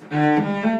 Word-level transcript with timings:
Bom 0.00 0.75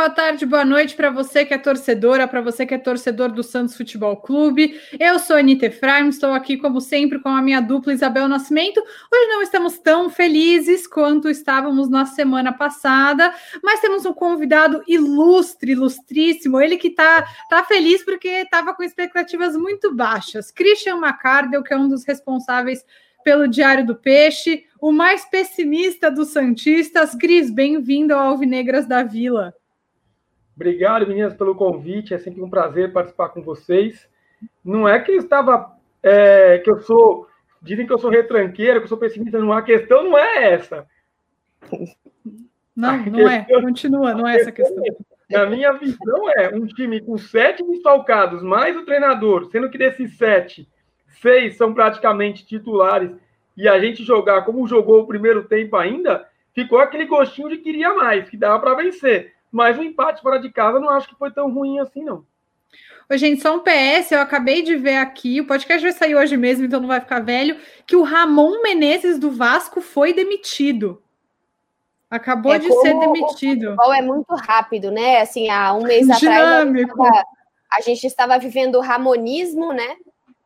boa 0.00 0.08
tarde, 0.08 0.46
boa 0.46 0.64
noite 0.64 0.96
para 0.96 1.10
você 1.10 1.44
que 1.44 1.52
é 1.52 1.58
torcedora, 1.58 2.26
para 2.26 2.40
você 2.40 2.64
que 2.64 2.72
é 2.72 2.78
torcedor 2.78 3.30
do 3.30 3.42
Santos 3.42 3.76
Futebol 3.76 4.16
Clube. 4.16 4.80
Eu 4.98 5.18
sou 5.18 5.36
Anitta 5.36 5.66
Efraim, 5.66 6.08
estou 6.08 6.32
aqui, 6.32 6.56
como 6.56 6.80
sempre, 6.80 7.18
com 7.18 7.28
a 7.28 7.42
minha 7.42 7.60
dupla 7.60 7.92
Isabel 7.92 8.26
Nascimento. 8.26 8.80
Hoje 8.80 9.26
não 9.28 9.42
estamos 9.42 9.78
tão 9.78 10.08
felizes 10.08 10.86
quanto 10.86 11.28
estávamos 11.28 11.90
na 11.90 12.06
semana 12.06 12.50
passada, 12.50 13.30
mas 13.62 13.80
temos 13.80 14.06
um 14.06 14.14
convidado 14.14 14.82
ilustre, 14.88 15.72
ilustríssimo. 15.72 16.58
Ele 16.58 16.78
que 16.78 16.88
está 16.88 17.22
tá 17.50 17.62
feliz 17.64 18.02
porque 18.02 18.28
estava 18.28 18.72
com 18.72 18.82
expectativas 18.82 19.54
muito 19.54 19.94
baixas. 19.94 20.50
Christian 20.50 20.96
McCardell, 20.96 21.62
que 21.62 21.74
é 21.74 21.76
um 21.76 21.90
dos 21.90 22.06
responsáveis 22.06 22.82
pelo 23.22 23.46
Diário 23.46 23.84
do 23.84 23.94
Peixe, 23.94 24.64
o 24.80 24.92
mais 24.92 25.26
pessimista 25.26 26.10
dos 26.10 26.28
Santistas. 26.28 27.14
Cris, 27.14 27.50
bem-vindo 27.50 28.14
ao 28.14 28.28
Alvinegras 28.30 28.88
da 28.88 29.02
Vila. 29.02 29.59
Obrigado, 30.60 31.06
meninas, 31.06 31.32
pelo 31.32 31.54
convite. 31.54 32.12
É 32.12 32.18
sempre 32.18 32.42
um 32.42 32.50
prazer 32.50 32.92
participar 32.92 33.30
com 33.30 33.40
vocês. 33.42 34.06
Não 34.62 34.86
é 34.86 35.00
que 35.00 35.10
eu 35.10 35.16
estava. 35.16 35.74
É, 36.02 36.58
que 36.58 36.70
eu 36.70 36.78
sou. 36.80 37.26
Dizem 37.62 37.86
que 37.86 37.92
eu 37.92 37.98
sou 37.98 38.10
retranqueiro, 38.10 38.78
que 38.78 38.84
eu 38.84 38.88
sou 38.88 38.98
pessimista. 38.98 39.38
Não, 39.38 39.54
a 39.54 39.62
questão 39.62 40.04
não 40.04 40.18
é 40.18 40.52
essa. 40.52 40.86
Não, 42.76 43.04
não 43.06 43.28
é. 43.28 43.46
Continua, 43.62 44.12
não 44.12 44.28
é 44.28 44.36
essa 44.36 44.52
questão. 44.52 44.84
Na 45.30 45.46
minha 45.46 45.72
visão, 45.72 46.28
é 46.36 46.54
um 46.54 46.66
time 46.66 47.00
com 47.00 47.16
sete 47.16 47.64
desfalcados, 47.64 48.42
mais 48.42 48.76
o 48.76 48.84
treinador, 48.84 49.46
sendo 49.46 49.70
que 49.70 49.78
desses 49.78 50.18
sete, 50.18 50.68
seis 51.06 51.56
são 51.56 51.72
praticamente 51.72 52.44
titulares, 52.44 53.12
e 53.56 53.68
a 53.68 53.78
gente 53.78 54.02
jogar 54.02 54.42
como 54.42 54.66
jogou 54.66 55.00
o 55.00 55.06
primeiro 55.06 55.44
tempo 55.44 55.76
ainda, 55.76 56.26
ficou 56.52 56.78
aquele 56.80 57.06
gostinho 57.06 57.48
de 57.48 57.58
queria 57.58 57.94
mais, 57.94 58.28
que 58.28 58.36
dava 58.36 58.58
para 58.58 58.74
vencer. 58.74 59.34
Mas 59.50 59.78
o 59.78 59.82
empate 59.82 60.22
fora 60.22 60.38
de 60.38 60.50
casa 60.50 60.78
não 60.78 60.90
acho 60.90 61.08
que 61.08 61.16
foi 61.16 61.30
tão 61.30 61.52
ruim 61.52 61.78
assim, 61.80 62.04
não. 62.04 62.24
Ô, 63.10 63.16
gente, 63.16 63.42
só 63.42 63.56
um 63.56 63.60
PS, 63.60 64.12
eu 64.12 64.20
acabei 64.20 64.62
de 64.62 64.76
ver 64.76 64.96
aqui, 64.96 65.40
o 65.40 65.46
podcast 65.46 65.82
vai 65.82 65.92
sair 65.92 66.14
hoje 66.14 66.36
mesmo, 66.36 66.64
então 66.64 66.80
não 66.80 66.86
vai 66.86 67.00
ficar 67.00 67.20
velho, 67.20 67.56
que 67.84 67.96
o 67.96 68.02
Ramon 68.02 68.62
Menezes 68.62 69.18
do 69.18 69.32
Vasco 69.32 69.80
foi 69.80 70.12
demitido. 70.12 71.02
Acabou 72.08 72.52
é 72.52 72.58
de 72.58 72.72
ser 72.72 72.98
demitido. 72.98 73.76
O 73.78 73.92
é 73.92 74.02
muito 74.02 74.32
rápido, 74.34 74.90
né? 74.90 75.20
Assim, 75.20 75.48
há 75.48 75.72
um 75.74 75.82
mês 75.82 76.06
Dinâmico. 76.18 77.02
atrás 77.02 77.24
a 77.72 77.80
gente 77.80 78.06
estava 78.06 78.36
vivendo 78.38 78.76
o 78.76 78.80
ramonismo, 78.80 79.72
né? 79.72 79.96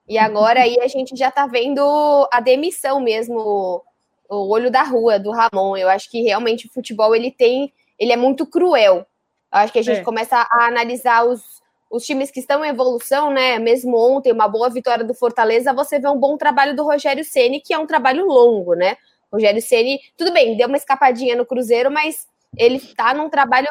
E 0.06 0.18
agora 0.18 0.60
aí 0.60 0.78
a 0.80 0.86
gente 0.86 1.16
já 1.16 1.28
está 1.28 1.46
vendo 1.46 2.28
a 2.30 2.40
demissão 2.40 3.00
mesmo, 3.00 3.82
o 4.28 4.48
olho 4.52 4.70
da 4.70 4.82
rua 4.82 5.18
do 5.18 5.30
Ramon. 5.30 5.76
Eu 5.76 5.88
acho 5.88 6.10
que 6.10 6.22
realmente 6.22 6.66
o 6.66 6.70
futebol 6.70 7.14
ele 7.14 7.30
tem, 7.30 7.72
ele 7.98 8.12
é 8.12 8.16
muito 8.16 8.46
cruel. 8.46 8.96
Eu 8.96 9.06
acho 9.50 9.72
que 9.72 9.78
a 9.78 9.82
gente 9.82 10.00
é. 10.00 10.04
começa 10.04 10.36
a 10.36 10.66
analisar 10.66 11.24
os, 11.24 11.42
os 11.90 12.04
times 12.04 12.30
que 12.30 12.40
estão 12.40 12.64
em 12.64 12.68
evolução, 12.68 13.30
né? 13.30 13.58
Mesmo 13.58 13.96
ontem, 13.96 14.32
uma 14.32 14.48
boa 14.48 14.68
vitória 14.68 15.04
do 15.04 15.14
Fortaleza, 15.14 15.72
você 15.72 15.98
vê 15.98 16.08
um 16.08 16.18
bom 16.18 16.36
trabalho 16.36 16.74
do 16.74 16.84
Rogério 16.84 17.24
Ceni, 17.24 17.60
que 17.60 17.72
é 17.72 17.78
um 17.78 17.86
trabalho 17.86 18.26
longo, 18.26 18.74
né? 18.74 18.96
Rogério 19.32 19.62
Ceni, 19.62 20.00
tudo 20.16 20.32
bem, 20.32 20.56
deu 20.56 20.68
uma 20.68 20.76
escapadinha 20.76 21.36
no 21.36 21.46
Cruzeiro, 21.46 21.90
mas 21.90 22.26
ele 22.56 22.76
está 22.76 23.12
num 23.14 23.28
trabalho 23.28 23.68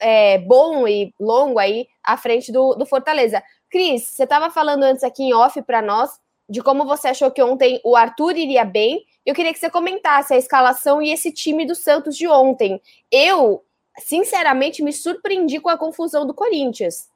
é, 0.00 0.38
bom 0.38 0.86
e 0.88 1.14
longo 1.20 1.58
aí 1.58 1.86
à 2.02 2.16
frente 2.16 2.50
do, 2.50 2.74
do 2.74 2.86
Fortaleza. 2.86 3.42
Cris, 3.70 4.02
você 4.02 4.24
estava 4.24 4.50
falando 4.50 4.82
antes 4.82 5.04
aqui 5.04 5.24
em 5.24 5.34
off 5.34 5.60
para 5.62 5.82
nós 5.82 6.10
de 6.48 6.62
como 6.62 6.84
você 6.84 7.08
achou 7.08 7.30
que 7.30 7.42
ontem 7.42 7.80
o 7.84 7.96
Arthur 7.96 8.36
iria 8.36 8.64
bem. 8.64 9.04
Eu 9.24 9.34
queria 9.34 9.52
que 9.52 9.58
você 9.58 9.70
comentasse 9.70 10.34
a 10.34 10.36
escalação 10.36 11.00
e 11.00 11.10
esse 11.10 11.32
time 11.32 11.66
do 11.66 11.74
Santos 11.74 12.16
de 12.16 12.28
ontem. 12.28 12.80
Eu, 13.10 13.64
sinceramente, 13.98 14.82
me 14.82 14.92
surpreendi 14.92 15.60
com 15.60 15.68
a 15.70 15.78
confusão 15.78 16.26
do 16.26 16.34
Corinthians. 16.34 17.08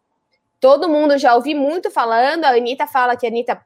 Todo 0.60 0.88
mundo 0.88 1.18
já 1.18 1.34
ouvi 1.34 1.54
muito 1.54 1.90
falando, 1.90 2.44
a 2.44 2.50
Anitta 2.50 2.86
fala 2.86 3.16
que 3.16 3.26
a 3.26 3.28
Anitta 3.28 3.60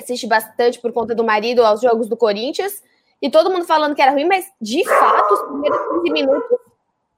assiste 0.00 0.26
bastante 0.26 0.78
por 0.78 0.92
conta 0.92 1.14
do 1.14 1.24
marido 1.24 1.64
aos 1.64 1.80
jogos 1.80 2.08
do 2.08 2.16
Corinthians, 2.16 2.82
e 3.20 3.28
todo 3.28 3.50
mundo 3.50 3.66
falando 3.66 3.94
que 3.94 4.00
era 4.00 4.12
ruim, 4.12 4.26
mas 4.26 4.50
de 4.60 4.84
fato, 4.84 5.34
os 5.34 5.42
primeiros 5.42 5.78
15 6.02 6.10
minutos, 6.10 6.58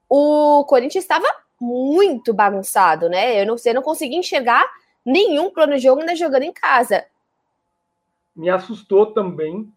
o 0.09 0.65
Corinthians 0.65 1.05
estava 1.05 1.27
muito 1.61 2.35
bagunçado, 2.35 3.09
né? 3.09 3.41
Eu 3.41 3.47
não 3.47 3.57
sei, 3.57 3.73
não 3.73 3.83
consegui 3.83 4.17
enxergar 4.17 4.69
nenhum 5.05 5.51
plano 5.51 5.75
de 5.75 5.83
jogo 5.83 6.01
ainda 6.01 6.17
jogando 6.17 6.43
em 6.43 6.53
casa. 6.53 7.05
Me 8.35 8.49
assustou 8.49 9.07
também. 9.07 9.73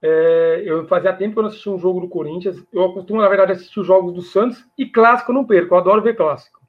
É, 0.00 0.62
eu 0.64 0.86
fazia 0.86 1.12
tempo 1.12 1.32
que 1.32 1.38
eu 1.38 1.42
não 1.42 1.50
assistia 1.50 1.72
um 1.72 1.78
jogo 1.78 2.00
do 2.00 2.08
Corinthians. 2.08 2.62
Eu 2.72 2.92
costumo, 2.92 3.20
na 3.20 3.28
verdade, 3.28 3.52
assistir 3.52 3.80
os 3.80 3.86
jogos 3.86 4.12
do 4.12 4.22
Santos 4.22 4.64
e 4.78 4.86
clássico 4.86 5.30
eu 5.30 5.34
não 5.34 5.44
perco. 5.44 5.74
Eu 5.74 5.78
adoro 5.78 6.02
ver 6.02 6.16
clássico. 6.16 6.60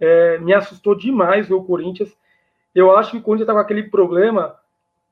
É, 0.00 0.38
me 0.38 0.52
assustou 0.52 0.94
demais 0.94 1.48
ver 1.48 1.54
o 1.54 1.64
Corinthians. 1.64 2.16
Eu 2.74 2.96
acho 2.96 3.12
que 3.12 3.16
o 3.18 3.22
Corinthians 3.22 3.44
está 3.48 3.52
com 3.52 3.60
aquele 3.60 3.84
problema 3.84 4.56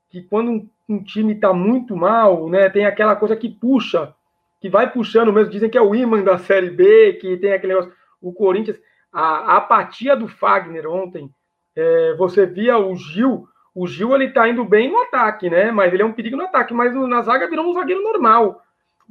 que 0.09 0.21
quando 0.21 0.51
um, 0.51 0.69
um 0.87 1.03
time 1.03 1.33
está 1.33 1.53
muito 1.53 1.95
mal, 1.95 2.49
né, 2.49 2.69
tem 2.69 2.85
aquela 2.85 3.15
coisa 3.15 3.35
que 3.35 3.49
puxa, 3.49 4.13
que 4.59 4.69
vai 4.69 4.91
puxando 4.91 5.31
mesmo. 5.31 5.51
Dizem 5.51 5.69
que 5.69 5.77
é 5.77 5.81
o 5.81 5.95
imã 5.95 6.21
da 6.23 6.37
Série 6.37 6.69
B, 6.69 7.13
que 7.13 7.37
tem 7.37 7.53
aquele 7.53 7.73
negócio. 7.73 7.93
O 8.21 8.33
Corinthians, 8.33 8.79
a, 9.11 9.53
a 9.53 9.57
apatia 9.57 10.15
do 10.15 10.27
Fagner 10.27 10.87
ontem, 10.87 11.29
é, 11.75 12.13
você 12.15 12.45
via 12.45 12.77
o 12.77 12.95
Gil, 12.95 13.47
o 13.75 13.87
Gil 13.87 14.13
ele 14.13 14.29
tá 14.29 14.47
indo 14.47 14.63
bem 14.63 14.91
no 14.91 15.01
ataque, 15.01 15.49
né? 15.49 15.71
Mas 15.71 15.91
ele 15.93 16.03
é 16.03 16.05
um 16.05 16.13
perigo 16.13 16.37
no 16.37 16.43
ataque, 16.43 16.73
mas 16.73 16.93
na 16.93 17.21
zaga 17.21 17.49
virou 17.49 17.69
um 17.69 17.73
zagueiro 17.73 18.03
normal. 18.03 18.61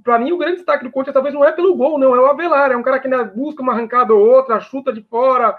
Para 0.02 0.18
mim, 0.18 0.32
o 0.32 0.38
grande 0.38 0.56
destaque 0.56 0.84
do 0.84 0.90
Corinthians 0.90 1.14
talvez 1.14 1.34
não 1.34 1.44
é 1.44 1.52
pelo 1.52 1.74
gol, 1.74 1.98
não, 1.98 2.14
é 2.14 2.20
o 2.20 2.26
Avelar. 2.26 2.70
É 2.70 2.76
um 2.76 2.82
cara 2.82 2.98
que 2.98 3.06
ainda 3.06 3.24
busca 3.24 3.62
uma 3.62 3.72
arrancada 3.72 4.14
ou 4.14 4.20
outra, 4.20 4.60
chuta 4.60 4.92
de 4.92 5.02
fora, 5.02 5.56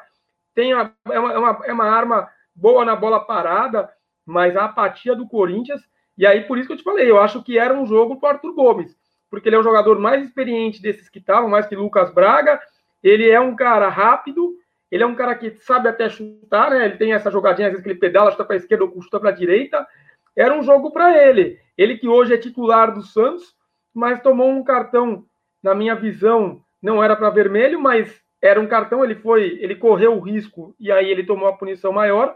tem 0.56 0.72
é, 0.72 0.76
uma, 0.76 0.94
é, 1.12 1.20
uma, 1.20 1.62
é 1.66 1.74
uma 1.74 1.86
arma 1.86 2.30
boa 2.56 2.86
na 2.86 2.96
bola 2.96 3.20
parada, 3.20 3.90
mas 4.26 4.56
a 4.56 4.66
apatia 4.66 5.16
do 5.16 5.28
Corinthians, 5.28 5.82
e 6.18 6.26
aí 6.26 6.42
por 6.42 6.58
isso 6.58 6.68
que 6.68 6.74
eu 6.74 6.78
te 6.78 6.84
falei, 6.84 7.10
eu 7.10 7.20
acho 7.20 7.44
que 7.44 7.58
era 7.58 7.74
um 7.74 7.86
jogo 7.86 8.18
para 8.18 8.36
Arthur 8.36 8.54
Gomes, 8.54 8.96
porque 9.30 9.50
ele 9.50 9.56
é 9.56 9.60
o 9.60 9.64
jogador 9.64 10.00
mais 10.00 10.24
experiente 10.24 10.82
desses 10.82 11.10
que 11.10 11.20
estavam, 11.20 11.50
mais 11.50 11.66
que 11.66 11.76
Lucas 11.76 12.14
Braga, 12.14 12.62
ele 13.02 13.30
é 13.30 13.40
um 13.40 13.56
cara 13.56 13.90
rápido, 13.90 14.56
ele 14.94 15.02
é 15.02 15.08
um 15.08 15.16
cara 15.16 15.34
que 15.34 15.50
sabe 15.50 15.90
até 15.90 16.08
chutar, 16.08 16.70
né? 16.70 16.86
Ele 16.86 16.98
tem 16.98 17.14
essa 17.14 17.32
jogadinha, 17.32 17.68
às 17.68 17.72
vezes 17.72 17.84
que 17.84 17.90
ele 17.90 18.00
pedala, 18.00 18.30
chuta 18.30 18.46
para 18.46 18.56
a 18.56 18.58
esquerda 18.58 18.86
ou 18.86 19.02
chuta 19.02 19.20
para 19.20 19.30
a 19.30 19.34
direita. 19.34 19.88
Era 20.36 20.54
um 20.54 20.62
jogo 20.62 20.92
para 20.92 21.18
ele. 21.18 21.58
Ele 21.76 21.98
que 21.98 22.08
hoje 22.08 22.32
é 22.32 22.38
titular 22.38 22.94
do 22.94 23.02
Santos, 23.02 23.56
mas 23.92 24.22
tomou 24.22 24.48
um 24.52 24.64
cartão, 24.64 25.26
na 25.64 25.74
minha 25.74 25.96
visão, 25.96 26.62
não 26.80 27.04
era 27.04 27.16
para 27.16 27.32
vermelho, 27.32 27.82
mas 27.82 28.22
era 28.40 28.62
um 28.62 28.68
cartão, 28.68 29.04
ele 29.04 29.16
foi, 29.16 29.58
ele 29.60 29.76
correu 29.76 30.16
o 30.16 30.20
risco 30.20 30.76
e 30.80 30.92
aí 30.92 31.10
ele 31.10 31.26
tomou 31.26 31.48
a 31.48 31.58
punição 31.58 31.92
maior. 31.92 32.36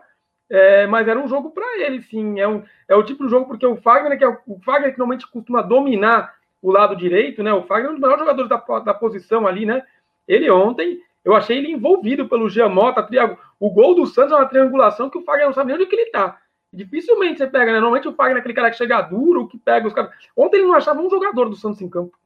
É, 0.50 0.88
mas 0.88 1.08
era 1.08 1.20
um 1.20 1.28
jogo 1.28 1.52
para 1.52 1.78
ele, 1.86 2.02
sim. 2.02 2.40
É, 2.40 2.48
um, 2.48 2.64
é 2.88 2.96
o 2.96 3.04
tipo 3.04 3.24
de 3.24 3.30
jogo 3.30 3.46
porque 3.46 3.68
o 3.68 3.78
Fagner, 3.78 4.18
que 4.18 4.24
é 4.24 4.30
o, 4.30 4.40
o 4.48 4.60
Fagner 4.62 4.94
que 4.94 4.98
normalmente 4.98 5.30
costuma 5.30 5.62
dominar 5.62 6.34
o 6.60 6.72
lado 6.72 6.96
direito, 6.96 7.44
né? 7.44 7.54
O 7.54 7.62
Fagner 7.62 7.90
é 7.90 7.90
um 7.92 7.94
dos 7.94 8.02
melhores 8.02 8.22
jogadores 8.22 8.50
da, 8.50 8.80
da 8.80 8.96
posição 8.96 9.46
ali, 9.46 9.64
né? 9.64 9.84
Ele 10.28 10.50
ontem 10.50 11.06
eu 11.28 11.36
achei 11.36 11.58
ele 11.58 11.74
envolvido 11.74 12.30
pelo 12.30 12.50
Giamota, 12.50 13.04
triângulo. 13.04 13.38
O 13.60 13.70
gol 13.70 13.94
do 13.94 14.08
Santos 14.08 14.32
é 14.32 14.36
uma 14.36 14.46
triangulação 14.46 15.10
que 15.10 15.18
o 15.18 15.24
Fagner 15.24 15.48
não 15.48 15.54
sabe 15.54 15.68
nem 15.68 15.76
onde 15.76 15.86
que 15.86 15.94
ele 15.94 16.10
tá. 16.10 16.40
Dificilmente 16.72 17.40
você 17.40 17.48
pega, 17.48 17.66
né? 17.66 17.82
Normalmente 17.82 18.08
o 18.08 18.14
Fagner 18.14 18.38
é 18.38 18.40
aquele 18.40 18.54
cara 18.54 18.72
que 18.72 18.78
chega 18.78 19.02
duro, 19.02 19.46
que 19.46 19.58
pega 19.58 19.86
os 19.86 19.94
caras. 19.94 20.10
Ontem 20.38 20.56
ele 20.56 20.68
não 20.68 20.74
achava 20.74 21.02
um 21.02 21.10
jogador 21.10 21.50
do 21.50 21.56
Santos 21.58 21.82
em 21.82 21.90
campo. 21.90 22.18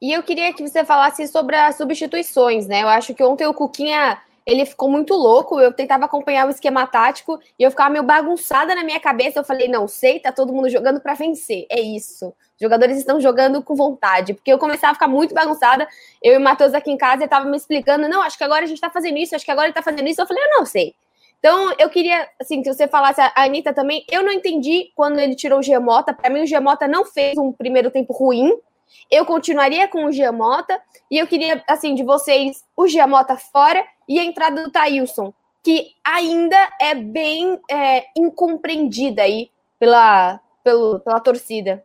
E 0.00 0.14
eu 0.14 0.22
queria 0.22 0.54
que 0.54 0.66
você 0.66 0.82
falasse 0.82 1.28
sobre 1.28 1.56
as 1.56 1.76
substituições, 1.76 2.66
né? 2.66 2.82
Eu 2.82 2.88
acho 2.88 3.14
que 3.14 3.22
ontem 3.22 3.46
o 3.46 3.52
Cuquinha 3.52 4.18
ele 4.46 4.66
ficou 4.66 4.90
muito 4.90 5.14
louco. 5.14 5.60
Eu 5.60 5.72
tentava 5.72 6.04
acompanhar 6.04 6.46
o 6.46 6.50
esquema 6.50 6.86
tático 6.86 7.40
e 7.58 7.62
eu 7.62 7.70
ficava 7.70 7.90
meio 7.90 8.04
bagunçada 8.04 8.74
na 8.74 8.84
minha 8.84 9.00
cabeça. 9.00 9.40
Eu 9.40 9.44
falei, 9.44 9.68
não 9.68 9.88
sei, 9.88 10.20
tá 10.20 10.30
todo 10.30 10.52
mundo 10.52 10.68
jogando 10.68 11.00
para 11.00 11.14
vencer. 11.14 11.66
É 11.70 11.80
isso. 11.80 12.26
Os 12.26 12.60
jogadores 12.60 12.98
estão 12.98 13.20
jogando 13.20 13.62
com 13.62 13.74
vontade. 13.74 14.34
Porque 14.34 14.52
eu 14.52 14.58
começava 14.58 14.92
a 14.92 14.94
ficar 14.94 15.08
muito 15.08 15.34
bagunçada. 15.34 15.88
Eu 16.22 16.34
e 16.34 16.36
o 16.36 16.40
Matheus 16.40 16.74
aqui 16.74 16.90
em 16.90 16.96
casa, 16.96 17.26
tava 17.26 17.46
me 17.46 17.56
explicando, 17.56 18.08
não, 18.08 18.22
acho 18.22 18.36
que 18.36 18.44
agora 18.44 18.64
a 18.64 18.68
gente 18.68 18.80
tá 18.80 18.90
fazendo 18.90 19.18
isso, 19.18 19.34
acho 19.34 19.44
que 19.44 19.50
agora 19.50 19.66
ele 19.66 19.74
tá 19.74 19.82
fazendo 19.82 20.08
isso. 20.08 20.20
Eu 20.20 20.26
falei, 20.26 20.44
eu 20.44 20.50
não 20.50 20.66
sei. 20.66 20.94
Então, 21.38 21.74
eu 21.78 21.90
queria, 21.90 22.26
assim, 22.40 22.62
que 22.62 22.72
você 22.72 22.88
falasse, 22.88 23.20
a 23.20 23.32
Anitta 23.36 23.74
também, 23.74 24.04
eu 24.10 24.22
não 24.22 24.32
entendi 24.32 24.90
quando 24.94 25.18
ele 25.18 25.34
tirou 25.34 25.58
o 25.58 25.62
Gemota. 25.62 26.14
Para 26.14 26.30
mim, 26.30 26.42
o 26.42 26.46
Gemota 26.46 26.88
não 26.88 27.04
fez 27.04 27.36
um 27.36 27.52
primeiro 27.52 27.90
tempo 27.90 28.14
ruim. 28.14 28.50
Eu 29.10 29.26
continuaria 29.26 29.86
com 29.88 30.06
o 30.06 30.12
Giamota 30.12 30.80
e 31.10 31.18
eu 31.18 31.26
queria, 31.26 31.62
assim, 31.68 31.94
de 31.94 32.02
vocês, 32.02 32.64
o 32.76 32.86
Giamota 32.86 33.36
fora 33.36 33.84
e 34.08 34.18
a 34.18 34.24
entrada 34.24 34.62
do 34.62 34.70
Thailson, 34.70 35.32
que 35.62 35.92
ainda 36.04 36.56
é 36.80 36.94
bem 36.94 37.58
é, 37.70 38.06
incompreendida 38.16 39.22
aí 39.22 39.50
pela, 39.78 40.40
pelo, 40.62 41.00
pela 41.00 41.20
torcida. 41.20 41.84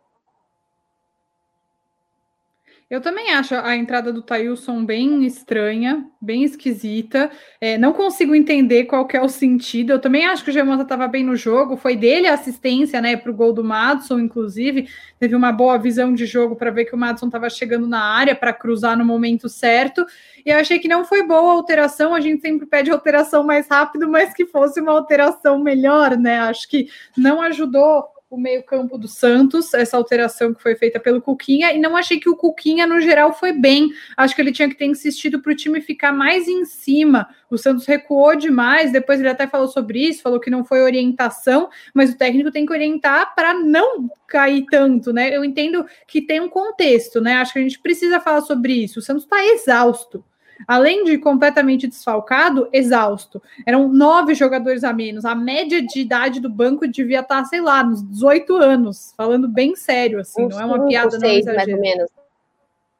Eu 2.90 3.00
também 3.00 3.30
acho 3.30 3.54
a 3.54 3.76
entrada 3.76 4.12
do 4.12 4.20
Tailson 4.20 4.84
bem 4.84 5.24
estranha, 5.24 6.04
bem 6.20 6.42
esquisita. 6.42 7.30
É, 7.60 7.78
não 7.78 7.92
consigo 7.92 8.34
entender 8.34 8.86
qual 8.86 9.06
é 9.12 9.20
o 9.20 9.28
sentido. 9.28 9.92
Eu 9.92 10.00
também 10.00 10.26
acho 10.26 10.42
que 10.42 10.50
o 10.50 10.52
Gemota 10.52 10.82
estava 10.82 11.06
bem 11.06 11.22
no 11.22 11.36
jogo. 11.36 11.76
Foi 11.76 11.94
dele 11.94 12.26
a 12.26 12.34
assistência, 12.34 13.00
né, 13.00 13.16
para 13.16 13.30
o 13.30 13.34
gol 13.34 13.52
do 13.52 13.62
Madison, 13.62 14.18
inclusive. 14.18 14.88
Teve 15.20 15.36
uma 15.36 15.52
boa 15.52 15.78
visão 15.78 16.12
de 16.12 16.26
jogo 16.26 16.56
para 16.56 16.72
ver 16.72 16.84
que 16.84 16.94
o 16.96 16.98
Madison 16.98 17.26
estava 17.26 17.48
chegando 17.48 17.86
na 17.86 18.02
área 18.02 18.34
para 18.34 18.52
cruzar 18.52 18.98
no 18.98 19.04
momento 19.04 19.48
certo. 19.48 20.04
E 20.44 20.50
eu 20.50 20.58
achei 20.58 20.80
que 20.80 20.88
não 20.88 21.04
foi 21.04 21.22
boa 21.22 21.52
a 21.52 21.54
alteração. 21.54 22.12
A 22.12 22.20
gente 22.20 22.42
sempre 22.42 22.66
pede 22.66 22.90
alteração 22.90 23.44
mais 23.44 23.68
rápido, 23.68 24.10
mas 24.10 24.34
que 24.34 24.44
fosse 24.44 24.80
uma 24.80 24.90
alteração 24.90 25.60
melhor, 25.60 26.16
né? 26.16 26.40
Acho 26.40 26.68
que 26.68 26.88
não 27.16 27.40
ajudou 27.40 28.02
o 28.30 28.38
meio-campo 28.38 28.96
do 28.96 29.08
Santos, 29.08 29.74
essa 29.74 29.96
alteração 29.96 30.54
que 30.54 30.62
foi 30.62 30.76
feita 30.76 31.00
pelo 31.00 31.20
Cuquinha, 31.20 31.72
e 31.72 31.78
não 31.80 31.96
achei 31.96 32.20
que 32.20 32.28
o 32.28 32.36
Cuquinha, 32.36 32.86
no 32.86 33.00
geral, 33.00 33.32
foi 33.32 33.52
bem. 33.52 33.90
Acho 34.16 34.36
que 34.36 34.40
ele 34.40 34.52
tinha 34.52 34.68
que 34.68 34.76
ter 34.76 34.86
insistido 34.86 35.42
para 35.42 35.50
o 35.50 35.56
time 35.56 35.80
ficar 35.80 36.12
mais 36.12 36.46
em 36.46 36.64
cima. 36.64 37.28
O 37.50 37.58
Santos 37.58 37.86
recuou 37.86 38.36
demais, 38.36 38.92
depois 38.92 39.18
ele 39.18 39.28
até 39.28 39.48
falou 39.48 39.66
sobre 39.66 39.98
isso, 39.98 40.22
falou 40.22 40.38
que 40.38 40.48
não 40.48 40.64
foi 40.64 40.80
orientação, 40.80 41.68
mas 41.92 42.10
o 42.10 42.16
técnico 42.16 42.52
tem 42.52 42.64
que 42.64 42.72
orientar 42.72 43.34
para 43.34 43.52
não 43.52 44.08
cair 44.28 44.64
tanto, 44.70 45.12
né? 45.12 45.36
Eu 45.36 45.44
entendo 45.44 45.84
que 46.06 46.22
tem 46.22 46.40
um 46.40 46.48
contexto, 46.48 47.20
né? 47.20 47.34
Acho 47.34 47.52
que 47.52 47.58
a 47.58 47.62
gente 47.62 47.80
precisa 47.80 48.20
falar 48.20 48.42
sobre 48.42 48.72
isso. 48.74 49.00
O 49.00 49.02
Santos 49.02 49.24
está 49.24 49.44
exausto 49.44 50.24
além 50.66 51.04
de 51.04 51.18
completamente 51.18 51.86
desfalcado, 51.86 52.68
exausto. 52.72 53.42
Eram 53.66 53.88
nove 53.88 54.34
jogadores 54.34 54.84
a 54.84 54.92
menos. 54.92 55.24
A 55.24 55.34
média 55.34 55.82
de 55.82 56.00
idade 56.00 56.40
do 56.40 56.48
banco 56.48 56.86
devia 56.86 57.20
estar, 57.20 57.44
sei 57.44 57.60
lá, 57.60 57.82
nos 57.82 58.02
18 58.08 58.56
anos, 58.56 59.14
falando 59.16 59.48
bem 59.48 59.74
sério, 59.76 60.20
assim, 60.20 60.46
não 60.46 60.60
é 60.60 60.64
uma 60.64 60.86
piada, 60.86 61.18
seis, 61.18 61.46
não 61.46 61.54
Mais 61.54 61.68
ou 61.68 61.80
menos. 61.80 62.10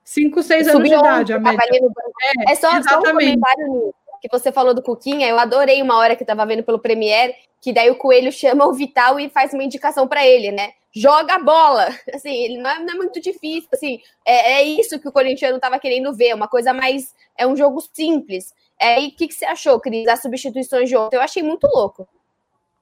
Cinco, 0.04 0.42
seis 0.42 0.66
anos 0.66 0.88
de 0.88 0.94
idade, 0.94 1.32
a 1.32 1.38
média. 1.38 1.60
É, 2.48 2.52
é 2.52 2.54
só, 2.56 2.70
só, 2.82 2.98
um 2.98 3.02
comentário 3.02 3.94
que 4.20 4.28
você 4.30 4.50
falou 4.50 4.74
do 4.74 4.82
Cuquinha, 4.82 5.28
eu 5.28 5.38
adorei 5.38 5.80
uma 5.80 5.96
hora 5.96 6.16
que 6.16 6.22
eu 6.22 6.26
tava 6.26 6.44
vendo 6.44 6.62
pelo 6.62 6.78
Premiere, 6.78 7.34
que 7.60 7.72
daí 7.72 7.90
o 7.90 7.96
Coelho 7.96 8.32
chama 8.32 8.66
o 8.66 8.72
Vital 8.72 9.20
e 9.20 9.30
faz 9.30 9.52
uma 9.52 9.62
indicação 9.62 10.08
para 10.08 10.26
ele, 10.26 10.50
né? 10.50 10.72
Joga 10.94 11.34
a 11.34 11.38
bola. 11.38 11.88
Assim, 12.14 12.34
ele 12.34 12.58
não 12.58 12.70
é, 12.70 12.78
não 12.80 12.94
é 12.94 12.96
muito 12.96 13.20
difícil. 13.20 13.68
Assim, 13.72 14.00
é, 14.24 14.54
é, 14.54 14.62
isso 14.64 14.98
que 14.98 15.08
o 15.08 15.12
corintiano 15.12 15.56
estava 15.56 15.78
querendo 15.78 16.12
ver, 16.14 16.34
uma 16.34 16.48
coisa 16.48 16.72
mais. 16.72 17.14
É 17.36 17.46
um 17.46 17.56
jogo 17.56 17.80
simples. 17.92 18.54
É, 18.80 19.00
e 19.00 19.08
o 19.08 19.10
que, 19.12 19.28
que 19.28 19.34
você 19.34 19.44
achou, 19.44 19.78
Cris, 19.80 20.04
das 20.04 20.22
substituições 20.22 20.88
de 20.88 20.96
ontem? 20.96 21.16
Eu 21.16 21.22
achei 21.22 21.42
muito 21.42 21.66
louco. 21.66 22.08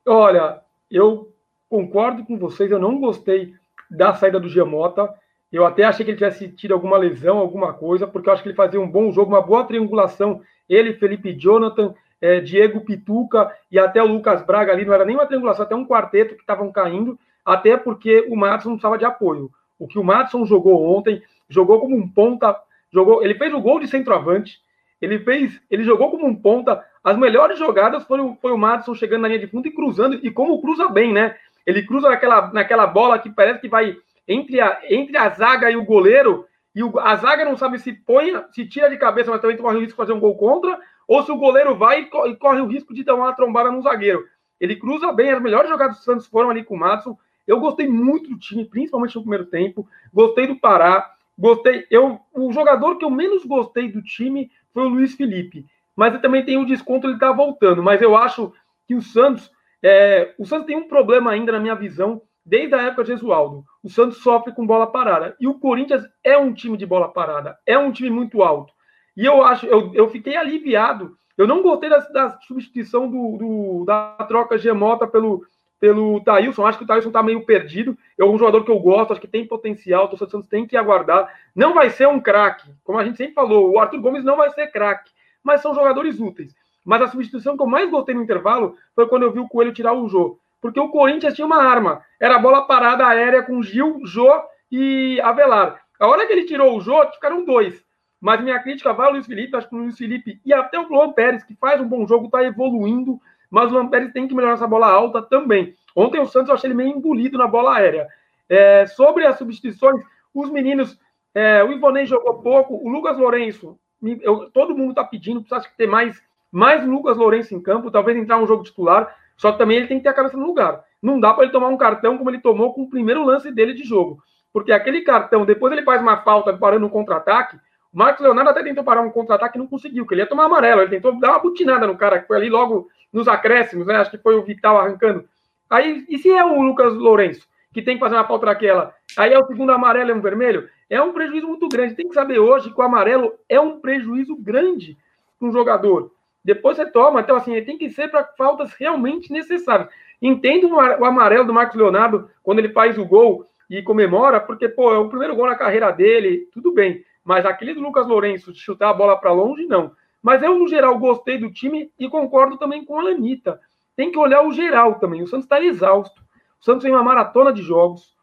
Olha, 0.06 0.60
eu 0.90 1.32
concordo 1.68 2.24
com 2.24 2.38
vocês, 2.38 2.70
eu 2.70 2.78
não 2.78 2.98
gostei 2.98 3.52
da 3.90 4.14
saída 4.14 4.40
do 4.40 4.48
Giamota. 4.48 5.12
Eu 5.50 5.64
até 5.64 5.84
achei 5.84 6.04
que 6.04 6.10
ele 6.10 6.18
tivesse 6.18 6.48
tido 6.48 6.72
alguma 6.72 6.98
lesão, 6.98 7.38
alguma 7.38 7.72
coisa, 7.72 8.06
porque 8.06 8.28
eu 8.28 8.32
acho 8.32 8.42
que 8.42 8.50
ele 8.50 8.56
fazia 8.56 8.80
um 8.80 8.88
bom 8.88 9.10
jogo, 9.10 9.32
uma 9.32 9.40
boa 9.40 9.64
triangulação. 9.64 10.40
Ele, 10.68 10.94
Felipe 10.94 11.32
Jonathan, 11.32 11.94
é, 12.20 12.40
Diego 12.40 12.82
Pituca 12.82 13.52
e 13.70 13.78
até 13.78 14.02
o 14.02 14.06
Lucas 14.06 14.42
Braga 14.42 14.72
ali, 14.72 14.84
não 14.84 14.94
era 14.94 15.04
nem 15.04 15.16
uma 15.16 15.26
triangulação, 15.26 15.64
até 15.64 15.74
um 15.74 15.86
quarteto 15.86 16.34
que 16.34 16.42
estavam 16.42 16.70
caindo 16.70 17.18
até 17.48 17.78
porque 17.78 18.26
o 18.28 18.36
Madison 18.36 18.72
precisava 18.72 18.98
de 18.98 19.06
apoio. 19.06 19.50
O 19.78 19.88
que 19.88 19.98
o 19.98 20.04
Madison 20.04 20.44
jogou 20.44 20.84
ontem, 20.94 21.22
jogou 21.48 21.80
como 21.80 21.96
um 21.96 22.06
ponta, 22.06 22.54
jogou, 22.92 23.22
ele 23.24 23.34
fez 23.34 23.54
o 23.54 23.60
gol 23.60 23.80
de 23.80 23.88
centroavante, 23.88 24.58
ele 25.00 25.18
fez, 25.20 25.58
ele 25.70 25.82
jogou 25.82 26.10
como 26.10 26.26
um 26.26 26.34
ponta. 26.34 26.84
As 27.02 27.16
melhores 27.16 27.58
jogadas 27.58 28.04
foram 28.04 28.36
foi 28.36 28.52
o 28.52 28.58
Madison 28.58 28.94
chegando 28.94 29.22
na 29.22 29.28
linha 29.28 29.40
de 29.40 29.46
fundo 29.46 29.66
e 29.66 29.70
cruzando, 29.70 30.20
e 30.22 30.30
como 30.30 30.60
cruza 30.60 30.88
bem, 30.88 31.10
né? 31.10 31.36
Ele 31.64 31.82
cruza 31.86 32.10
naquela, 32.10 32.52
naquela 32.52 32.86
bola 32.86 33.18
que 33.18 33.30
parece 33.30 33.60
que 33.60 33.68
vai 33.68 33.96
entre 34.26 34.60
a, 34.60 34.80
entre 34.90 35.16
a 35.16 35.30
zaga 35.30 35.70
e 35.70 35.76
o 35.76 35.84
goleiro, 35.86 36.44
e 36.74 36.82
o, 36.82 36.98
a 36.98 37.16
zaga 37.16 37.46
não 37.46 37.56
sabe 37.56 37.78
se 37.78 37.94
põe, 37.94 38.32
se 38.52 38.66
tira 38.66 38.90
de 38.90 38.98
cabeça, 38.98 39.30
mas 39.30 39.40
também 39.40 39.56
corre 39.56 39.76
o 39.76 39.80
risco 39.80 39.92
de 39.92 39.96
fazer 39.96 40.12
um 40.12 40.20
gol 40.20 40.36
contra, 40.36 40.78
ou 41.06 41.22
se 41.22 41.32
o 41.32 41.36
goleiro 41.36 41.74
vai 41.74 42.00
e, 42.02 42.36
corre 42.36 42.60
o 42.60 42.66
risco 42.66 42.92
de 42.92 43.04
dar 43.04 43.14
uma 43.14 43.32
trombada 43.32 43.70
no 43.70 43.80
zagueiro. 43.80 44.22
Ele 44.60 44.76
cruza 44.76 45.10
bem, 45.12 45.30
as 45.30 45.40
melhores 45.40 45.70
jogadas 45.70 45.96
do 45.96 46.02
Santos 46.02 46.26
foram 46.26 46.50
ali 46.50 46.62
com 46.64 46.74
o 46.74 46.78
Madison. 46.78 47.16
Eu 47.48 47.58
gostei 47.58 47.88
muito 47.88 48.28
do 48.28 48.38
time, 48.38 48.66
principalmente 48.66 49.16
no 49.16 49.22
primeiro 49.22 49.46
tempo. 49.46 49.88
Gostei 50.12 50.46
do 50.46 50.56
Pará. 50.56 51.14
Gostei. 51.36 51.86
Eu, 51.90 52.20
o 52.34 52.52
jogador 52.52 52.98
que 52.98 53.04
eu 53.06 53.10
menos 53.10 53.42
gostei 53.46 53.90
do 53.90 54.02
time 54.02 54.50
foi 54.74 54.84
o 54.84 54.88
Luiz 54.88 55.14
Felipe. 55.14 55.64
Mas 55.96 56.12
eu 56.12 56.20
também 56.20 56.44
tenho 56.44 56.60
o 56.60 56.66
desconto, 56.66 57.06
ele 57.06 57.14
está 57.14 57.32
voltando. 57.32 57.82
Mas 57.82 58.02
eu 58.02 58.14
acho 58.14 58.52
que 58.86 58.94
o 58.94 59.00
Santos. 59.00 59.50
É, 59.82 60.34
o 60.38 60.44
Santos 60.44 60.66
tem 60.66 60.76
um 60.76 60.88
problema 60.88 61.30
ainda, 61.30 61.52
na 61.52 61.60
minha 61.60 61.74
visão, 61.74 62.20
desde 62.44 62.74
a 62.74 62.82
época 62.82 63.04
de 63.04 63.12
Jesualdo. 63.12 63.64
O 63.82 63.88
Santos 63.88 64.18
sofre 64.18 64.52
com 64.52 64.66
bola 64.66 64.86
parada. 64.86 65.34
E 65.40 65.48
o 65.48 65.54
Corinthians 65.54 66.04
é 66.22 66.36
um 66.36 66.52
time 66.52 66.76
de 66.76 66.84
bola 66.84 67.08
parada. 67.08 67.56
É 67.64 67.78
um 67.78 67.90
time 67.90 68.10
muito 68.10 68.42
alto. 68.42 68.74
E 69.16 69.24
eu 69.24 69.42
acho, 69.42 69.64
eu, 69.64 69.94
eu 69.94 70.10
fiquei 70.10 70.36
aliviado. 70.36 71.16
Eu 71.36 71.46
não 71.46 71.62
gostei 71.62 71.88
da, 71.88 71.98
da 71.98 72.38
substituição 72.46 73.08
do, 73.08 73.38
do, 73.38 73.84
da 73.86 74.16
troca 74.28 74.58
Gemota 74.58 75.06
pelo, 75.06 75.46
pelo 75.80 76.20
Thailson. 76.20 76.66
Acho 76.66 76.78
que 76.78 76.84
o 76.84 76.86
Thailson 76.86 77.08
está 77.08 77.22
meio 77.22 77.44
perdido. 77.44 77.96
É 78.18 78.24
um 78.24 78.38
jogador 78.38 78.64
que 78.64 78.70
eu 78.70 78.78
gosto, 78.78 79.12
acho 79.12 79.20
que 79.20 79.28
tem 79.28 79.46
potencial. 79.46 80.04
O 80.04 80.08
torcedor 80.08 80.30
Santos 80.30 80.48
tem 80.48 80.66
que 80.66 80.76
aguardar. 80.76 81.32
Não 81.54 81.74
vai 81.74 81.90
ser 81.90 82.08
um 82.08 82.20
craque, 82.20 82.70
como 82.84 82.98
a 82.98 83.04
gente 83.04 83.16
sempre 83.16 83.34
falou. 83.34 83.70
O 83.70 83.78
Arthur 83.78 84.00
Gomes 84.00 84.24
não 84.24 84.36
vai 84.36 84.50
ser 84.50 84.68
craque, 84.68 85.10
mas 85.42 85.60
são 85.60 85.74
jogadores 85.74 86.20
úteis. 86.20 86.54
Mas 86.84 87.02
a 87.02 87.08
substituição 87.08 87.56
que 87.56 87.62
eu 87.62 87.66
mais 87.66 87.90
gostei 87.90 88.14
no 88.14 88.22
intervalo 88.22 88.76
foi 88.94 89.06
quando 89.06 89.24
eu 89.24 89.32
vi 89.32 89.40
o 89.40 89.48
Coelho 89.48 89.72
tirar 89.72 89.92
o 89.92 90.08
Jô. 90.08 90.38
Porque 90.60 90.80
o 90.80 90.88
Corinthians 90.88 91.34
tinha 91.34 91.46
uma 91.46 91.62
arma. 91.62 92.02
Era 92.20 92.36
a 92.36 92.38
bola 92.38 92.66
parada 92.66 93.06
aérea 93.06 93.42
com 93.42 93.62
Gil, 93.62 94.00
Jô 94.04 94.28
e 94.70 95.20
Avelar. 95.20 95.80
A 96.00 96.06
hora 96.06 96.26
que 96.26 96.32
ele 96.32 96.44
tirou 96.44 96.76
o 96.76 96.80
Jô, 96.80 97.04
ficaram 97.12 97.44
dois. 97.44 97.84
Mas 98.20 98.40
minha 98.40 98.58
crítica 98.58 98.92
vai 98.92 99.06
ao 99.06 99.12
Luiz 99.12 99.26
Felipe, 99.26 99.56
acho 99.56 99.68
que 99.68 99.74
o 99.74 99.78
Luiz 99.78 99.96
Felipe 99.96 100.40
e 100.44 100.52
até 100.52 100.78
o 100.78 100.88
Luan 100.88 101.12
Pérez, 101.12 101.44
que 101.44 101.54
faz 101.54 101.80
um 101.80 101.86
bom 101.86 102.06
jogo, 102.06 102.26
está 102.26 102.42
evoluindo, 102.42 103.20
mas 103.50 103.70
o 103.70 103.74
Lampere 103.74 104.12
tem 104.12 104.28
que 104.28 104.34
melhorar 104.34 104.54
essa 104.54 104.66
bola 104.66 104.88
alta 104.88 105.22
também. 105.22 105.74
Ontem 105.94 106.20
o 106.20 106.26
Santos 106.26 106.48
eu 106.48 106.54
achei 106.54 106.68
ele 106.68 106.76
meio 106.76 106.90
engolido 106.90 107.38
na 107.38 107.46
bola 107.46 107.76
aérea. 107.76 108.06
É, 108.48 108.86
sobre 108.86 109.26
as 109.26 109.36
substituições, 109.36 110.02
os 110.34 110.50
meninos, 110.50 110.98
é, 111.34 111.62
o 111.64 111.72
Ivonei 111.72 112.06
jogou 112.06 112.42
pouco, 112.42 112.74
o 112.74 112.88
Lucas 112.88 113.18
Lourenço, 113.18 113.78
eu, 114.22 114.50
todo 114.50 114.76
mundo 114.76 114.90
está 114.90 115.04
pedindo, 115.04 115.42
precisa 115.42 115.68
ter 115.76 115.86
mais, 115.86 116.22
mais 116.50 116.86
Lucas 116.86 117.16
Lourenço 117.16 117.54
em 117.54 117.60
campo, 117.60 117.90
talvez 117.90 118.16
entrar 118.16 118.38
um 118.38 118.46
jogo 118.46 118.62
titular, 118.62 119.14
só 119.36 119.52
que 119.52 119.58
também 119.58 119.76
ele 119.76 119.86
tem 119.86 119.98
que 119.98 120.04
ter 120.04 120.10
a 120.10 120.14
cabeça 120.14 120.36
no 120.36 120.46
lugar. 120.46 120.84
Não 121.02 121.20
dá 121.20 121.32
para 121.32 121.44
ele 121.44 121.52
tomar 121.52 121.68
um 121.68 121.76
cartão 121.76 122.18
como 122.18 122.30
ele 122.30 122.40
tomou 122.40 122.74
com 122.74 122.82
o 122.82 122.90
primeiro 122.90 123.24
lance 123.24 123.50
dele 123.52 123.72
de 123.72 123.84
jogo. 123.84 124.22
Porque 124.52 124.72
aquele 124.72 125.02
cartão, 125.02 125.44
depois 125.44 125.72
ele 125.72 125.84
faz 125.84 126.00
uma 126.00 126.16
falta 126.18 126.56
parando 126.56 126.86
um 126.86 126.90
contra-ataque, 126.90 127.56
o 127.92 127.98
Marcos 127.98 128.22
Leonardo 128.22 128.50
até 128.50 128.62
tentou 128.62 128.84
parar 128.84 129.00
um 129.00 129.10
contra-ataque 129.10 129.56
e 129.56 129.60
não 129.60 129.66
conseguiu, 129.66 130.04
porque 130.04 130.14
ele 130.14 130.22
ia 130.22 130.28
tomar 130.28 130.44
amarelo, 130.44 130.82
ele 130.82 130.90
tentou 130.90 131.18
dar 131.18 131.30
uma 131.30 131.38
butinada 131.38 131.86
no 131.86 131.96
cara, 131.96 132.20
que 132.20 132.26
foi 132.26 132.36
ali 132.36 132.50
logo 132.50 132.88
nos 133.12 133.28
acréscimos, 133.28 133.86
né? 133.86 133.96
Acho 133.96 134.10
que 134.10 134.18
foi 134.18 134.34
o 134.34 134.42
Vital 134.42 134.78
arrancando. 134.78 135.24
Aí, 135.68 136.04
e 136.08 136.18
se 136.18 136.30
é 136.30 136.44
o 136.44 136.62
Lucas 136.62 136.94
Lourenço, 136.94 137.46
que 137.72 137.82
tem 137.82 137.94
que 137.96 138.00
fazer 138.00 138.16
uma 138.16 138.26
falta 138.26 138.46
daquela? 138.46 138.94
Aí 139.16 139.32
é 139.32 139.38
o 139.38 139.46
segundo 139.46 139.72
amarelo 139.72 140.10
e 140.10 140.12
um 140.12 140.20
vermelho? 140.20 140.68
É 140.88 141.00
um 141.02 141.12
prejuízo 141.12 141.46
muito 141.46 141.68
grande. 141.68 141.94
Tem 141.94 142.08
que 142.08 142.14
saber 142.14 142.38
hoje 142.38 142.72
que 142.72 142.80
o 142.80 142.84
amarelo 142.84 143.34
é 143.48 143.60
um 143.60 143.78
prejuízo 143.80 144.34
grande 144.36 144.96
para 145.38 145.48
um 145.48 145.52
jogador. 145.52 146.12
Depois 146.44 146.76
você 146.76 146.86
toma, 146.86 147.20
então 147.20 147.36
assim, 147.36 147.62
tem 147.62 147.76
que 147.76 147.90
ser 147.90 148.08
para 148.08 148.24
faltas 148.36 148.72
realmente 148.72 149.30
necessárias. 149.30 149.88
Entendo 150.20 150.74
o 150.74 151.04
amarelo 151.04 151.44
do 151.44 151.52
Marcos 151.52 151.76
Leonardo 151.76 152.30
quando 152.42 152.60
ele 152.60 152.70
faz 152.70 152.96
o 152.96 153.04
gol 153.04 153.46
e 153.68 153.82
comemora, 153.82 154.40
porque, 154.40 154.68
pô, 154.68 154.92
é 154.92 154.98
o 154.98 155.08
primeiro 155.08 155.36
gol 155.36 155.46
na 155.46 155.54
carreira 155.54 155.90
dele, 155.90 156.48
tudo 156.52 156.72
bem. 156.72 157.04
Mas 157.22 157.44
aquele 157.44 157.74
do 157.74 157.82
Lucas 157.82 158.06
Lourenço, 158.06 158.52
de 158.52 158.58
chutar 158.58 158.88
a 158.88 158.94
bola 158.94 159.16
para 159.16 159.30
longe, 159.30 159.66
não. 159.66 159.92
Mas 160.22 160.42
eu, 160.42 160.58
no 160.58 160.68
geral, 160.68 160.98
gostei 160.98 161.38
do 161.38 161.52
time 161.52 161.90
e 161.98 162.08
concordo 162.08 162.56
também 162.56 162.84
com 162.84 162.98
a 162.98 163.02
Lanita. 163.02 163.60
Tem 163.96 164.10
que 164.10 164.18
olhar 164.18 164.42
o 164.42 164.52
geral 164.52 164.96
também. 164.96 165.22
O 165.22 165.26
Santos 165.26 165.44
está 165.44 165.62
exausto. 165.62 166.20
O 166.60 166.64
Santos 166.64 166.82
tem 166.82 166.92
uma 166.92 167.02
maratona 167.02 167.52
de 167.52 167.62
jogos, 167.62 168.14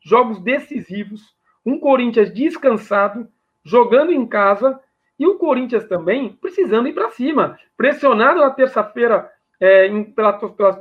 jogos 0.00 0.40
decisivos, 0.40 1.34
um 1.64 1.78
Corinthians 1.78 2.32
descansado, 2.32 3.28
jogando 3.64 4.12
em 4.12 4.26
casa, 4.26 4.78
e 5.18 5.26
o 5.26 5.36
Corinthians 5.36 5.86
também 5.86 6.36
precisando 6.40 6.88
ir 6.88 6.92
para 6.92 7.10
cima, 7.10 7.58
pressionado 7.76 8.40
na 8.40 8.50
terça-feira 8.50 9.30
é, 9.60 9.88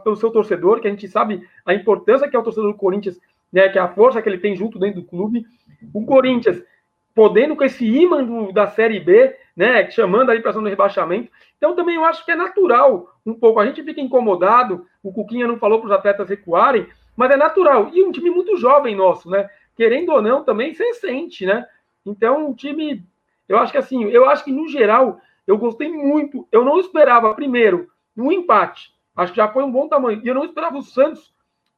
pelo 0.04 0.16
seu 0.16 0.32
torcedor, 0.32 0.82
que 0.82 0.88
a 0.88 0.90
gente 0.90 1.08
sabe 1.08 1.48
a 1.66 1.74
importância 1.74 2.28
que 2.28 2.36
é 2.36 2.40
o 2.40 2.44
torcedor 2.44 2.72
do 2.72 2.78
Corinthians, 2.78 3.20
né, 3.52 3.70
que 3.70 3.78
é 3.78 3.82
a 3.82 3.88
força 3.88 4.22
que 4.22 4.28
ele 4.28 4.40
tem 4.40 4.56
junto 4.56 4.80
dentro 4.80 5.02
do 5.02 5.08
clube. 5.08 5.46
O 5.94 6.04
Corinthians 6.06 6.64
podendo 7.14 7.56
com 7.56 7.64
esse 7.64 7.86
imã 7.86 8.24
do, 8.24 8.52
da 8.52 8.68
Série 8.68 9.00
B, 9.00 9.36
né, 9.56 9.90
chamando 9.92 10.30
aí 10.30 10.42
para 10.42 10.52
zona 10.52 10.66
de 10.66 10.72
rebaixamento. 10.72 11.32
Então 11.58 11.76
também 11.76 11.96
eu 11.96 12.06
acho 12.06 12.26
que 12.26 12.32
é 12.32 12.36
natural 12.36 13.16
um 13.26 13.34
pouco. 13.34 13.60
A 13.60 13.66
gente 13.66 13.84
fica 13.84 14.02
incomodado, 14.02 14.86
o 15.02 15.14
Cuquinha 15.14 15.48
não 15.48 15.58
falou 15.58 15.80
para 15.80 15.88
os 15.88 15.94
atletas 15.94 16.30
recuarem, 16.30 16.88
mas 17.16 17.32
é 17.32 17.38
natural. 17.38 17.90
E 17.94 18.04
um 18.04 18.12
time 18.12 18.30
muito 18.30 18.58
jovem 18.58 18.96
nosso, 18.96 19.30
né? 19.30 19.50
Querendo 19.76 20.12
ou 20.12 20.22
não, 20.22 20.44
também 20.44 20.74
se 20.74 20.94
sente, 20.96 21.46
né? 21.46 21.66
Então, 22.06 22.48
um 22.48 22.54
time, 22.54 23.04
eu 23.48 23.58
acho 23.58 23.72
que 23.72 23.78
assim, 23.78 24.06
eu 24.06 24.30
acho 24.30 24.44
que 24.44 24.52
no 24.52 24.68
geral, 24.68 25.20
eu 25.48 25.58
gostei 25.58 25.90
muito. 25.90 26.48
Eu 26.52 26.66
não 26.66 26.80
esperava, 26.80 27.34
primeiro, 27.34 27.90
um 28.16 28.32
empate. 28.32 28.94
Acho 29.16 29.32
que 29.32 29.38
já 29.38 29.48
foi 29.48 29.64
um 29.64 29.72
bom 29.72 29.88
tamanho. 29.88 30.22
E 30.24 30.28
eu 30.28 30.36
não 30.36 30.46
esperava 30.46 30.78
o 30.78 30.82
Santos 30.82 31.34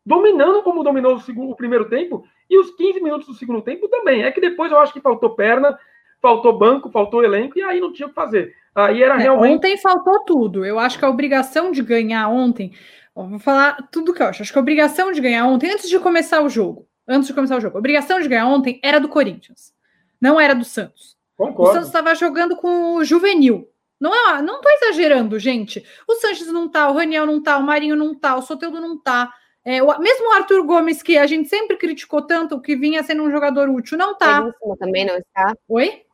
dominando 0.05 0.63
como 0.63 0.83
dominou 0.83 1.15
o, 1.15 1.19
segundo, 1.19 1.51
o 1.51 1.55
primeiro 1.55 1.89
tempo 1.89 2.27
E 2.47 2.59
os 2.59 2.69
15 2.75 3.01
minutos 3.01 3.27
do 3.27 3.33
segundo 3.33 3.61
tempo 3.61 3.87
também. 3.87 4.23
É 4.23 4.31
que 4.31 4.41
depois 4.41 4.71
eu 4.71 4.79
acho 4.79 4.93
que 4.93 5.01
faltou 5.01 5.31
perna, 5.31 5.77
faltou 6.21 6.57
banco, 6.57 6.89
faltou 6.89 7.23
elenco, 7.23 7.57
e 7.57 7.63
aí 7.63 7.79
não 7.79 7.91
tinha 7.93 8.07
o 8.07 8.09
que 8.09 8.15
fazer. 8.15 8.53
Aí 8.73 9.01
era 9.01 9.15
é, 9.15 9.19
realmente. 9.19 9.55
Ontem 9.55 9.77
faltou 9.77 10.19
tudo. 10.25 10.65
Eu 10.65 10.77
acho 10.77 10.99
que 10.99 11.05
a 11.05 11.09
obrigação 11.09 11.71
de 11.71 11.81
ganhar 11.81 12.27
ontem. 12.27 12.73
Vou 13.15 13.39
falar 13.39 13.77
tudo 13.91 14.13
que 14.13 14.21
eu 14.21 14.27
acho. 14.27 14.41
Acho 14.41 14.51
que 14.51 14.57
a 14.57 14.61
obrigação 14.61 15.11
de 15.11 15.21
ganhar 15.21 15.45
ontem, 15.45 15.71
antes 15.71 15.89
de 15.89 15.97
começar 15.99 16.41
o 16.41 16.49
jogo, 16.49 16.85
antes 17.07 17.27
de 17.27 17.33
começar 17.33 17.55
o 17.55 17.61
jogo, 17.61 17.77
a 17.77 17.79
obrigação 17.79 18.19
de 18.19 18.27
ganhar 18.27 18.47
ontem 18.47 18.79
era 18.83 18.99
do 18.99 19.07
Corinthians, 19.07 19.73
não 20.19 20.39
era 20.39 20.53
do 20.53 20.65
Santos. 20.65 21.15
Concordo. 21.37 21.71
O 21.71 21.73
Santos 21.73 21.87
estava 21.87 22.13
jogando 22.15 22.57
com 22.57 22.95
o 22.95 23.05
juvenil. 23.05 23.69
Não 23.99 24.13
é, 24.13 24.41
não 24.41 24.59
tô 24.59 24.69
exagerando, 24.69 25.39
gente. 25.39 25.85
O 26.07 26.15
Sanches 26.15 26.47
não 26.47 26.67
tá, 26.67 26.89
o 26.89 26.93
Raniel 26.93 27.25
não 27.25 27.41
tá, 27.41 27.57
o 27.57 27.63
Marinho 27.63 27.95
não 27.95 28.13
tá, 28.13 28.35
o 28.35 28.41
Soteldo 28.41 28.81
não 28.81 28.97
tá. 28.97 29.33
É, 29.63 29.81
o, 29.81 29.99
mesmo 29.99 30.29
o 30.29 30.33
Arthur 30.33 30.63
Gomes, 30.63 31.01
que 31.01 31.17
a 31.17 31.25
gente 31.25 31.49
sempre 31.49 31.77
criticou 31.77 32.21
tanto, 32.21 32.61
que 32.61 32.75
vinha 32.75 33.01
sendo 33.03 33.23
um 33.23 33.31
jogador 33.31 33.69
útil, 33.69 33.97
não 33.97 34.15
tá. 34.15 34.41
Veríssimo 34.41 34.77
também 34.77 35.05
não 35.05 35.17
está. 35.17 35.55
Oi? 35.67 36.04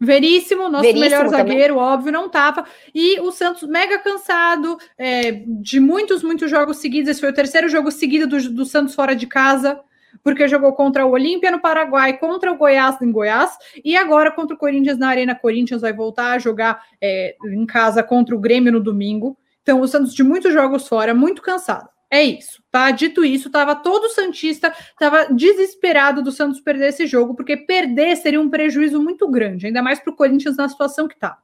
Veríssimo, 0.00 0.68
nosso 0.68 0.84
Veríssimo 0.84 1.10
melhor 1.10 1.28
zagueiro, 1.28 1.74
também. 1.74 1.88
óbvio, 1.88 2.12
não 2.12 2.28
tava. 2.28 2.64
E 2.94 3.18
o 3.20 3.32
Santos 3.32 3.68
mega 3.68 3.98
cansado 3.98 4.78
é, 4.96 5.42
de 5.46 5.80
muitos, 5.80 6.22
muitos 6.22 6.48
jogos 6.48 6.76
seguidos. 6.76 7.10
Esse 7.10 7.20
foi 7.20 7.30
o 7.30 7.34
terceiro 7.34 7.68
jogo 7.68 7.90
seguido 7.90 8.26
do, 8.26 8.50
do 8.50 8.64
Santos 8.64 8.94
fora 8.94 9.16
de 9.16 9.26
casa 9.26 9.80
porque 10.22 10.48
jogou 10.48 10.72
contra 10.72 11.06
o 11.06 11.10
Olímpia 11.10 11.50
no 11.50 11.60
Paraguai, 11.60 12.16
contra 12.18 12.50
o 12.50 12.56
Goiás 12.56 13.00
em 13.00 13.12
Goiás, 13.12 13.56
e 13.84 13.96
agora 13.96 14.30
contra 14.30 14.54
o 14.54 14.58
Corinthians 14.58 14.98
na 14.98 15.08
Arena 15.08 15.34
Corinthians 15.34 15.82
vai 15.82 15.92
voltar 15.92 16.32
a 16.32 16.38
jogar 16.38 16.82
é, 17.00 17.36
em 17.44 17.66
casa 17.66 18.02
contra 18.02 18.34
o 18.34 18.38
Grêmio 18.38 18.72
no 18.72 18.80
domingo. 18.80 19.36
Então, 19.62 19.80
o 19.80 19.86
Santos 19.86 20.14
de 20.14 20.22
muitos 20.22 20.52
jogos 20.52 20.88
fora, 20.88 21.14
muito 21.14 21.42
cansado. 21.42 21.88
É 22.10 22.22
isso, 22.22 22.62
tá? 22.70 22.90
Dito 22.90 23.22
isso, 23.24 23.50
tava 23.50 23.74
todo 23.74 24.08
Santista, 24.08 24.74
tava 24.98 25.26
desesperado 25.26 26.22
do 26.22 26.32
Santos 26.32 26.60
perder 26.60 26.88
esse 26.88 27.06
jogo, 27.06 27.34
porque 27.34 27.56
perder 27.56 28.16
seria 28.16 28.40
um 28.40 28.48
prejuízo 28.48 29.02
muito 29.02 29.28
grande, 29.28 29.66
ainda 29.66 29.82
mais 29.82 30.00
para 30.00 30.12
o 30.12 30.16
Corinthians 30.16 30.56
na 30.56 30.68
situação 30.68 31.06
que 31.06 31.18
tá. 31.18 31.38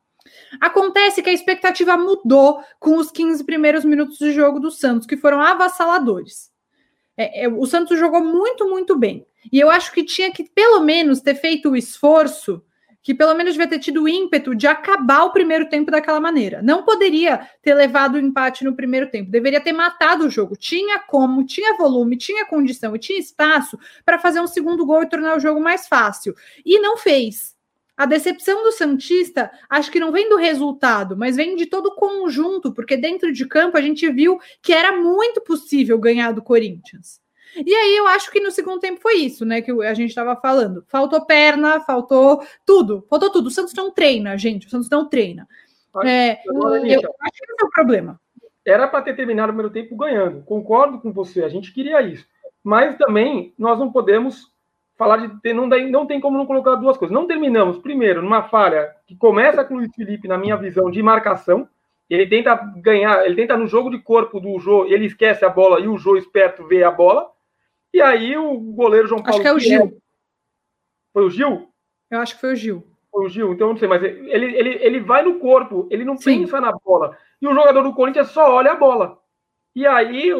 Acontece 0.59 1.23
que 1.23 1.29
a 1.29 1.35
expectativa 1.35 1.97
mudou 1.99 2.63
com 2.81 2.97
os 2.97 3.11
15 3.11 3.45
primeiros 3.45 3.85
minutos 3.85 4.19
de 4.19 4.33
jogo 4.33 4.59
do 4.59 4.71
Santos, 4.71 5.07
que 5.07 5.19
foram 5.19 5.41
avassaladores. 5.41 6.51
É, 7.17 7.45
é, 7.45 7.49
o 7.49 7.67
Santos 7.67 7.99
jogou 7.99 8.25
muito, 8.25 8.69
muito 8.69 8.99
bem. 8.99 9.27
E 9.53 9.61
eu 9.61 9.71
acho 9.71 9.93
que 9.93 10.03
tinha 10.03 10.33
que, 10.33 10.45
pelo 10.45 10.81
menos, 10.81 11.21
ter 11.21 11.35
feito 11.35 11.71
o 11.71 11.77
esforço, 11.77 12.63
que 13.05 13.15
pelo 13.15 13.35
menos 13.35 13.53
devia 13.53 13.69
ter 13.69 13.79
tido 13.79 14.03
o 14.03 14.09
ímpeto 14.09 14.55
de 14.55 14.67
acabar 14.67 15.25
o 15.25 15.31
primeiro 15.31 15.69
tempo 15.69 15.91
daquela 15.91 16.19
maneira. 16.19 16.63
Não 16.63 16.85
poderia 16.85 17.47
ter 17.63 17.75
levado 17.75 18.15
o 18.15 18.19
empate 18.19 18.65
no 18.65 18.75
primeiro 18.75 19.11
tempo, 19.11 19.31
deveria 19.31 19.61
ter 19.61 19.73
matado 19.73 20.25
o 20.25 20.31
jogo. 20.31 20.57
Tinha 20.57 20.99
como, 21.01 21.45
tinha 21.45 21.77
volume, 21.77 22.17
tinha 22.17 22.47
condição 22.47 22.97
e 22.97 22.99
tinha 22.99 23.19
espaço 23.19 23.79
para 24.07 24.19
fazer 24.19 24.41
um 24.41 24.47
segundo 24.47 24.87
gol 24.87 25.03
e 25.03 25.09
tornar 25.09 25.37
o 25.37 25.41
jogo 25.41 25.61
mais 25.61 25.87
fácil. 25.87 26.35
E 26.65 26.79
não 26.79 26.97
fez. 26.97 27.55
A 27.95 28.07
decepção 28.07 28.65
do 28.65 28.73
Santista, 28.73 29.53
acho 29.69 29.91
que 29.91 30.01
não 30.01 30.11
vem 30.11 30.29
do 30.31 30.37
resultado, 30.37 31.15
mas 31.15 31.37
vem 31.37 31.55
de 31.57 31.67
todo 31.67 31.89
o 31.89 31.95
conjunto, 31.95 32.73
porque 32.73 32.97
dentro 32.97 33.31
de 33.31 33.47
campo 33.47 33.77
a 33.77 33.83
gente 33.83 34.11
viu 34.11 34.41
que 34.63 34.73
era 34.73 34.97
muito 34.97 35.43
possível 35.43 35.99
ganhar 35.99 36.33
do 36.33 36.43
Corinthians. 36.43 37.21
E 37.57 37.75
aí 37.75 37.97
eu 37.97 38.07
acho 38.07 38.31
que 38.31 38.41
no 38.41 38.51
segundo 38.51 38.81
tempo 38.81 39.01
foi 39.01 39.17
isso, 39.17 39.45
né? 39.45 39.61
Que 39.61 39.71
a 39.71 39.95
gente 39.95 40.11
estava 40.11 40.35
falando. 40.37 40.85
Faltou 40.89 41.25
perna, 41.25 41.81
faltou 41.81 42.43
tudo, 42.65 43.07
faltou 43.09 43.31
tudo. 43.31 43.47
O 43.47 43.51
Santos 43.51 43.75
não 43.75 43.91
treina, 43.91 44.37
gente. 44.37 44.67
O 44.67 44.71
Santos 44.71 44.89
não 44.91 45.09
treina. 45.09 45.47
É, 46.05 46.41
eu 46.47 46.67
acho 46.67 46.81
que 46.83 46.93
esse 46.93 47.63
é 47.63 47.65
o 47.65 47.71
problema. 47.71 48.21
Era 48.67 48.89
para 48.89 49.03
ter 49.03 49.15
terminado 49.15 49.53
o 49.53 49.55
primeiro 49.55 49.73
tempo 49.73 49.97
ganhando. 49.97 50.43
Concordo 50.43 50.99
com 50.99 51.13
você, 51.13 51.45
a 51.45 51.49
gente 51.49 51.73
queria 51.73 52.01
isso. 52.03 52.27
Mas 52.63 52.97
também 52.97 53.53
nós 53.59 53.79
não 53.79 53.93
podemos 53.93 54.51
falar 54.97 55.19
de 55.19 55.41
ter, 55.41 55.53
não, 55.53 55.67
não 55.67 56.07
tem 56.07 56.21
como 56.21 56.39
não 56.39 56.47
colocar 56.47 56.77
duas 56.77 56.97
coisas. 56.97 57.15
Não 57.15 57.27
terminamos, 57.27 57.79
primeiro, 57.79 58.23
numa 58.23 58.45
falha 58.45 58.95
que 59.07 59.15
começa 59.17 59.65
com 59.65 59.75
o 59.75 59.77
Luiz 59.79 59.95
Felipe, 59.95 60.29
na 60.29 60.39
minha 60.39 60.57
visão, 60.57 60.91
de 60.91 61.03
marcação. 61.03 61.69
Ele 62.09 62.27
tenta 62.27 62.55
ganhar, 62.77 63.25
ele 63.25 63.35
tenta 63.35 63.57
no 63.57 63.67
jogo 63.67 63.91
de 63.91 63.99
corpo 63.99 64.39
do 64.39 64.59
Jô, 64.59 64.87
ele 64.87 65.07
esquece 65.07 65.45
a 65.45 65.49
bola 65.49 65.81
e 65.81 65.89
o 65.89 65.97
Jô 65.97 66.17
esperto 66.17 66.67
vê 66.67 66.83
a 66.83 66.91
bola. 66.91 67.31
E 67.95 68.03
aí 68.03 68.37
o 68.37 68.59
goleiro 68.59 69.07
João 69.07 69.23
Paulo. 69.23 69.37
Acho 69.37 69.43
que 69.43 69.49
é 69.49 69.53
o 69.53 69.59
Gil. 69.61 70.03
Foi 71.13 71.25
o 71.25 71.31
Gil? 71.31 71.69
Eu 72.11 72.19
acho 72.19 72.35
que 72.35 72.41
foi 72.41 72.53
o 72.53 72.57
Gil. 72.57 72.85
Foi 73.09 73.25
o 73.25 73.29
Gil, 73.29 73.53
então 73.53 73.69
não 73.69 73.77
sei, 73.77 73.87
mas 73.87 74.03
ele, 74.03 74.57
ele, 74.57 74.71
ele 74.83 74.99
vai 74.99 75.23
no 75.23 75.39
corpo, 75.39 75.87
ele 75.89 76.05
não 76.05 76.17
Sim. 76.17 76.41
pensa 76.41 76.61
na 76.61 76.73
bola. 76.73 77.17
E 77.41 77.47
o 77.47 77.55
jogador 77.55 77.85
do 77.85 77.95
Corinthians 77.95 78.33
só 78.33 78.53
olha 78.53 78.73
a 78.73 78.75
bola. 78.75 79.17
E 79.77 79.87
aí, 79.87 80.33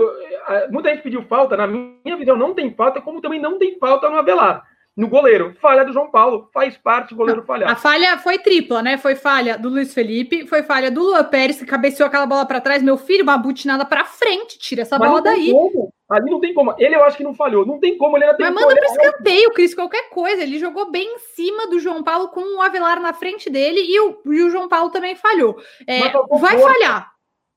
muita 0.71 0.91
gente 0.91 1.05
pediu 1.05 1.23
falta. 1.23 1.57
Na 1.57 1.69
minha 1.69 2.17
visão, 2.17 2.37
não 2.37 2.55
tem 2.55 2.75
falta, 2.75 3.01
como 3.01 3.21
também 3.21 3.41
não 3.41 3.57
tem 3.57 3.79
falta 3.79 4.11
no 4.11 4.17
Avelar. 4.17 4.67
No 4.97 5.09
goleiro, 5.09 5.57
falha 5.61 5.85
do 5.85 5.93
João 5.93 6.09
Paulo, 6.09 6.49
faz 6.55 6.77
parte 6.77 7.11
do 7.11 7.17
goleiro 7.17 7.43
falhar. 7.43 7.69
A 7.69 7.75
falha 7.75 8.17
foi 8.19 8.39
tripla, 8.39 8.81
né? 8.81 8.97
Foi 8.97 9.17
falha 9.17 9.59
do 9.59 9.69
Luiz 9.69 9.93
Felipe, 9.93 10.47
foi 10.47 10.63
falha 10.63 10.89
do 10.89 11.03
Luan 11.03 11.25
Pérez, 11.25 11.59
que 11.59 11.67
cabeceou 11.67 12.07
aquela 12.07 12.27
bola 12.27 12.47
para 12.47 12.61
trás. 12.61 12.81
Meu 12.81 12.97
filho, 12.97 13.25
uma 13.25 13.37
butinada 13.37 13.85
para 13.85 14.05
frente, 14.05 14.57
tira 14.57 14.83
essa 14.83 14.97
Mas 14.97 15.09
bola 15.09 15.21
daí. 15.21 15.51
Como. 15.51 15.93
Ali 16.09 16.31
não 16.31 16.39
tem 16.39 16.55
como. 16.55 16.75
Ele 16.79 16.95
eu 16.95 17.03
acho 17.03 17.17
que 17.17 17.25
não 17.25 17.35
falhou. 17.35 17.67
Não 17.67 17.81
tem 17.81 17.99
como 17.99 18.17
ele 18.17 18.25
ainda 18.25 18.37
Mas 18.39 18.55
manda 18.55 18.75
para 18.77 18.87
escanteio, 18.87 19.51
Cris, 19.51 19.75
qualquer 19.75 20.11
coisa. 20.11 20.43
Ele 20.43 20.61
jogou 20.61 20.89
bem 20.89 21.17
em 21.17 21.19
cima 21.19 21.67
do 21.67 21.81
João 21.81 22.05
Paulo 22.05 22.29
com 22.29 22.57
o 22.57 22.63
Avelar 22.63 23.01
na 23.01 23.13
frente 23.13 23.51
dele 23.51 23.81
e 23.81 23.99
o, 23.99 24.21
e 24.27 24.43
o 24.45 24.51
João 24.51 24.69
Paulo 24.69 24.91
também 24.91 25.17
falhou. 25.17 25.57
É, 25.89 26.09
vai 26.39 26.57
falhar 26.57 27.15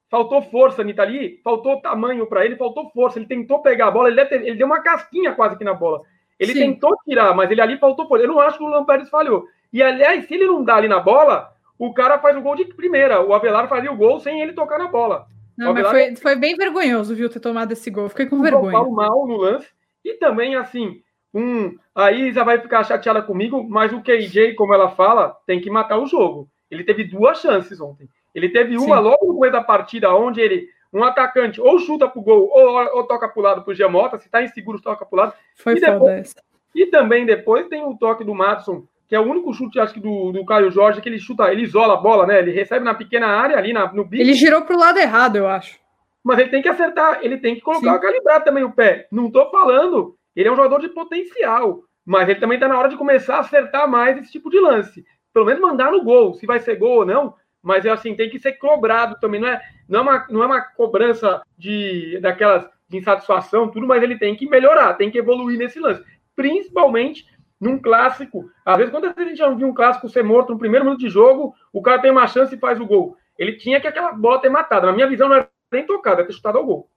faltou 0.09 0.41
força, 0.41 0.83
Nitali, 0.85 1.41
faltou 1.43 1.81
tamanho 1.81 2.25
para 2.27 2.45
ele, 2.45 2.55
faltou 2.55 2.89
força. 2.91 3.19
Ele 3.19 3.27
tentou 3.27 3.61
pegar 3.61 3.87
a 3.87 3.91
bola, 3.91 4.09
ele, 4.09 4.25
ter, 4.25 4.41
ele 4.41 4.55
deu 4.55 4.67
uma 4.67 4.81
casquinha 4.81 5.33
quase 5.33 5.55
aqui 5.55 5.63
na 5.63 5.73
bola. 5.73 6.01
Ele 6.39 6.53
Sim. 6.53 6.59
tentou 6.59 6.95
tirar, 7.03 7.35
mas 7.35 7.49
ele 7.49 7.61
ali 7.61 7.77
faltou 7.77 8.07
força. 8.07 8.25
Eu 8.25 8.29
não 8.29 8.39
acho 8.39 8.57
que 8.57 8.63
o 8.63 8.67
Lampérez 8.67 9.09
falhou. 9.09 9.45
E 9.73 9.81
aliás, 9.81 10.25
se 10.25 10.33
ele 10.33 10.45
não 10.45 10.63
dá 10.63 10.75
ali 10.75 10.87
na 10.87 10.99
bola, 10.99 11.51
o 11.77 11.93
cara 11.93 12.19
faz 12.19 12.35
o 12.37 12.41
gol 12.41 12.55
de 12.55 12.65
primeira. 12.65 13.21
O 13.21 13.33
Avelar 13.33 13.67
faria 13.67 13.91
o 13.91 13.97
gol 13.97 14.19
sem 14.19 14.41
ele 14.41 14.53
tocar 14.53 14.77
na 14.77 14.87
bola. 14.87 15.27
Não, 15.57 15.73
mas 15.73 15.89
foi, 15.89 16.15
foi, 16.15 16.35
bem 16.35 16.55
vergonhoso, 16.55 17.15
viu, 17.15 17.29
ter 17.29 17.39
tomado 17.39 17.71
esse 17.71 17.89
gol. 17.89 18.09
Fiquei 18.09 18.27
com 18.27 18.41
vergonha. 18.41 18.71
mal 18.71 19.27
no 19.27 19.37
lance. 19.37 19.67
E 20.05 20.13
também, 20.13 20.55
assim, 20.55 21.01
um, 21.33 21.75
a 21.95 22.11
Isa 22.11 22.43
vai 22.43 22.59
ficar 22.59 22.83
chateada 22.83 23.21
comigo, 23.21 23.63
mas 23.67 23.91
o 23.91 24.01
KJ, 24.01 24.53
como 24.53 24.73
ela 24.73 24.91
fala, 24.91 25.35
tem 25.47 25.59
que 25.59 25.69
matar 25.69 25.97
o 25.97 26.05
jogo. 26.05 26.47
Ele 26.69 26.83
teve 26.83 27.03
duas 27.05 27.41
chances 27.41 27.81
ontem. 27.81 28.07
Ele 28.33 28.49
teve 28.49 28.77
uma 28.77 28.97
Sim. 28.97 29.03
logo 29.03 29.27
no 29.27 29.33
começo 29.33 29.53
da 29.53 29.63
partida, 29.63 30.13
onde 30.13 30.39
ele, 30.39 30.67
um 30.93 31.03
atacante, 31.03 31.59
ou 31.59 31.79
chuta 31.79 32.07
pro 32.07 32.21
gol, 32.21 32.49
ou, 32.51 32.97
ou 32.97 33.03
toca 33.03 33.27
pro 33.27 33.41
lado 33.41 33.63
pro 33.63 33.73
Giamota, 33.73 34.17
se 34.17 34.29
tá 34.29 34.41
inseguro, 34.41 34.81
toca 34.81 35.05
pro 35.05 35.17
lado. 35.17 35.33
Foi 35.55 35.75
e, 35.75 35.79
depois, 35.79 36.35
e 36.73 36.85
também 36.85 37.25
depois 37.25 37.67
tem 37.67 37.83
o 37.83 37.97
toque 37.97 38.23
do 38.23 38.33
Matson, 38.33 38.85
que 39.07 39.15
é 39.15 39.19
o 39.19 39.23
único 39.23 39.53
chute, 39.53 39.79
acho 39.79 39.93
que, 39.93 39.99
do, 39.99 40.31
do 40.31 40.45
Caio 40.45 40.69
Jorge, 40.69 41.01
que 41.01 41.07
ele 41.07 41.19
chuta, 41.19 41.51
ele 41.51 41.63
isola 41.63 41.93
a 41.93 41.97
bola, 41.97 42.25
né? 42.25 42.39
Ele 42.39 42.51
recebe 42.51 42.83
na 42.83 42.93
pequena 42.93 43.27
área 43.27 43.57
ali 43.57 43.71
na, 43.71 43.91
no 43.93 44.03
bico. 44.03 44.21
Ele 44.21 44.33
girou 44.33 44.61
pro 44.63 44.77
lado 44.77 44.99
errado, 44.99 45.37
eu 45.37 45.47
acho. 45.47 45.79
Mas 46.23 46.39
ele 46.39 46.49
tem 46.49 46.61
que 46.61 46.67
acertar, 46.67 47.19
ele 47.21 47.37
tem 47.37 47.55
que 47.55 47.61
colocar, 47.61 47.93
Sim. 47.93 48.01
calibrar 48.01 48.43
também 48.43 48.63
o 48.63 48.71
pé. 48.71 49.07
Não 49.09 49.31
tô 49.31 49.49
falando, 49.49 50.17
ele 50.35 50.49
é 50.49 50.51
um 50.51 50.57
jogador 50.57 50.81
de 50.81 50.89
potencial, 50.89 51.83
mas 52.05 52.27
ele 52.27 52.39
também 52.39 52.59
tá 52.59 52.67
na 52.67 52.77
hora 52.77 52.89
de 52.89 52.97
começar 52.97 53.37
a 53.37 53.39
acertar 53.39 53.89
mais 53.89 54.17
esse 54.17 54.31
tipo 54.31 54.49
de 54.49 54.59
lance. 54.59 55.05
Pelo 55.33 55.45
menos 55.45 55.61
mandar 55.61 55.91
no 55.91 56.03
gol, 56.03 56.33
se 56.33 56.45
vai 56.45 56.59
ser 56.59 56.75
gol 56.75 56.99
ou 56.99 57.05
não, 57.05 57.33
mas 57.67 57.85
é 57.85 57.89
assim, 57.89 58.15
tem 58.15 58.29
que 58.29 58.39
ser 58.39 58.53
cobrado 58.53 59.19
também, 59.19 59.41
não 59.41 59.49
é, 59.49 59.61
não 59.89 59.99
é, 59.99 60.01
uma, 60.01 60.27
não 60.29 60.43
é 60.43 60.45
uma 60.45 60.61
cobrança 60.61 61.41
de 61.57 62.17
daquelas 62.21 62.65
de 62.87 62.97
insatisfação, 62.97 63.69
tudo, 63.69 63.85
mas 63.85 64.01
ele 64.01 64.17
tem 64.17 64.37
que 64.37 64.47
melhorar, 64.47 64.93
tem 64.93 65.11
que 65.11 65.17
evoluir 65.17 65.59
nesse 65.59 65.77
lance, 65.77 66.01
principalmente 66.33 67.25
num 67.59 67.77
clássico. 67.77 68.49
Às 68.63 68.77
vezes, 68.77 68.91
quando 68.91 69.13
a 69.13 69.21
gente 69.21 69.35
já 69.35 69.49
viu 69.49 69.67
um 69.67 69.73
clássico 69.73 70.07
ser 70.07 70.23
morto 70.23 70.53
no 70.53 70.59
primeiro 70.59 70.85
minuto 70.85 71.01
de 71.01 71.09
jogo, 71.09 71.53
o 71.73 71.81
cara 71.81 72.01
tem 72.01 72.09
uma 72.09 72.25
chance 72.25 72.55
e 72.55 72.59
faz 72.59 72.79
o 72.79 72.85
gol. 72.85 73.17
Ele 73.37 73.57
tinha 73.57 73.81
que 73.81 73.87
aquela 73.87 74.13
bola 74.13 74.39
ter 74.39 74.49
matado. 74.49 74.85
Na 74.87 74.93
minha 74.93 75.07
visão, 75.07 75.27
não 75.27 75.35
era 75.35 75.49
nem 75.69 75.85
tocada, 75.85 76.23
ter 76.23 76.31
chutado 76.31 76.57
ao 76.57 76.65
gol. 76.65 76.89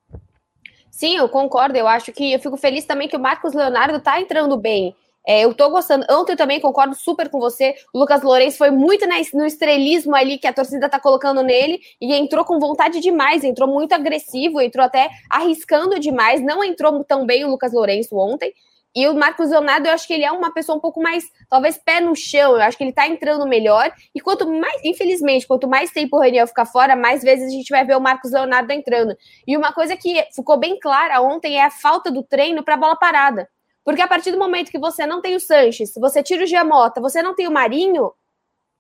Sim, 0.89 1.17
eu 1.17 1.29
concordo. 1.29 1.77
Eu 1.77 1.89
acho 1.89 2.13
que 2.13 2.33
eu 2.33 2.39
fico 2.39 2.57
feliz 2.57 2.85
também 2.85 3.09
que 3.09 3.17
o 3.17 3.21
Marcos 3.21 3.55
Leonardo 3.55 3.99
tá 3.99 4.21
entrando 4.21 4.57
bem. 4.57 4.95
É, 5.27 5.45
eu 5.45 5.55
tô 5.55 5.69
gostando. 5.71 6.05
Ontem 6.11 6.33
eu 6.33 6.37
também 6.37 6.61
concordo 6.61 6.95
super 6.95 7.29
com 7.29 7.39
você. 7.39 7.75
O 7.93 7.99
Lucas 7.99 8.23
Lourenço 8.23 8.57
foi 8.59 8.71
muito 8.71 9.07
no 9.35 9.47
estrelismo 9.47 10.15
ali 10.15 10.39
que 10.39 10.47
a 10.47 10.53
torcida 10.53 10.89
tá 10.89 10.99
colocando 10.99 11.43
nele 11.43 11.79
e 12.01 12.15
entrou 12.15 12.45
com 12.45 12.59
vontade 12.59 13.01
demais, 13.01 13.45
entrou 13.45 13.69
muito 13.69 13.93
agressivo, 13.93 14.61
entrou 14.61 14.85
até 14.85 15.11
arriscando 15.29 15.99
demais. 16.01 16.43
Não 16.43 16.65
entrou 16.65 17.05
tão 17.05 17.27
bem 17.27 17.45
o 17.45 17.51
Lucas 17.51 17.73
Lourenço 17.73 18.17
ontem. 18.17 18.53
E 18.95 19.07
o 19.07 19.15
Marcos 19.15 19.51
Leonardo, 19.51 19.87
eu 19.87 19.93
acho 19.93 20.05
que 20.05 20.13
ele 20.13 20.25
é 20.25 20.33
uma 20.33 20.53
pessoa 20.53 20.77
um 20.77 20.81
pouco 20.81 21.01
mais, 21.01 21.25
talvez, 21.49 21.79
pé 21.79 22.01
no 22.01 22.17
chão. 22.17 22.55
Eu 22.55 22.63
acho 22.63 22.77
que 22.77 22.83
ele 22.83 22.93
tá 22.93 23.07
entrando 23.07 23.47
melhor. 23.47 23.93
E 24.13 24.21
quanto 24.21 24.49
mais, 24.51 24.81
infelizmente, 24.85 25.47
quanto 25.47 25.69
mais 25.69 25.93
tempo 25.93 26.17
o 26.17 26.21
Raniel 26.21 26.47
ficar 26.49 26.67
fora, 26.67 26.97
mais 26.97 27.23
vezes 27.23 27.47
a 27.47 27.51
gente 27.51 27.69
vai 27.71 27.85
ver 27.85 27.97
o 27.97 28.01
Marcos 28.01 28.33
Leonardo 28.33 28.73
entrando. 28.73 29.17
E 29.47 29.57
uma 29.57 29.73
coisa 29.73 29.97
que 29.97 30.25
ficou 30.35 30.59
bem 30.59 30.79
clara 30.81 31.21
ontem 31.21 31.57
é 31.57 31.65
a 31.65 31.71
falta 31.71 32.11
do 32.11 32.25
treino 32.25 32.65
para 32.65 32.77
bola 32.77 32.97
parada. 32.97 33.49
Porque 33.85 34.03
a 34.03 34.09
partir 34.09 34.31
do 34.31 34.39
momento 34.39 34.71
que 34.71 34.79
você 34.79 35.07
não 35.07 35.21
tem 35.21 35.35
o 35.35 35.41
Sanches, 35.41 35.93
você 35.97 36.23
tira 36.23 36.45
o 36.45 36.47
Giamota, 36.47 37.01
você 37.01 37.23
não 37.23 37.35
tem 37.35 37.49
o 37.49 37.53
Marinho, 37.53 38.13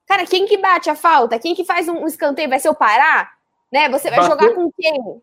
cara, 0.06 0.26
quem 0.26 0.46
que 0.46 0.58
bate 0.58 0.90
a 0.90 0.94
falta? 0.94 1.38
Quem 1.38 1.54
que 1.54 1.64
faz 1.64 1.88
um 1.88 2.06
escanteio? 2.06 2.48
Vai 2.48 2.60
ser 2.60 2.68
o 2.68 2.74
Pará? 2.74 3.30
Né? 3.72 3.88
Você 3.88 4.10
vai 4.10 4.20
bateu, 4.20 4.30
jogar 4.30 4.54
com 4.54 4.70
quem? 4.72 5.22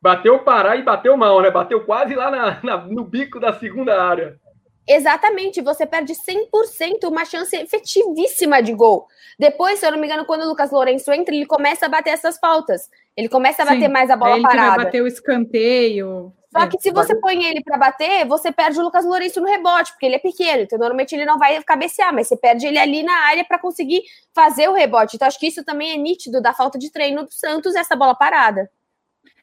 Bateu 0.00 0.34
o 0.36 0.44
Pará 0.44 0.76
e 0.76 0.82
bateu 0.82 1.16
mal, 1.16 1.40
né? 1.40 1.50
Bateu 1.50 1.84
quase 1.84 2.14
lá 2.14 2.30
na, 2.30 2.60
na, 2.62 2.76
no 2.78 3.04
bico 3.04 3.38
da 3.38 3.52
segunda 3.52 4.02
área. 4.02 4.40
Exatamente, 4.88 5.62
você 5.62 5.86
perde 5.86 6.12
100% 6.12 7.08
uma 7.08 7.24
chance 7.24 7.54
efetivíssima 7.54 8.60
de 8.60 8.72
gol. 8.72 9.06
Depois, 9.38 9.78
se 9.78 9.86
eu 9.86 9.92
não 9.92 9.98
me 9.98 10.06
engano, 10.06 10.24
quando 10.24 10.42
o 10.42 10.48
Lucas 10.48 10.72
Lourenço 10.72 11.12
entra, 11.12 11.34
ele 11.34 11.46
começa 11.46 11.86
a 11.86 11.88
bater 11.88 12.10
essas 12.10 12.36
faltas. 12.38 12.90
Ele 13.16 13.28
começa 13.28 13.62
a 13.62 13.66
bater 13.66 13.86
Sim, 13.86 13.92
mais 13.92 14.10
a 14.10 14.16
bola 14.16 14.34
ele 14.34 14.42
parada. 14.42 14.76
Vai 14.76 14.84
bater 14.86 15.02
o 15.02 15.06
escanteio. 15.06 16.32
Só 16.52 16.66
que 16.66 16.78
se 16.78 16.90
você 16.90 17.14
põe 17.14 17.42
ele 17.44 17.62
para 17.64 17.78
bater, 17.78 18.26
você 18.26 18.52
perde 18.52 18.78
o 18.78 18.82
Lucas 18.82 19.06
Lourenço 19.06 19.40
no 19.40 19.48
rebote, 19.48 19.90
porque 19.92 20.04
ele 20.04 20.16
é 20.16 20.18
pequeno, 20.18 20.62
então 20.62 20.78
normalmente 20.78 21.14
ele 21.14 21.24
não 21.24 21.38
vai 21.38 21.60
cabecear, 21.62 22.12
mas 22.14 22.28
você 22.28 22.36
perde 22.36 22.66
ele 22.66 22.78
ali 22.78 23.02
na 23.02 23.14
área 23.24 23.42
para 23.42 23.58
conseguir 23.58 24.02
fazer 24.34 24.68
o 24.68 24.74
rebote. 24.74 25.16
Então 25.16 25.26
acho 25.26 25.40
que 25.40 25.46
isso 25.46 25.64
também 25.64 25.92
é 25.92 25.96
nítido 25.96 26.42
da 26.42 26.52
falta 26.52 26.78
de 26.78 26.92
treino 26.92 27.24
do 27.24 27.32
Santos, 27.32 27.74
essa 27.74 27.96
bola 27.96 28.14
parada. 28.14 28.70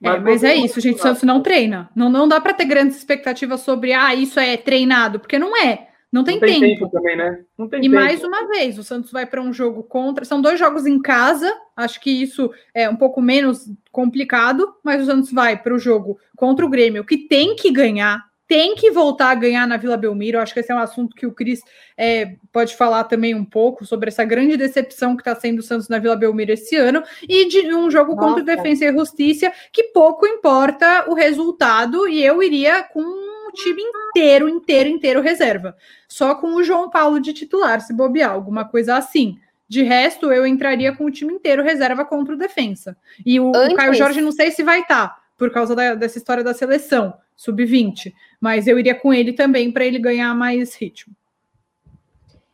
É, 0.01 0.17
mas 0.19 0.43
é 0.43 0.53
isso, 0.53 0.79
gente. 0.79 0.99
O 0.99 1.01
Santos 1.01 1.23
não 1.23 1.41
treina. 1.41 1.89
Não, 1.95 2.09
não 2.09 2.27
dá 2.27 2.39
para 2.39 2.53
ter 2.53 2.65
grandes 2.65 2.97
expectativas 2.97 3.61
sobre, 3.61 3.91
ah, 3.91 4.13
isso 4.13 4.39
é 4.39 4.55
treinado, 4.55 5.19
porque 5.19 5.39
não 5.39 5.57
é. 5.57 5.88
Não 6.11 6.23
tem, 6.23 6.35
não 6.35 6.47
tem 6.47 6.59
tempo. 6.59 6.79
tempo. 6.79 6.91
também, 6.91 7.15
né? 7.15 7.43
Não 7.57 7.67
tem 7.67 7.79
e 7.79 7.83
tempo. 7.83 7.95
mais 7.95 8.23
uma 8.23 8.47
vez, 8.47 8.79
o 8.79 8.83
Santos 8.83 9.11
vai 9.11 9.25
para 9.25 9.41
um 9.41 9.53
jogo 9.53 9.83
contra. 9.83 10.25
São 10.25 10.41
dois 10.41 10.57
jogos 10.57 10.87
em 10.87 10.99
casa. 10.99 11.55
Acho 11.75 11.99
que 12.01 12.09
isso 12.09 12.51
é 12.73 12.89
um 12.89 12.95
pouco 12.95 13.21
menos 13.21 13.71
complicado, 13.91 14.73
mas 14.83 15.01
o 15.01 15.05
Santos 15.05 15.31
vai 15.31 15.61
para 15.61 15.73
o 15.73 15.79
jogo 15.79 16.19
contra 16.35 16.65
o 16.65 16.69
Grêmio, 16.69 17.05
que 17.05 17.17
tem 17.17 17.55
que 17.55 17.71
ganhar, 17.71 18.23
tem 18.47 18.73
que 18.73 18.89
voltar 18.89 19.29
a 19.29 19.35
ganhar 19.35 19.67
na 19.67 19.77
Vila 19.77 19.95
Belmiro. 19.95 20.39
Acho 20.39 20.51
que 20.51 20.59
esse 20.59 20.71
é 20.71 20.75
um 20.75 20.79
assunto 20.79 21.15
que 21.15 21.27
o 21.27 21.31
Cris 21.31 21.61
é, 21.95 22.33
pode 22.51 22.75
falar 22.75 23.03
também 23.03 23.35
um 23.35 23.45
pouco 23.45 23.85
sobre 23.85 24.07
essa 24.07 24.25
grande 24.25 24.57
decepção 24.57 25.15
que 25.15 25.21
está 25.21 25.35
sendo 25.35 25.59
o 25.59 25.63
Santos 25.63 25.89
na 25.89 25.99
Vila 25.99 26.15
Belmiro 26.15 26.51
esse 26.51 26.75
ano 26.75 27.03
e 27.21 27.47
de 27.47 27.71
um 27.75 27.91
jogo 27.91 28.15
Nossa. 28.15 28.27
contra 28.27 28.41
o 28.41 28.45
Defensa 28.45 28.85
e 28.85 28.91
Justiça 28.91 29.53
que 29.71 29.83
pouco 29.83 30.25
importa 30.25 31.05
o 31.07 31.13
resultado 31.13 32.07
e 32.07 32.23
eu 32.23 32.41
iria 32.41 32.81
com 32.81 33.29
o 33.49 33.51
time 33.51 33.81
inteiro, 33.81 34.47
inteiro, 34.47 34.89
inteiro 34.89 35.21
reserva. 35.21 35.75
Só 36.07 36.35
com 36.35 36.55
o 36.55 36.63
João 36.63 36.89
Paulo 36.89 37.19
de 37.19 37.33
titular, 37.33 37.81
se 37.81 37.93
bobear, 37.93 38.31
alguma 38.31 38.65
coisa 38.65 38.95
assim. 38.95 39.37
De 39.67 39.83
resto, 39.83 40.31
eu 40.31 40.47
entraria 40.47 40.95
com 40.95 41.05
o 41.05 41.11
time 41.11 41.33
inteiro 41.33 41.63
reserva 41.63 42.03
contra 42.05 42.33
o 42.33 42.37
defensa. 42.37 42.97
E 43.25 43.39
o, 43.39 43.51
o 43.51 43.75
Caio 43.75 43.93
Jorge 43.93 44.21
não 44.21 44.31
sei 44.31 44.51
se 44.51 44.63
vai 44.63 44.81
estar, 44.81 45.09
tá, 45.09 45.19
por 45.37 45.51
causa 45.51 45.75
da, 45.75 45.93
dessa 45.93 46.17
história 46.17 46.43
da 46.43 46.53
seleção 46.53 47.13
sub-20. 47.35 48.13
Mas 48.41 48.67
eu 48.67 48.79
iria 48.79 48.95
com 48.95 49.13
ele 49.13 49.33
também 49.33 49.71
para 49.71 49.85
ele 49.85 49.99
ganhar 49.99 50.33
mais 50.33 50.75
ritmo. 50.75 51.15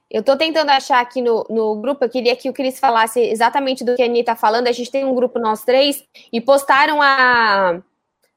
Eu 0.09 0.19
estou 0.19 0.37
tentando 0.37 0.69
achar 0.69 1.01
aqui 1.01 1.21
no, 1.21 1.45
no 1.49 1.75
grupo, 1.81 2.05
eu 2.05 2.09
queria 2.09 2.35
que 2.35 2.49
o 2.49 2.53
Cris 2.53 2.79
falasse 2.79 3.19
exatamente 3.19 3.83
do 3.83 3.95
que 3.95 4.01
a 4.01 4.05
Anitta 4.05 4.31
está 4.31 4.35
falando. 4.35 4.67
A 4.67 4.71
gente 4.71 4.91
tem 4.91 5.03
um 5.03 5.15
grupo, 5.15 5.39
nós 5.39 5.63
três, 5.63 6.05
e 6.31 6.39
postaram 6.39 7.01
a. 7.01 7.81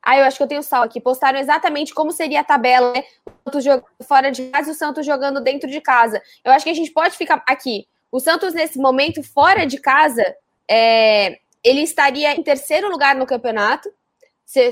Ah, 0.08 0.16
eu 0.16 0.24
acho 0.24 0.38
que 0.38 0.42
eu 0.42 0.48
tenho 0.48 0.62
sal 0.62 0.82
aqui. 0.82 1.02
Postaram 1.02 1.38
exatamente 1.38 1.92
como 1.92 2.10
seria 2.10 2.40
a 2.40 2.44
tabela, 2.44 2.94
né? 2.94 3.04
O 3.26 3.50
Santos 3.50 3.62
jogando 3.62 3.84
fora 4.06 4.30
de 4.30 4.46
casa 4.46 4.70
e 4.70 4.72
o 4.72 4.74
Santos 4.74 5.04
jogando 5.04 5.38
dentro 5.38 5.68
de 5.68 5.82
casa. 5.82 6.22
Eu 6.42 6.50
acho 6.50 6.64
que 6.64 6.70
a 6.70 6.74
gente 6.74 6.90
pode 6.90 7.14
ficar 7.14 7.44
aqui. 7.46 7.86
O 8.10 8.18
Santos, 8.18 8.54
nesse 8.54 8.78
momento, 8.78 9.22
fora 9.22 9.66
de 9.66 9.76
casa, 9.76 10.24
é, 10.66 11.38
ele 11.62 11.82
estaria 11.82 12.34
em 12.34 12.42
terceiro 12.42 12.88
lugar 12.88 13.14
no 13.16 13.26
campeonato 13.26 13.92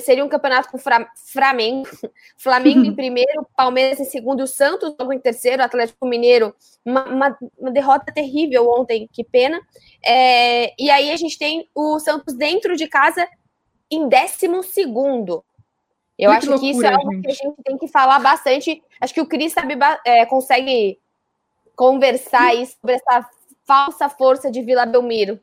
seria 0.01 0.25
um 0.25 0.29
campeonato 0.29 0.71
com 0.71 0.79
Flamengo, 0.79 1.87
Flamengo 2.39 2.83
em 2.83 2.95
primeiro, 2.97 3.47
Palmeiras 3.55 4.01
em 4.01 4.07
segundo, 4.07 4.43
o 4.43 4.47
Santos 4.47 4.95
logo 4.99 5.13
em 5.13 5.19
terceiro, 5.19 5.63
Atlético 5.63 6.07
Mineiro, 6.07 6.55
uma, 6.83 7.05
uma, 7.05 7.39
uma 7.59 7.71
derrota 7.71 8.11
terrível 8.11 8.71
ontem, 8.71 9.07
que 9.13 9.23
pena. 9.23 9.61
É, 10.03 10.73
e 10.83 10.89
aí 10.89 11.11
a 11.11 11.17
gente 11.19 11.39
tem 11.39 11.69
o 11.75 11.99
Santos 12.01 12.33
dentro 12.33 12.75
de 12.75 12.89
casa 12.89 13.29
em 13.91 14.09
décimo 14.09 14.63
segundo. 14.63 15.45
Eu 16.19 16.31
Muito 16.31 16.43
acho 16.43 16.51
loucura, 16.51 16.73
que 16.73 16.79
isso 16.79 16.87
é 16.87 16.95
algo 16.95 17.13
gente. 17.13 17.23
que 17.23 17.31
a 17.31 17.35
gente 17.35 17.63
tem 17.65 17.79
que 17.79 17.89
falar 17.89 18.19
bastante. 18.19 18.83
Acho 19.01 19.15
que 19.15 19.21
o 19.21 19.27
Cris 19.27 19.53
sabe, 19.53 19.77
é, 20.05 20.25
consegue 20.25 20.99
conversar 21.75 22.49
aí 22.49 22.67
sobre 22.67 22.97
essa 22.97 23.29
falsa 23.67 24.09
força 24.09 24.51
de 24.51 24.63
Vila 24.63 24.87
Belmiro. 24.87 25.39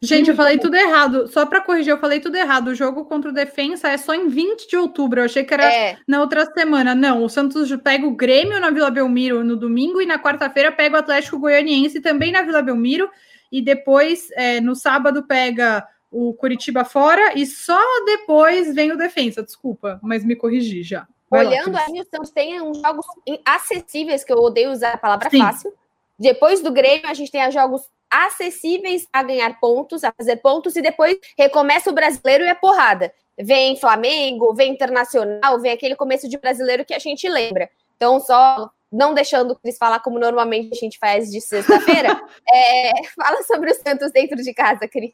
Gente, 0.00 0.30
eu 0.30 0.36
falei 0.36 0.58
tudo 0.58 0.76
errado. 0.76 1.26
Só 1.26 1.44
para 1.44 1.60
corrigir, 1.60 1.90
eu 1.90 1.98
falei 1.98 2.20
tudo 2.20 2.36
errado. 2.36 2.68
O 2.68 2.74
jogo 2.74 3.04
contra 3.04 3.30
o 3.30 3.34
Defensa 3.34 3.88
é 3.88 3.96
só 3.96 4.14
em 4.14 4.28
20 4.28 4.68
de 4.68 4.76
outubro. 4.76 5.20
Eu 5.20 5.24
achei 5.24 5.42
que 5.42 5.52
era 5.52 5.70
é. 5.70 5.98
na 6.06 6.20
outra 6.20 6.46
semana. 6.46 6.94
Não, 6.94 7.24
o 7.24 7.28
Santos 7.28 7.74
pega 7.82 8.06
o 8.06 8.14
Grêmio 8.14 8.60
na 8.60 8.70
Vila 8.70 8.90
Belmiro 8.90 9.42
no 9.42 9.56
domingo 9.56 10.00
e 10.00 10.06
na 10.06 10.18
quarta-feira 10.18 10.70
pega 10.70 10.96
o 10.96 10.98
Atlético 11.00 11.40
Goianiense 11.40 12.00
também 12.00 12.30
na 12.30 12.42
Vila 12.42 12.62
Belmiro. 12.62 13.10
E 13.50 13.60
depois, 13.60 14.30
é, 14.32 14.60
no 14.60 14.76
sábado, 14.76 15.26
pega 15.26 15.84
o 16.10 16.32
Curitiba 16.34 16.84
fora 16.84 17.38
e 17.38 17.46
só 17.46 17.80
depois 18.04 18.74
vem 18.74 18.92
o 18.92 18.96
Defensa. 18.96 19.42
Desculpa, 19.42 19.98
mas 20.02 20.24
me 20.24 20.36
corrigi 20.36 20.82
já. 20.82 21.06
Vai 21.30 21.46
Olhando 21.46 21.72
lá, 21.72 21.84
aí, 21.86 22.00
o 22.00 22.04
Santos 22.04 22.30
tem 22.30 22.60
uns 22.60 22.80
jogos 22.80 23.06
acessíveis, 23.44 24.24
que 24.24 24.32
eu 24.32 24.38
odeio 24.38 24.70
usar 24.70 24.92
a 24.94 24.98
palavra 24.98 25.28
Sim. 25.28 25.38
fácil. 25.38 25.72
Depois 26.18 26.62
do 26.62 26.72
Grêmio, 26.72 27.06
a 27.06 27.14
gente 27.14 27.30
tem 27.30 27.50
jogos 27.52 27.82
acessíveis 28.10 29.06
a 29.12 29.22
ganhar 29.22 29.60
pontos, 29.60 30.02
a 30.02 30.12
fazer 30.12 30.36
pontos, 30.36 30.74
e 30.74 30.82
depois 30.82 31.18
recomeça 31.36 31.90
o 31.90 31.94
brasileiro 31.94 32.44
e 32.44 32.48
a 32.48 32.54
porrada. 32.54 33.12
Vem 33.38 33.76
Flamengo, 33.76 34.54
vem 34.54 34.72
Internacional, 34.72 35.60
vem 35.60 35.70
aquele 35.70 35.94
começo 35.94 36.28
de 36.28 36.38
brasileiro 36.38 36.84
que 36.84 36.94
a 36.94 36.98
gente 36.98 37.28
lembra. 37.28 37.70
Então, 37.96 38.18
só 38.18 38.70
não 38.90 39.12
deixando 39.12 39.52
o 39.52 39.56
Cris 39.56 39.76
falar 39.76 40.00
como 40.00 40.18
normalmente 40.18 40.70
a 40.72 40.80
gente 40.80 40.98
faz 40.98 41.30
de 41.30 41.40
sexta-feira, 41.42 42.08
é, 42.50 42.92
fala 43.14 43.42
sobre 43.42 43.70
o 43.70 43.74
Santos 43.74 44.10
dentro 44.10 44.36
de 44.36 44.54
casa, 44.54 44.88
Cris. 44.88 45.12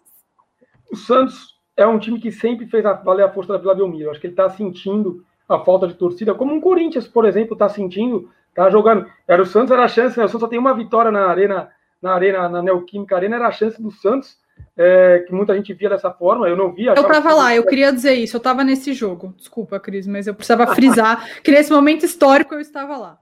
O 0.95 0.97
Santos 0.97 1.55
é 1.77 1.85
um 1.85 1.99
time 1.99 2.21
que 2.21 2.31
sempre 2.31 2.67
fez 2.67 2.87
a, 2.87 2.93
valer 2.93 3.25
a 3.25 3.29
força 3.29 3.53
da 3.53 3.59
Vila 3.59 3.75
Belmiro. 3.75 4.11
Acho 4.11 4.21
que 4.21 4.29
ele 4.29 4.33
está 4.33 4.49
sentindo 4.49 5.25
a 5.49 5.59
falta 5.59 5.89
de 5.89 5.95
torcida, 5.95 6.33
como 6.35 6.55
um 6.55 6.61
Corinthians, 6.61 7.09
por 7.09 7.25
exemplo, 7.25 7.55
está 7.55 7.69
sentindo, 7.69 8.31
está 8.49 8.71
jogando. 8.71 9.07
Era 9.27 9.43
o 9.43 9.47
Santos, 9.47 9.73
era 9.73 9.83
a 9.83 9.89
chance, 9.89 10.17
né? 10.17 10.25
O 10.25 10.29
Santos 10.29 10.43
só 10.43 10.47
tem 10.47 10.59
uma 10.59 10.73
vitória 10.73 11.11
na 11.11 11.27
Arena 11.27 11.69
na 12.01 12.13
Arena, 12.13 12.49
na 12.49 12.63
Neoquímica 12.63 13.17
Arena, 13.17 13.37
era 13.37 13.49
a 13.49 13.51
chance 13.51 13.83
do 13.83 13.91
Santos, 13.91 14.37
é, 14.77 15.25
que 15.27 15.33
muita 15.33 15.55
gente 15.57 15.73
via 15.73 15.89
dessa 15.89 16.13
forma, 16.13 16.47
eu 16.47 16.57
não 16.57 16.71
via. 16.71 16.93
Eu 16.95 17.03
estava 17.03 17.33
lá, 17.33 17.57
eu 17.57 17.65
queria 17.65 17.91
dizer 17.91 18.13
isso, 18.13 18.37
eu 18.37 18.39
estava 18.39 18.63
nesse 18.63 18.93
jogo. 18.93 19.35
Desculpa, 19.37 19.81
Cris, 19.81 20.07
mas 20.07 20.27
eu 20.27 20.35
precisava 20.35 20.67
frisar 20.77 21.27
que 21.43 21.51
nesse 21.51 21.73
momento 21.73 22.05
histórico 22.05 22.55
eu 22.55 22.61
estava 22.61 22.97
lá. 22.97 23.19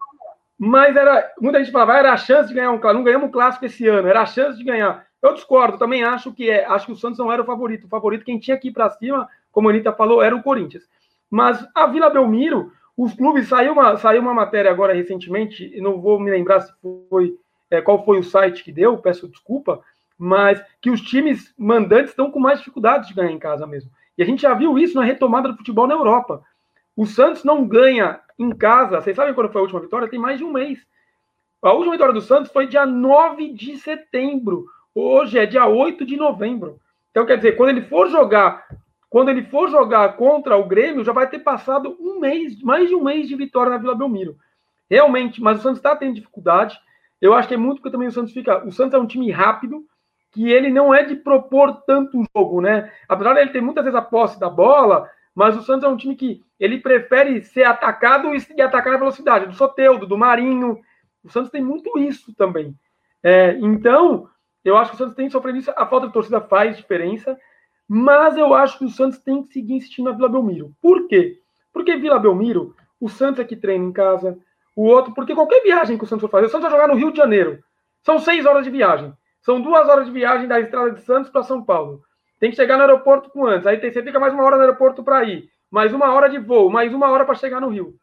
Mas 0.58 0.96
era, 0.96 1.32
muita 1.40 1.60
gente 1.60 1.70
falava, 1.70 1.94
ah, 1.94 1.98
era 1.98 2.12
a 2.12 2.16
chance 2.16 2.48
de 2.48 2.54
ganhar 2.54 2.72
um 2.72 2.78
clássico, 2.78 2.98
não 2.98 3.04
ganhamos 3.04 3.28
um 3.28 3.32
clássico 3.32 3.64
esse 3.64 3.86
ano, 3.86 4.08
era 4.08 4.22
a 4.22 4.26
chance 4.26 4.58
de 4.58 4.64
ganhar. 4.64 5.06
Eu 5.22 5.34
discordo, 5.34 5.78
também 5.78 6.02
acho 6.02 6.32
que 6.32 6.50
é, 6.50 6.66
acho 6.66 6.86
que 6.86 6.92
o 6.92 6.96
Santos 6.96 7.18
não 7.18 7.30
era 7.30 7.40
o 7.40 7.46
favorito. 7.46 7.84
O 7.84 7.88
favorito, 7.88 8.24
quem 8.24 8.40
tinha 8.40 8.58
que 8.58 8.68
ir 8.68 8.72
para 8.72 8.90
cima, 8.90 9.28
como 9.52 9.68
a 9.68 9.70
Anitta 9.70 9.92
falou, 9.92 10.20
era 10.20 10.34
o 10.34 10.42
Corinthians. 10.42 10.82
Mas 11.30 11.64
a 11.74 11.86
Vila 11.86 12.10
Belmiro, 12.10 12.72
os 12.96 13.14
clubes, 13.14 13.48
saiu 13.48 13.72
uma, 13.72 13.96
saiu 13.96 14.20
uma 14.20 14.34
matéria 14.34 14.70
agora 14.70 14.92
recentemente, 14.92 15.80
não 15.80 16.00
vou 16.00 16.18
me 16.18 16.30
lembrar 16.30 16.60
se 16.60 16.72
foi 17.08 17.38
é, 17.70 17.80
qual 17.80 18.04
foi 18.04 18.18
o 18.18 18.24
site 18.24 18.64
que 18.64 18.72
deu, 18.72 18.98
peço 18.98 19.28
desculpa, 19.28 19.80
mas 20.18 20.62
que 20.80 20.90
os 20.90 21.00
times 21.00 21.54
mandantes 21.56 22.10
estão 22.10 22.30
com 22.30 22.38
mais 22.38 22.58
dificuldades 22.58 23.08
de 23.08 23.14
ganhar 23.14 23.30
em 23.30 23.38
casa 23.38 23.66
mesmo. 23.66 23.90
E 24.18 24.22
a 24.22 24.26
gente 24.26 24.42
já 24.42 24.52
viu 24.52 24.78
isso 24.78 24.96
na 24.96 25.04
retomada 25.04 25.48
do 25.48 25.56
futebol 25.56 25.86
na 25.86 25.94
Europa. 25.94 26.42
O 26.96 27.06
Santos 27.06 27.44
não 27.44 27.66
ganha 27.66 28.20
em 28.38 28.50
casa, 28.50 29.00
vocês 29.00 29.16
sabem 29.16 29.32
quando 29.32 29.50
foi 29.50 29.60
a 29.60 29.62
última 29.62 29.80
vitória? 29.80 30.08
Tem 30.08 30.18
mais 30.18 30.38
de 30.38 30.44
um 30.44 30.52
mês. 30.52 30.86
A 31.62 31.72
última 31.72 31.92
vitória 31.92 32.12
do 32.12 32.20
Santos 32.20 32.52
foi 32.52 32.66
dia 32.66 32.84
9 32.84 33.52
de 33.54 33.78
setembro. 33.78 34.66
Hoje 34.94 35.38
é 35.38 35.46
dia 35.46 35.66
8 35.66 36.04
de 36.04 36.16
novembro. 36.16 36.78
Então, 37.10 37.24
quer 37.24 37.36
dizer, 37.36 37.52
quando 37.52 37.70
ele 37.70 37.82
for 37.82 38.08
jogar, 38.08 38.66
quando 39.08 39.30
ele 39.30 39.42
for 39.44 39.70
jogar 39.70 40.16
contra 40.16 40.56
o 40.56 40.66
Grêmio, 40.66 41.04
já 41.04 41.12
vai 41.12 41.28
ter 41.28 41.38
passado 41.38 41.96
um 41.98 42.20
mês, 42.20 42.60
mais 42.62 42.88
de 42.88 42.94
um 42.94 43.04
mês 43.04 43.28
de 43.28 43.36
vitória 43.36 43.70
na 43.70 43.78
Vila 43.78 43.94
Belmiro. 43.94 44.36
Realmente, 44.90 45.40
mas 45.40 45.58
o 45.58 45.62
Santos 45.62 45.78
está 45.78 45.96
tendo 45.96 46.14
dificuldade. 46.14 46.78
Eu 47.20 47.32
acho 47.32 47.48
que 47.48 47.54
é 47.54 47.56
muito 47.56 47.76
porque 47.78 47.90
também 47.90 48.08
o 48.08 48.12
Santos 48.12 48.32
fica. 48.32 48.66
O 48.66 48.72
Santos 48.72 48.94
é 48.94 48.98
um 48.98 49.06
time 49.06 49.30
rápido, 49.30 49.84
que 50.30 50.50
ele 50.50 50.70
não 50.70 50.94
é 50.94 51.02
de 51.04 51.16
propor 51.16 51.82
tanto 51.86 52.22
jogo, 52.34 52.60
né? 52.60 52.92
Apesar 53.08 53.34
de 53.34 53.40
ele 53.40 53.50
ter 53.50 53.60
muitas 53.60 53.84
vezes 53.84 53.98
a 53.98 54.02
posse 54.02 54.38
da 54.38 54.50
bola, 54.50 55.08
mas 55.34 55.56
o 55.56 55.62
Santos 55.62 55.84
é 55.84 55.88
um 55.88 55.96
time 55.96 56.14
que 56.16 56.42
ele 56.60 56.78
prefere 56.78 57.42
ser 57.42 57.64
atacado 57.64 58.30
e 58.34 58.62
atacar 58.62 58.92
na 58.92 58.98
velocidade, 58.98 59.46
do 59.46 59.54
Soteudo, 59.54 60.06
do 60.06 60.18
Marinho. 60.18 60.78
O 61.24 61.30
Santos 61.30 61.50
tem 61.50 61.62
muito 61.62 61.98
isso 61.98 62.34
também. 62.34 62.74
É, 63.22 63.52
então, 63.60 64.28
eu 64.64 64.76
acho 64.76 64.90
que 64.90 64.96
o 64.96 64.98
Santos 64.98 65.14
tem 65.14 65.28
sofrido 65.28 65.58
isso. 65.58 65.72
A 65.76 65.86
falta 65.86 66.06
de 66.06 66.12
torcida 66.12 66.40
faz 66.40 66.76
diferença, 66.76 67.38
mas 67.88 68.36
eu 68.36 68.54
acho 68.54 68.78
que 68.78 68.84
o 68.84 68.90
Santos 68.90 69.18
tem 69.18 69.42
que 69.42 69.52
seguir 69.52 69.74
insistindo 69.74 70.10
na 70.10 70.16
Vila 70.16 70.28
Belmiro. 70.28 70.72
Por 70.80 71.08
quê? 71.08 71.38
Porque 71.72 71.96
Vila 71.96 72.18
Belmiro, 72.18 72.74
o 73.00 73.08
Santos 73.08 73.40
é 73.40 73.44
que 73.44 73.56
treina 73.56 73.84
em 73.84 73.92
casa, 73.92 74.38
o 74.76 74.84
outro, 74.84 75.12
porque 75.14 75.34
qualquer 75.34 75.62
viagem 75.62 75.98
que 75.98 76.04
o 76.04 76.06
Santos 76.06 76.22
for 76.22 76.30
fazer, 76.30 76.46
o 76.46 76.48
Santos 76.48 76.70
vai 76.70 76.70
jogar 76.70 76.88
no 76.88 76.98
Rio 76.98 77.10
de 77.10 77.18
Janeiro. 77.18 77.62
São 78.02 78.18
seis 78.18 78.46
horas 78.46 78.64
de 78.64 78.70
viagem. 78.70 79.12
São 79.40 79.60
duas 79.60 79.88
horas 79.88 80.06
de 80.06 80.12
viagem 80.12 80.46
da 80.46 80.60
estrada 80.60 80.92
de 80.92 81.00
Santos 81.02 81.30
para 81.30 81.42
São 81.42 81.62
Paulo. 81.62 82.02
Tem 82.38 82.50
que 82.50 82.56
chegar 82.56 82.76
no 82.76 82.82
aeroporto 82.82 83.30
com 83.30 83.46
antes. 83.46 83.66
Aí 83.66 83.78
você 83.78 84.02
fica 84.02 84.18
mais 84.18 84.32
uma 84.32 84.44
hora 84.44 84.56
no 84.56 84.62
aeroporto 84.62 85.02
para 85.02 85.24
ir. 85.24 85.48
Mais 85.70 85.92
uma 85.92 86.12
hora 86.12 86.28
de 86.28 86.38
voo, 86.38 86.70
mais 86.70 86.92
uma 86.92 87.10
hora 87.10 87.24
para 87.24 87.34
chegar 87.34 87.60
no 87.60 87.68
Rio. 87.68 87.94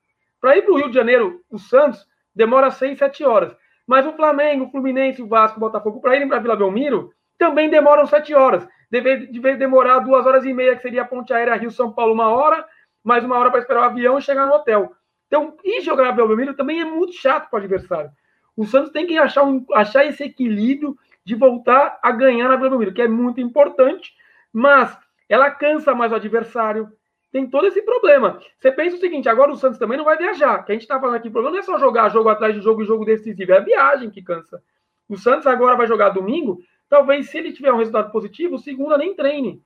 Para 0.42 0.58
ir 0.58 0.62
para 0.64 0.74
o 0.74 0.78
Rio 0.78 0.90
de 0.90 0.96
Janeiro, 0.96 1.42
o 1.50 1.60
Santos 1.60 2.06
demora 2.34 2.72
seis, 2.72 2.98
sete 2.98 3.24
horas. 3.24 3.56
Mas 3.90 4.06
o 4.06 4.14
Flamengo, 4.14 4.66
o 4.66 4.70
Fluminense, 4.70 5.20
o 5.20 5.28
Vasco, 5.28 5.58
o 5.58 5.60
Botafogo, 5.60 6.00
para 6.00 6.16
irem 6.16 6.28
para 6.28 6.38
Vila 6.38 6.56
Belmiro, 6.56 7.12
também 7.40 7.72
demoram 7.72 8.06
sete 8.06 8.36
horas. 8.36 8.68
Deve, 8.92 9.26
deve 9.26 9.56
demorar 9.56 9.98
duas 9.98 10.28
horas 10.28 10.46
e 10.46 10.54
meia, 10.54 10.76
que 10.76 10.84
seria 10.84 11.02
a 11.02 11.06
ponte 11.06 11.34
aérea 11.34 11.56
Rio-São 11.56 11.92
Paulo, 11.92 12.14
uma 12.14 12.30
hora, 12.30 12.64
mais 13.04 13.24
uma 13.24 13.36
hora 13.36 13.50
para 13.50 13.62
esperar 13.62 13.82
o 13.82 13.86
avião 13.86 14.20
e 14.20 14.22
chegar 14.22 14.46
no 14.46 14.54
hotel. 14.54 14.92
Então, 15.26 15.58
ir 15.64 15.82
jogar 15.82 16.04
na 16.04 16.12
Belmiro 16.12 16.54
também 16.54 16.80
é 16.80 16.86
muito 16.86 17.14
chato 17.14 17.50
para 17.50 17.58
o 17.58 17.64
adversário. 17.64 18.12
O 18.56 18.64
Santos 18.64 18.92
tem 18.92 19.08
que 19.08 19.18
achar, 19.18 19.42
um, 19.42 19.66
achar 19.74 20.06
esse 20.06 20.24
equilíbrio 20.24 20.96
de 21.26 21.34
voltar 21.34 21.98
a 22.04 22.12
ganhar 22.12 22.48
na 22.48 22.58
Belmiro, 22.58 22.94
que 22.94 23.02
é 23.02 23.08
muito 23.08 23.42
importante, 23.42 24.14
mas 24.54 24.96
ela 25.28 25.50
cansa 25.50 25.96
mais 25.96 26.12
o 26.12 26.16
adversário. 26.16 26.92
Tem 27.32 27.48
todo 27.48 27.68
esse 27.68 27.82
problema. 27.82 28.40
Você 28.58 28.72
pensa 28.72 28.96
o 28.96 29.00
seguinte: 29.00 29.30
agora 29.30 29.52
o 29.52 29.56
Santos 29.56 29.78
também 29.78 29.98
não 29.98 30.06
vai 30.06 30.18
viajar. 30.18 30.64
Que 30.64 30.72
a 30.72 30.76
gente 30.76 30.82
está 30.84 31.00
falando 31.00 31.16
aqui, 31.16 31.28
o 31.28 31.32
problema 31.32 31.56
não 31.56 31.62
é 31.62 31.66
só 31.66 31.78
jogar 31.78 32.10
jogo 32.10 32.30
atrás 32.30 32.56
de 32.56 32.62
jogo 32.62 32.82
e 32.82 32.86
jogo 32.86 33.06
decisivo, 33.06 33.52
é 33.52 33.58
a 33.58 33.62
viagem 33.62 34.10
que 34.10 34.22
cansa. 34.22 34.62
O 35.08 35.18
Santos 35.18 35.48
agora 35.48 35.76
vai 35.76 35.88
jogar 35.88 36.10
domingo. 36.10 36.60
Talvez, 36.90 37.30
se 37.30 37.38
ele 37.38 37.54
tiver 37.54 37.72
um 37.72 37.78
resultado 37.78 38.12
positivo, 38.12 38.58
segunda 38.58 38.98
nem 38.98 39.16
treine. 39.16 39.62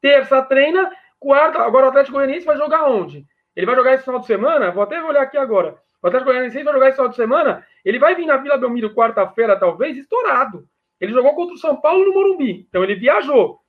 Terça 0.00 0.42
treina, 0.42 0.90
quarta. 1.20 1.60
Agora 1.60 1.86
o 1.86 1.88
Atlético 1.88 2.16
Goianiense 2.16 2.46
vai 2.46 2.56
jogar 2.56 2.88
onde? 2.88 3.24
Ele 3.54 3.66
vai 3.66 3.76
jogar 3.76 3.94
esse 3.94 4.04
final 4.04 4.20
de 4.20 4.26
semana? 4.26 4.72
Vou 4.72 4.82
até 4.82 5.02
olhar 5.02 5.22
aqui 5.22 5.38
agora. 5.38 5.76
O 6.02 6.08
Atlético 6.08 6.30
Goianiense 6.30 6.62
vai 6.62 6.74
jogar 6.74 6.88
esse 6.88 6.96
final 6.96 7.10
de 7.10 7.16
semana. 7.16 7.66
Ele 7.84 7.98
vai 7.98 8.14
vir 8.14 8.26
na 8.26 8.36
Vila 8.36 8.58
Belmiro 8.58 8.92
quarta-feira, 8.92 9.58
talvez, 9.58 9.96
estourado. 9.96 10.66
Ele 11.00 11.12
jogou 11.12 11.34
contra 11.34 11.54
o 11.54 11.58
São 11.58 11.80
Paulo 11.80 12.04
no 12.04 12.12
Morumbi. 12.12 12.66
Então 12.68 12.82
ele 12.82 12.96
viajou. 12.96 13.60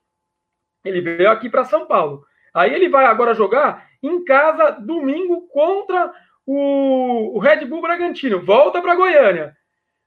Ele 0.83 1.01
veio 1.01 1.29
aqui 1.29 1.49
para 1.49 1.63
São 1.63 1.85
Paulo. 1.85 2.25
Aí 2.55 2.73
ele 2.73 2.87
vai 2.87 3.03
agora 3.05 3.33
jogar 3.33 3.85
em 4.01 4.23
casa 4.23 4.71
domingo 4.79 5.45
contra 5.49 6.13
o, 6.45 7.37
Red 7.37 7.65
Bull 7.65 7.81
Bragantino. 7.81 8.45
Volta 8.45 8.81
para 8.81 8.95
Goiânia. 8.95 9.53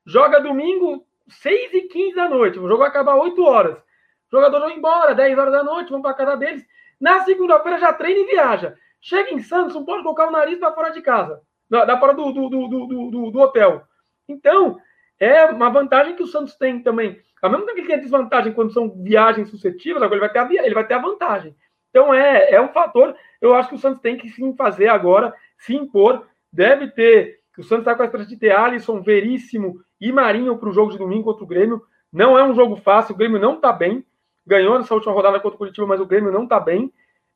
Joga 0.06 0.40
domingo, 0.40 1.04
6 1.28 1.74
e 1.74 1.82
15 1.82 2.14
da 2.14 2.26
noite. 2.26 2.58
O 2.58 2.66
jogo 2.66 2.78
vai 2.78 2.88
acabar 2.88 3.16
8 3.16 3.44
horas. 3.44 3.76
O 3.76 4.37
jogador 4.37 4.61
vai 4.61 4.72
embora, 4.72 5.14
10 5.14 5.38
horas 5.38 5.52
da 5.52 5.62
noite, 5.62 5.90
vão 5.90 6.00
para 6.00 6.14
casa 6.14 6.38
deles. 6.38 6.64
Na 6.98 7.22
segunda-feira 7.24 7.78
já 7.78 7.92
treina 7.92 8.20
e 8.20 8.26
viaja. 8.26 8.74
Chega 8.98 9.30
em 9.30 9.40
Santos, 9.40 9.74
não 9.74 9.84
pode 9.84 10.02
colocar 10.02 10.28
o 10.28 10.30
nariz 10.30 10.58
para 10.58 10.72
fora 10.72 10.90
de 10.90 11.02
casa, 11.02 11.42
da 11.68 11.98
fora 12.00 12.14
do, 12.14 12.32
do, 12.32 12.48
do, 12.48 12.66
do, 13.11 13.30
do 13.30 13.38
hotel. 13.40 13.82
Então, 14.26 14.78
é 15.20 15.44
uma 15.46 15.68
vantagem 15.68 16.16
que 16.16 16.22
o 16.22 16.26
Santos 16.26 16.56
tem 16.56 16.82
também. 16.82 17.20
Ao 17.42 17.50
mesmo 17.50 17.66
tempo 17.66 17.74
que 17.74 17.80
ele 17.82 17.88
tem 17.88 17.96
a 17.96 18.00
desvantagem 18.00 18.52
quando 18.52 18.72
são 18.72 18.90
viagens 19.02 19.50
suscetíveis, 19.50 20.02
agora 20.02 20.14
ele 20.14 20.26
vai 20.26 20.32
ter 20.32 20.58
a, 20.58 20.64
ele 20.64 20.74
vai 20.74 20.87
ter 20.87 20.94
a 20.94 20.98
vantagem. 20.98 21.54
Então 21.90 22.12
é, 22.12 22.53
é 22.53 22.61
um 22.61 22.68
fator, 22.68 23.14
eu 23.40 23.55
acho 23.55 23.70
que 23.70 23.74
o 23.74 23.79
Santos 23.79 24.01
tem 24.01 24.16
que 24.16 24.29
sim 24.29 24.55
fazer 24.55 24.88
agora, 24.88 25.35
se 25.59 25.74
impor, 25.74 26.27
deve 26.53 26.88
ter. 26.88 27.38
O 27.57 27.62
Santos 27.62 27.81
está 27.81 27.94
com 27.94 28.03
a 28.03 28.05
estratégia 28.05 28.35
de 28.35 28.40
ter 28.40 28.53
Alisson, 28.53 29.01
Veríssimo 29.01 29.81
e 30.01 30.12
Marinho 30.12 30.57
para 30.57 30.68
o 30.68 30.72
jogo 30.72 30.92
de 30.92 30.98
domingo 30.98 31.24
contra 31.24 31.44
o 31.44 31.46
Grêmio. 31.46 31.83
Não 32.12 32.38
é 32.38 32.44
um 32.44 32.55
jogo 32.55 32.77
fácil, 32.77 33.14
o 33.14 33.18
Grêmio 33.18 33.40
não 33.40 33.55
está 33.55 33.72
bem. 33.72 34.05
Ganhou 34.46 34.79
nessa 34.79 34.94
última 34.94 35.12
rodada 35.12 35.40
contra 35.40 35.57
o 35.57 35.59
Curitiba, 35.59 35.87
mas 35.87 36.01
o 36.01 36.07
Grêmio 36.07 36.33
não 36.33 36.44
está 36.44 36.61
bem. 36.61 36.92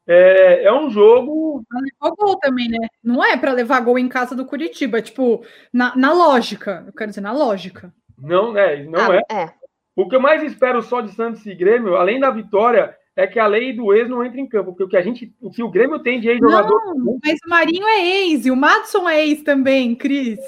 É, 0.07 0.65
é, 0.65 0.73
um 0.73 0.91
jogo. 0.91 1.63
Levou 1.73 2.17
gol 2.17 2.39
também, 2.39 2.69
né? 2.69 2.89
Não 3.03 3.23
é 3.23 3.37
para 3.37 3.53
levar 3.53 3.81
gol 3.81 3.99
em 3.99 4.09
casa 4.09 4.35
do 4.35 4.47
Curitiba, 4.47 5.03
tipo, 5.03 5.45
na, 5.73 5.95
na 5.97 6.13
lógica. 6.13 6.85
Eu 6.87 6.93
quero 6.93 7.11
dizer, 7.11 7.21
na 7.21 7.33
lógica. 7.33 7.93
Não, 8.19 8.53
né? 8.53 8.85
Não 8.85 9.11
ah, 9.11 9.17
é. 9.17 9.35
é. 9.43 9.55
O 9.95 10.09
que 10.09 10.17
eu 10.17 10.21
mais 10.21 10.43
espero 10.43 10.81
só 10.83 11.01
de 11.01 11.13
Santos 11.13 11.45
e 11.47 11.55
Grêmio, 11.55 11.97
além 11.97 12.19
da 12.19 12.31
vitória, 12.31 12.97
é 13.15 13.27
que 13.27 13.39
a 13.39 13.47
lei 13.47 13.73
do 13.73 13.93
ex 13.93 14.09
não 14.09 14.25
entre 14.25 14.41
em 14.41 14.47
campo, 14.47 14.73
porque 14.73 14.85
o 14.85 14.89
que 14.89 14.97
a 14.97 15.03
gente, 15.03 15.35
o 15.41 15.51
que 15.51 15.63
o 15.63 15.71
Grêmio 15.71 15.99
tem 15.99 16.21
de 16.21 16.29
ex-jogador. 16.29 16.95
Não, 16.95 17.19
mas 17.23 17.39
o 17.45 17.49
Marinho 17.49 17.87
é 17.87 18.07
ex 18.07 18.47
e 18.47 18.51
o 18.51 18.57
Madison 18.57 19.09
é 19.09 19.27
ex 19.27 19.43
também, 19.43 19.95
Cris. 19.95 20.39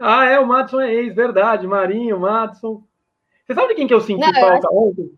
Ah, 0.00 0.24
é, 0.24 0.38
o 0.38 0.46
Madison 0.46 0.80
é 0.80 0.92
ex, 0.92 1.14
verdade. 1.14 1.66
Marinho, 1.66 2.18
Madison. 2.18 2.82
Você 3.46 3.54
sabe 3.54 3.68
de 3.68 3.74
quem 3.74 3.86
que 3.86 3.94
eu 3.94 4.00
senti 4.00 4.20
não, 4.20 4.34
falta 4.34 4.68
eu 4.70 4.76
ontem? 4.76 5.12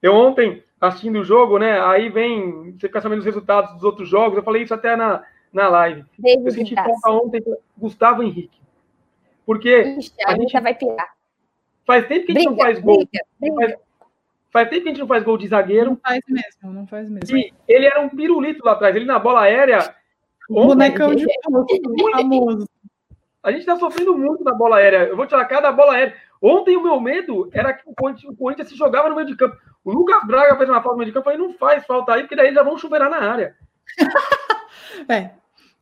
Eu 0.00 0.14
ontem, 0.14 0.64
assistindo 0.80 1.20
o 1.20 1.24
jogo, 1.24 1.58
né? 1.58 1.80
Aí 1.80 2.08
vem, 2.08 2.72
você 2.72 2.86
fica 2.86 3.00
sabendo 3.00 3.20
os 3.20 3.24
resultados 3.24 3.74
dos 3.74 3.84
outros 3.84 4.08
jogos. 4.08 4.36
Eu 4.36 4.44
falei 4.44 4.62
isso 4.62 4.74
até 4.74 4.96
na, 4.96 5.24
na 5.52 5.68
live. 5.68 6.04
David 6.18 6.46
eu 6.46 6.52
senti 6.52 6.74
falta 6.74 7.10
ontem 7.10 7.42
Gustavo 7.76 8.22
Henrique. 8.22 8.60
Porque. 9.44 9.82
Ixi, 9.98 10.12
a, 10.24 10.32
a 10.32 10.36
gente 10.36 10.60
vai 10.60 10.74
pirar. 10.74 11.12
Faz 11.84 12.06
tempo 12.06 12.26
que 12.26 12.32
a 12.32 12.34
gente 12.34 12.48
briga, 12.48 12.50
não 12.50 12.56
faz 12.56 12.80
gol. 12.80 12.96
Briga, 12.98 13.24
briga. 13.40 13.56
Faz, 13.56 13.76
faz, 14.52 14.68
tempo 14.68 14.82
que 14.82 14.88
a 14.88 14.92
gente 14.92 15.00
não 15.00 15.08
faz 15.08 15.24
gol 15.24 15.38
de 15.38 15.48
zagueiro. 15.48 15.90
Não 15.90 15.96
faz 15.96 16.20
mesmo, 16.28 16.72
não 16.72 16.86
faz 16.86 17.08
mesmo. 17.08 17.36
E 17.36 17.52
ele 17.66 17.86
era 17.86 18.00
um 18.00 18.08
pirulito 18.08 18.64
lá 18.64 18.72
atrás. 18.72 18.94
Ele 18.94 19.04
na 19.04 19.18
bola 19.18 19.42
aérea. 19.42 19.94
Ontem, 20.50 20.90
bonecão 20.90 21.14
de 21.14 21.26
famoso. 22.12 22.68
A 23.42 23.50
gente 23.50 23.60
está 23.60 23.76
sofrendo 23.76 24.16
muito 24.16 24.44
na 24.44 24.54
bola 24.54 24.76
aérea. 24.76 25.08
Eu 25.08 25.16
vou 25.16 25.26
tirar 25.26 25.44
cada 25.46 25.72
bola 25.72 25.94
aérea. 25.94 26.14
Ontem 26.40 26.76
o 26.76 26.82
meu 26.82 27.00
medo 27.00 27.48
era 27.52 27.72
que 27.72 27.82
o 27.86 27.94
Corinthians, 27.94 28.32
o 28.32 28.36
Corinthians 28.36 28.68
se 28.68 28.76
jogava 28.76 29.08
no 29.08 29.16
meio 29.16 29.26
de 29.26 29.36
campo. 29.36 29.56
O 29.84 29.92
Lucas 29.92 30.24
Braga 30.26 30.56
fez 30.56 30.68
uma 30.68 30.82
falta 30.82 30.92
no 30.92 30.98
meio 30.98 31.10
de 31.10 31.14
campo. 31.14 31.28
Eu 31.28 31.32
falei, 31.32 31.48
não 31.48 31.54
faz 31.58 31.84
falta 31.86 32.14
aí, 32.14 32.22
porque 32.22 32.36
daí 32.36 32.52
já 32.52 32.62
vão 32.62 32.78
chuveirar 32.78 33.10
na 33.10 33.18
área. 33.18 33.56
é, 35.08 35.30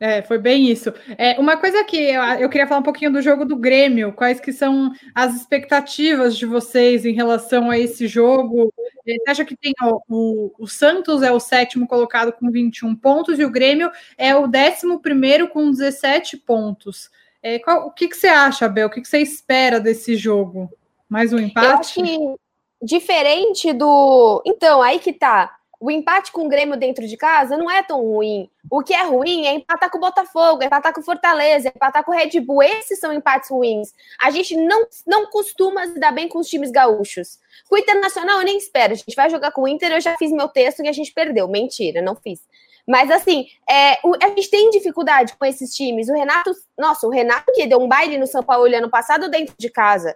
é, 0.00 0.22
foi 0.22 0.38
bem 0.38 0.70
isso. 0.70 0.90
É, 1.18 1.38
uma 1.38 1.58
coisa 1.58 1.84
que 1.84 1.96
eu, 1.96 2.22
eu, 2.22 2.48
queria 2.48 2.66
falar 2.66 2.80
um 2.80 2.84
pouquinho 2.84 3.12
do 3.12 3.20
jogo 3.20 3.44
do 3.44 3.54
Grêmio, 3.54 4.14
quais 4.14 4.40
que 4.40 4.50
são 4.50 4.90
as 5.14 5.36
expectativas 5.36 6.38
de 6.38 6.46
vocês 6.46 7.04
em 7.04 7.12
relação 7.12 7.70
a 7.70 7.78
esse 7.78 8.08
jogo? 8.08 8.72
Você 9.04 9.18
acha 9.28 9.44
que 9.44 9.54
tem 9.54 9.74
ó, 9.82 10.00
o, 10.08 10.50
o, 10.58 10.66
Santos 10.66 11.22
é 11.22 11.30
o 11.30 11.38
sétimo 11.38 11.86
colocado 11.86 12.32
com 12.32 12.50
21 12.50 12.96
pontos 12.96 13.38
e 13.38 13.44
o 13.44 13.50
Grêmio 13.50 13.90
é 14.16 14.34
o 14.34 14.46
décimo 14.46 15.00
primeiro 15.00 15.48
com 15.48 15.70
17 15.70 16.38
pontos. 16.38 17.10
É, 17.42 17.58
qual, 17.58 17.86
o 17.86 17.90
que, 17.90 18.08
que 18.08 18.16
você 18.16 18.28
acha, 18.28 18.64
Abel? 18.64 18.86
O 18.86 18.90
que, 18.90 19.02
que 19.02 19.08
você 19.08 19.18
espera 19.18 19.78
desse 19.78 20.16
jogo? 20.16 20.70
Mais 21.10 21.30
um 21.30 21.38
empate? 21.38 21.66
Eu 21.66 21.78
acho 21.78 21.94
que 21.94 22.40
diferente 22.82 23.70
do. 23.74 24.42
Então, 24.46 24.80
aí 24.80 24.98
que 24.98 25.12
tá 25.12 25.59
o 25.80 25.90
empate 25.90 26.30
com 26.30 26.44
o 26.44 26.48
Grêmio 26.48 26.76
dentro 26.76 27.06
de 27.06 27.16
casa 27.16 27.56
não 27.56 27.70
é 27.70 27.82
tão 27.82 28.02
ruim. 28.04 28.50
O 28.70 28.82
que 28.82 28.92
é 28.92 29.02
ruim 29.02 29.46
é 29.46 29.54
empatar 29.54 29.90
com 29.90 29.96
o 29.96 30.00
Botafogo, 30.00 30.62
é 30.62 30.66
empatar 30.66 30.92
com 30.92 31.00
o 31.00 31.04
Fortaleza, 31.04 31.68
é 31.68 31.72
empatar 31.74 32.04
com 32.04 32.12
o 32.12 32.14
Red 32.14 32.38
Bull. 32.38 32.62
Esses 32.62 33.00
são 33.00 33.10
empates 33.10 33.48
ruins. 33.48 33.94
A 34.20 34.30
gente 34.30 34.54
não, 34.54 34.86
não 35.06 35.26
costuma 35.30 35.86
se 35.86 35.98
dar 35.98 36.12
bem 36.12 36.28
com 36.28 36.38
os 36.38 36.48
times 36.48 36.70
gaúchos. 36.70 37.38
Com 37.66 37.76
o 37.76 37.78
Internacional 37.78 38.40
eu 38.40 38.44
nem 38.44 38.58
espero. 38.58 38.92
A 38.92 38.96
gente 38.96 39.16
vai 39.16 39.30
jogar 39.30 39.52
com 39.52 39.62
o 39.62 39.68
Inter, 39.68 39.90
eu 39.90 40.00
já 40.02 40.18
fiz 40.18 40.30
meu 40.30 40.48
texto 40.48 40.84
e 40.84 40.88
a 40.88 40.92
gente 40.92 41.14
perdeu. 41.14 41.48
Mentira, 41.48 42.02
não 42.02 42.14
fiz. 42.14 42.40
Mas 42.86 43.10
assim, 43.10 43.46
é, 43.68 43.98
o, 44.04 44.14
a 44.22 44.28
gente 44.28 44.50
tem 44.50 44.68
dificuldade 44.68 45.34
com 45.38 45.46
esses 45.46 45.74
times. 45.74 46.10
O 46.10 46.12
Renato, 46.12 46.52
nossa, 46.76 47.06
o 47.06 47.10
Renato 47.10 47.52
que 47.54 47.66
deu 47.66 47.80
um 47.80 47.88
baile 47.88 48.18
no 48.18 48.26
São 48.26 48.42
Paulo 48.42 48.66
ano 48.66 48.90
passado 48.90 49.30
dentro 49.30 49.54
de 49.58 49.70
casa. 49.70 50.14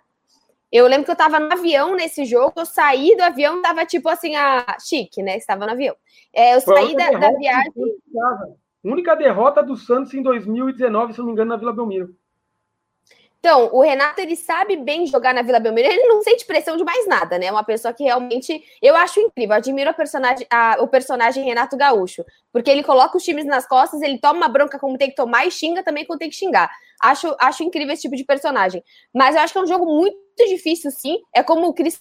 Eu 0.74 0.88
lembro 0.88 1.04
que 1.04 1.12
eu 1.12 1.16
tava 1.16 1.38
no 1.38 1.52
avião 1.52 1.94
nesse 1.94 2.24
jogo, 2.24 2.54
eu 2.56 2.66
saí 2.66 3.14
do 3.16 3.22
avião, 3.22 3.62
tava 3.62 3.86
tipo 3.86 4.08
assim, 4.08 4.34
a 4.34 4.76
chique, 4.84 5.22
né? 5.22 5.36
Estava 5.36 5.66
no 5.66 5.70
avião. 5.70 5.94
É, 6.32 6.56
eu 6.56 6.60
saí 6.60 6.96
da, 6.96 7.12
da 7.12 7.30
viagem. 7.30 7.72
Única 8.82 9.14
derrota 9.14 9.62
do 9.62 9.76
Santos 9.76 10.12
em 10.14 10.20
2019, 10.20 11.12
se 11.12 11.20
não 11.20 11.26
me 11.26 11.32
engano, 11.32 11.50
na 11.50 11.56
Vila 11.56 11.72
Belmiro. 11.72 12.16
Então, 13.38 13.70
o 13.72 13.82
Renato, 13.82 14.20
ele 14.20 14.34
sabe 14.34 14.76
bem 14.76 15.06
jogar 15.06 15.32
na 15.32 15.42
Vila 15.42 15.60
Belmiro, 15.60 15.86
ele 15.86 16.08
não 16.08 16.22
sente 16.22 16.44
pressão 16.44 16.76
de 16.76 16.82
mais 16.82 17.06
nada, 17.06 17.38
né? 17.38 17.46
É 17.46 17.52
uma 17.52 17.62
pessoa 17.62 17.94
que 17.94 18.02
realmente, 18.02 18.60
eu 18.82 18.96
acho 18.96 19.20
incrível, 19.20 19.54
admiro 19.54 19.90
a 19.90 19.94
personagem, 19.94 20.44
a, 20.50 20.78
o 20.80 20.88
personagem 20.88 21.44
Renato 21.44 21.76
Gaúcho, 21.76 22.24
porque 22.52 22.68
ele 22.68 22.82
coloca 22.82 23.16
os 23.16 23.22
times 23.22 23.44
nas 23.44 23.64
costas, 23.64 24.02
ele 24.02 24.18
toma 24.18 24.38
uma 24.38 24.48
bronca 24.48 24.76
como 24.76 24.98
tem 24.98 25.10
que 25.10 25.14
tomar 25.14 25.46
e 25.46 25.52
xinga 25.52 25.84
também 25.84 26.04
quando 26.04 26.18
tem 26.18 26.30
que 26.30 26.34
xingar. 26.34 26.68
Acho, 27.00 27.36
acho 27.38 27.62
incrível 27.62 27.92
esse 27.92 28.02
tipo 28.02 28.16
de 28.16 28.24
personagem. 28.24 28.82
Mas 29.14 29.36
eu 29.36 29.42
acho 29.42 29.52
que 29.52 29.58
é 29.58 29.62
um 29.62 29.66
jogo 29.68 29.86
muito 29.86 30.23
difícil, 30.36 30.90
sim, 30.90 31.18
é 31.34 31.42
como 31.42 31.66
o 31.68 31.74
Cris 31.74 32.00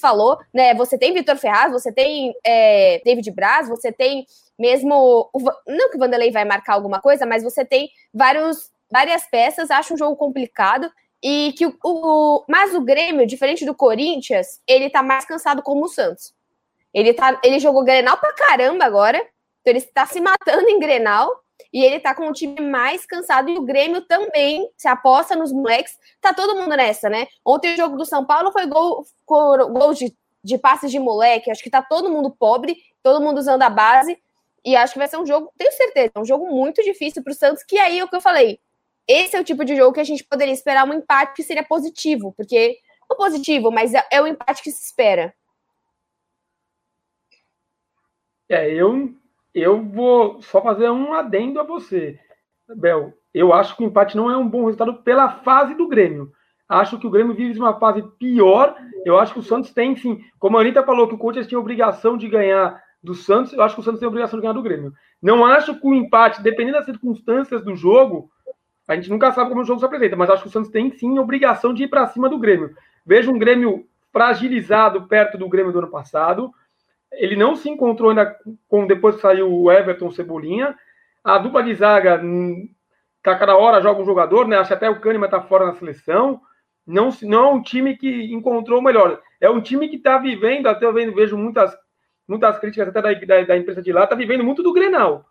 falou, 0.00 0.38
né? 0.52 0.74
Você 0.74 0.98
tem 0.98 1.12
Vitor 1.14 1.36
Ferraz, 1.36 1.72
você 1.72 1.92
tem 1.92 2.34
é, 2.44 3.00
David 3.04 3.30
Braz, 3.30 3.68
você 3.68 3.92
tem 3.92 4.26
mesmo. 4.58 5.30
O, 5.32 5.40
não 5.66 5.90
que 5.90 5.96
o 5.96 5.98
Vanderlei 5.98 6.30
vai 6.30 6.44
marcar 6.44 6.74
alguma 6.74 7.00
coisa, 7.00 7.24
mas 7.26 7.42
você 7.42 7.64
tem 7.64 7.88
vários 8.12 8.72
várias 8.90 9.26
peças, 9.28 9.70
acho 9.70 9.94
um 9.94 9.98
jogo 9.98 10.16
complicado. 10.16 10.90
E 11.22 11.54
que 11.56 11.66
o, 11.66 11.74
o, 11.82 12.44
mas 12.48 12.74
o 12.74 12.82
Grêmio, 12.82 13.26
diferente 13.26 13.64
do 13.64 13.74
Corinthians, 13.74 14.60
ele 14.68 14.90
tá 14.90 15.02
mais 15.02 15.24
cansado 15.24 15.62
como 15.62 15.86
o 15.86 15.88
Santos. 15.88 16.34
Ele, 16.92 17.14
tá, 17.14 17.40
ele 17.42 17.58
jogou 17.58 17.82
Grenal 17.82 18.16
pra 18.18 18.34
caramba 18.34 18.84
agora. 18.84 19.18
Então 19.18 19.72
ele 19.72 19.78
está 19.78 20.06
se 20.06 20.20
matando 20.20 20.68
em 20.68 20.78
Grenal. 20.78 21.43
E 21.72 21.84
ele 21.84 22.00
tá 22.00 22.14
com 22.14 22.28
o 22.28 22.32
time 22.32 22.60
mais 22.60 23.04
cansado. 23.06 23.50
E 23.50 23.58
o 23.58 23.62
Grêmio 23.62 24.02
também 24.02 24.68
se 24.76 24.88
aposta 24.88 25.36
nos 25.36 25.52
moleques. 25.52 25.98
Tá 26.20 26.32
todo 26.32 26.56
mundo 26.56 26.76
nessa, 26.76 27.08
né? 27.08 27.26
Ontem 27.44 27.74
o 27.74 27.76
jogo 27.76 27.96
do 27.96 28.04
São 28.04 28.24
Paulo 28.24 28.52
foi 28.52 28.66
gol, 28.66 29.04
gol 29.26 29.94
de, 29.94 30.16
de 30.42 30.58
passes 30.58 30.90
de 30.90 30.98
moleque. 30.98 31.50
Acho 31.50 31.62
que 31.62 31.70
tá 31.70 31.82
todo 31.82 32.10
mundo 32.10 32.30
pobre, 32.30 32.76
todo 33.02 33.22
mundo 33.22 33.38
usando 33.38 33.62
a 33.62 33.70
base. 33.70 34.18
E 34.64 34.76
acho 34.76 34.94
que 34.94 34.98
vai 34.98 35.08
ser 35.08 35.18
um 35.18 35.26
jogo, 35.26 35.52
tenho 35.58 35.72
certeza, 35.72 36.12
um 36.16 36.24
jogo 36.24 36.46
muito 36.46 36.82
difícil 36.82 37.22
pro 37.22 37.34
Santos. 37.34 37.62
Que 37.62 37.78
aí 37.78 37.98
é 37.98 38.04
o 38.04 38.08
que 38.08 38.16
eu 38.16 38.20
falei 38.20 38.58
esse 39.06 39.36
é 39.36 39.40
o 39.40 39.44
tipo 39.44 39.64
de 39.64 39.76
jogo 39.76 39.92
que 39.92 40.00
a 40.00 40.04
gente 40.04 40.24
poderia 40.24 40.54
esperar 40.54 40.88
um 40.88 40.94
empate 40.94 41.34
que 41.34 41.42
seria 41.42 41.62
positivo, 41.62 42.32
porque 42.32 42.78
não 43.08 43.16
positivo, 43.16 43.70
mas 43.70 43.92
é, 43.92 44.06
é 44.10 44.20
o 44.20 44.26
empate 44.26 44.62
que 44.62 44.70
se 44.70 44.82
espera. 44.82 45.34
É, 48.48 48.70
eu, 48.72 49.14
eu 49.54 49.82
vou 49.82 50.42
só 50.42 50.60
fazer 50.60 50.90
um 50.90 51.14
adendo 51.14 51.60
a 51.60 51.62
você, 51.62 52.18
Bel. 52.76 53.12
Eu 53.32 53.52
acho 53.52 53.76
que 53.76 53.84
o 53.84 53.86
empate 53.86 54.16
não 54.16 54.30
é 54.30 54.36
um 54.36 54.48
bom 54.48 54.64
resultado 54.64 54.94
pela 55.02 55.28
fase 55.28 55.74
do 55.74 55.88
Grêmio. 55.88 56.32
Acho 56.68 56.98
que 56.98 57.06
o 57.06 57.10
Grêmio 57.10 57.34
vive 57.34 57.58
uma 57.58 57.78
fase 57.78 58.02
pior. 58.18 58.76
Eu 59.04 59.18
acho 59.18 59.32
que 59.32 59.38
o 59.38 59.42
Santos 59.42 59.70
tem, 59.72 59.94
sim. 59.96 60.20
Como 60.38 60.56
a 60.56 60.60
Anitta 60.60 60.82
falou 60.82 61.06
que 61.06 61.14
o 61.14 61.18
Corinthians 61.18 61.46
tinha 61.46 61.58
obrigação 61.58 62.16
de 62.16 62.28
ganhar 62.28 62.82
do 63.02 63.14
Santos, 63.14 63.52
eu 63.52 63.62
acho 63.62 63.74
que 63.74 63.80
o 63.80 63.84
Santos 63.84 64.00
tem 64.00 64.08
obrigação 64.08 64.38
de 64.38 64.42
ganhar 64.42 64.54
do 64.54 64.62
Grêmio. 64.62 64.92
Não 65.20 65.44
acho 65.44 65.78
que 65.78 65.86
o 65.86 65.94
empate, 65.94 66.42
dependendo 66.42 66.78
das 66.78 66.86
circunstâncias 66.86 67.62
do 67.62 67.76
jogo, 67.76 68.30
A 68.86 68.94
gente 68.94 69.08
nunca 69.08 69.32
sabe 69.32 69.48
como 69.48 69.62
o 69.62 69.64
jogo 69.64 69.80
se 69.80 69.86
apresenta, 69.86 70.16
mas 70.16 70.28
acho 70.28 70.42
que 70.42 70.48
o 70.48 70.52
Santos 70.52 70.70
tem 70.70 70.90
sim 70.90 71.18
obrigação 71.18 71.72
de 71.72 71.84
ir 71.84 71.88
para 71.88 72.06
cima 72.06 72.28
do 72.28 72.38
Grêmio. 72.38 72.74
Vejo 73.04 73.30
um 73.30 73.38
Grêmio 73.38 73.86
fragilizado 74.12 75.06
perto 75.08 75.38
do 75.38 75.48
Grêmio 75.48 75.72
do 75.72 75.78
ano 75.78 75.90
passado. 75.90 76.52
Ele 77.16 77.36
não 77.36 77.56
se 77.56 77.68
encontrou 77.68 78.10
ainda 78.10 78.36
com 78.68 78.86
depois 78.86 79.16
que 79.16 79.22
saiu 79.22 79.52
o 79.52 79.70
Everton 79.70 80.10
Cebolinha. 80.10 80.74
A 81.22 81.38
dupla 81.38 81.62
de 81.62 81.74
zaga, 81.74 82.20
hum, 82.22 82.68
tá 83.22 83.36
cada 83.36 83.56
hora 83.56 83.80
joga 83.80 84.02
um 84.02 84.04
jogador, 84.04 84.46
né? 84.46 84.58
Acho 84.58 84.68
que 84.68 84.74
até 84.74 84.90
o 84.90 85.00
Kahneman 85.00 85.28
tá 85.28 85.40
fora 85.40 85.66
na 85.66 85.74
seleção. 85.74 86.40
Não, 86.86 87.08
não 87.22 87.44
é 87.44 87.52
um 87.52 87.62
time 87.62 87.96
que 87.96 88.32
encontrou 88.32 88.78
o 88.78 88.82
melhor. 88.82 89.20
É 89.40 89.48
um 89.48 89.60
time 89.60 89.88
que 89.88 89.96
está 89.96 90.18
vivendo, 90.18 90.66
até 90.66 90.84
eu 90.84 90.92
vejo 90.92 91.36
muitas, 91.36 91.74
muitas 92.28 92.58
críticas 92.58 92.88
até 92.88 93.00
da, 93.00 93.12
da, 93.12 93.44
da 93.44 93.56
imprensa 93.56 93.80
de 93.80 93.92
lá, 93.92 94.04
está 94.04 94.14
vivendo 94.14 94.44
muito 94.44 94.62
do 94.62 94.72
Grenal. 94.72 95.24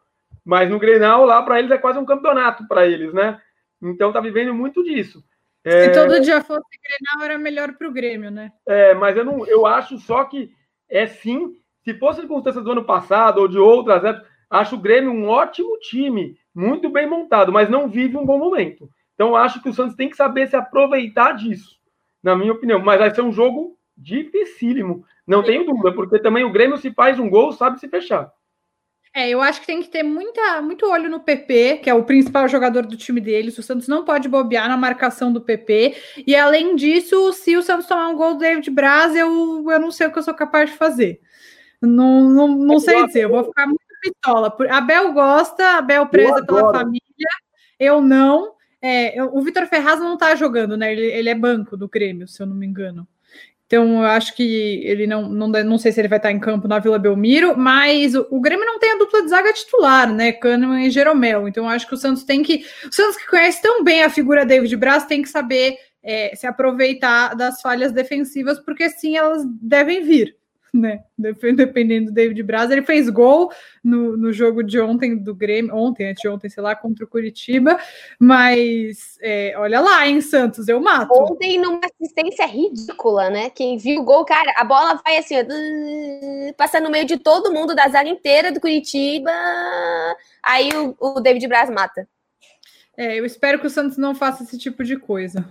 Mas 0.43 0.69
no 0.69 0.79
Grenal, 0.79 1.25
lá, 1.25 1.41
para 1.43 1.59
eles, 1.59 1.71
é 1.71 1.77
quase 1.77 1.99
um 1.99 2.05
campeonato 2.05 2.67
para 2.67 2.85
eles, 2.87 3.13
né? 3.13 3.39
Então 3.81 4.11
tá 4.11 4.19
vivendo 4.19 4.53
muito 4.53 4.83
disso. 4.83 5.23
Se 5.65 5.69
é... 5.69 5.89
todo 5.89 6.19
dia 6.19 6.41
fosse 6.41 6.61
Grenal, 6.61 7.25
era 7.29 7.37
melhor 7.37 7.73
para 7.73 7.87
o 7.87 7.93
Grêmio, 7.93 8.29
né? 8.29 8.51
É, 8.67 8.93
mas 8.93 9.15
eu, 9.15 9.23
não, 9.23 9.47
eu 9.47 9.65
acho 9.65 9.97
só 9.99 10.25
que 10.25 10.51
é 10.89 11.07
sim, 11.07 11.55
se 11.83 11.93
fosse 11.95 12.21
circunstâncias 12.21 12.63
do 12.63 12.71
ano 12.71 12.83
passado 12.83 13.39
ou 13.39 13.47
de 13.47 13.57
outras 13.57 14.03
épocas, 14.03 14.27
acho 14.49 14.75
o 14.75 14.79
Grêmio 14.79 15.11
um 15.11 15.27
ótimo 15.27 15.77
time, 15.79 16.37
muito 16.53 16.89
bem 16.89 17.07
montado, 17.07 17.51
mas 17.51 17.69
não 17.69 17.89
vive 17.89 18.17
um 18.17 18.25
bom 18.25 18.37
momento. 18.37 18.89
Então 19.13 19.35
acho 19.35 19.61
que 19.61 19.69
o 19.69 19.73
Santos 19.73 19.95
tem 19.95 20.09
que 20.09 20.15
saber 20.15 20.47
se 20.47 20.55
aproveitar 20.55 21.33
disso, 21.33 21.77
na 22.21 22.35
minha 22.35 22.53
opinião. 22.53 22.79
Mas 22.79 22.99
vai 22.99 23.13
ser 23.13 23.21
um 23.21 23.31
jogo 23.31 23.77
dificílimo, 23.97 25.05
não 25.25 25.43
tenho 25.43 25.65
dúvida, 25.65 25.93
porque 25.93 26.19
também 26.19 26.43
o 26.43 26.51
Grêmio, 26.51 26.77
se 26.77 26.91
faz 26.91 27.19
um 27.19 27.29
gol, 27.29 27.51
sabe 27.51 27.79
se 27.79 27.87
fechar. 27.87 28.31
É, 29.15 29.29
eu 29.29 29.41
acho 29.41 29.61
que 29.61 29.67
tem 29.67 29.79
que 29.79 29.89
ter 29.89 30.01
muita, 30.01 30.59
muito 30.59 30.89
olho 30.89 31.07
no 31.07 31.19
PP, 31.19 31.81
que 31.83 31.89
é 31.89 31.93
o 31.93 32.03
principal 32.03 32.47
jogador 32.47 32.83
do 32.83 32.97
time 32.97 33.21
deles. 33.21 33.55
O 33.59 33.61
Santos 33.61 33.87
não 33.87 34.03
pode 34.03 34.27
bobear 34.27 34.67
na 34.67 34.75
marcação 34.75 35.31
do 35.31 35.39
PP. 35.39 35.95
E 36.25 36.35
além 36.35 36.75
disso, 36.75 37.31
se 37.31 37.55
o 37.55 37.61
Santos 37.61 37.85
tomar 37.85 38.09
um 38.09 38.15
gol 38.15 38.33
do 38.33 38.39
David 38.39 38.67
Braz, 38.71 39.15
eu, 39.15 39.69
eu 39.69 39.79
não 39.79 39.91
sei 39.91 40.07
o 40.07 40.11
que 40.11 40.17
eu 40.17 40.23
sou 40.23 40.33
capaz 40.33 40.71
de 40.71 40.77
fazer. 40.77 41.21
Não, 41.87 42.29
não, 42.29 42.47
não 42.47 42.79
sei 42.79 43.05
dizer, 43.05 43.25
eu 43.25 43.29
vou 43.29 43.43
ficar 43.43 43.65
muito 43.65 43.81
pistola. 44.01 44.55
Abel 44.69 45.13
gosta, 45.13 45.77
Abel 45.77 46.05
presa 46.07 46.45
pela 46.45 46.71
família, 46.71 47.29
eu 47.79 48.01
não. 48.01 48.53
É, 48.81 49.21
o 49.23 49.41
Vitor 49.41 49.65
Ferraz 49.67 49.99
não 49.99 50.17
tá 50.17 50.35
jogando, 50.35 50.75
né? 50.75 50.91
Ele, 50.91 51.05
ele, 51.05 51.29
é 51.29 51.35
banco 51.35 51.77
do 51.77 51.87
Grêmio, 51.87 52.27
se 52.27 52.41
eu 52.41 52.47
não 52.47 52.55
me 52.55 52.65
engano. 52.65 53.07
Então, 53.65 54.01
eu 54.01 54.05
acho 54.05 54.35
que 54.35 54.81
ele 54.83 55.07
não, 55.07 55.29
não, 55.29 55.47
não 55.47 55.77
sei 55.77 55.91
se 55.91 55.99
ele 55.99 56.09
vai 56.09 56.19
estar 56.19 56.31
em 56.31 56.39
campo 56.39 56.67
na 56.67 56.79
Vila 56.79 56.99
Belmiro, 56.99 57.57
mas 57.57 58.13
o, 58.13 58.27
o 58.29 58.41
Grêmio 58.41 58.65
não 58.65 58.77
tem 58.77 58.91
a 58.91 58.97
dupla 58.97 59.23
de 59.23 59.29
zaga 59.29 59.53
titular, 59.53 60.11
né? 60.11 60.33
Kahneman 60.33 60.85
e 60.85 60.91
Jeromel. 60.91 61.47
Então, 61.47 61.63
eu 61.63 61.69
acho 61.69 61.87
que 61.87 61.93
o 61.93 61.97
Santos 61.97 62.23
tem 62.23 62.43
que. 62.43 62.65
O 62.85 62.93
Santos 62.93 63.17
que 63.17 63.27
conhece 63.27 63.61
tão 63.61 63.83
bem 63.83 64.03
a 64.03 64.09
figura 64.09 64.45
David 64.45 64.75
Braz 64.75 65.05
tem 65.05 65.21
que 65.21 65.29
saber 65.29 65.77
é, 66.03 66.35
se 66.35 66.45
aproveitar 66.45 67.35
das 67.35 67.61
falhas 67.61 67.91
defensivas, 67.91 68.59
porque 68.59 68.89
sim, 68.89 69.15
elas 69.17 69.43
devem 69.61 70.03
vir 70.03 70.35
né? 70.73 71.03
Dependendo 71.15 72.07
do 72.07 72.13
David 72.13 72.41
Braz, 72.41 72.71
ele 72.71 72.81
fez 72.81 73.07
gol 73.07 73.51
no, 73.83 74.17
no 74.17 74.33
jogo 74.33 74.63
de 74.63 74.79
ontem 74.81 75.15
do 75.15 75.35
Grêmio, 75.35 75.75
ontem, 75.75 76.09
antes 76.09 76.21
de 76.21 76.27
ontem, 76.27 76.49
sei 76.49 76.63
lá, 76.63 76.75
contra 76.75 77.05
o 77.05 77.07
Curitiba, 77.07 77.79
mas 78.17 79.17
é, 79.21 79.53
olha 79.57 79.79
lá, 79.79 80.07
em 80.07 80.19
Santos, 80.19 80.67
eu 80.67 80.81
mato. 80.81 81.13
Ontem, 81.13 81.59
numa 81.59 81.79
assistência 81.83 82.47
ridícula, 82.47 83.29
né? 83.29 83.51
Quem 83.51 83.77
viu 83.77 84.01
o 84.01 84.03
gol, 84.03 84.25
cara, 84.25 84.51
a 84.57 84.63
bola 84.63 84.99
vai 85.05 85.17
assim, 85.17 85.35
ó, 85.37 85.43
passa 86.57 86.79
no 86.79 86.89
meio 86.89 87.05
de 87.05 87.17
todo 87.17 87.53
mundo, 87.53 87.75
da 87.75 87.87
zaga 87.87 88.09
inteira 88.09 88.51
do 88.51 88.59
Curitiba, 88.59 89.31
aí 90.41 90.71
o, 90.75 90.95
o 90.99 91.19
David 91.19 91.47
Braz 91.47 91.69
mata. 91.69 92.07
É, 92.97 93.19
eu 93.19 93.25
espero 93.25 93.59
que 93.59 93.67
o 93.67 93.69
Santos 93.69 93.97
não 93.97 94.15
faça 94.15 94.43
esse 94.43 94.57
tipo 94.57 94.83
de 94.83 94.97
coisa. 94.97 95.45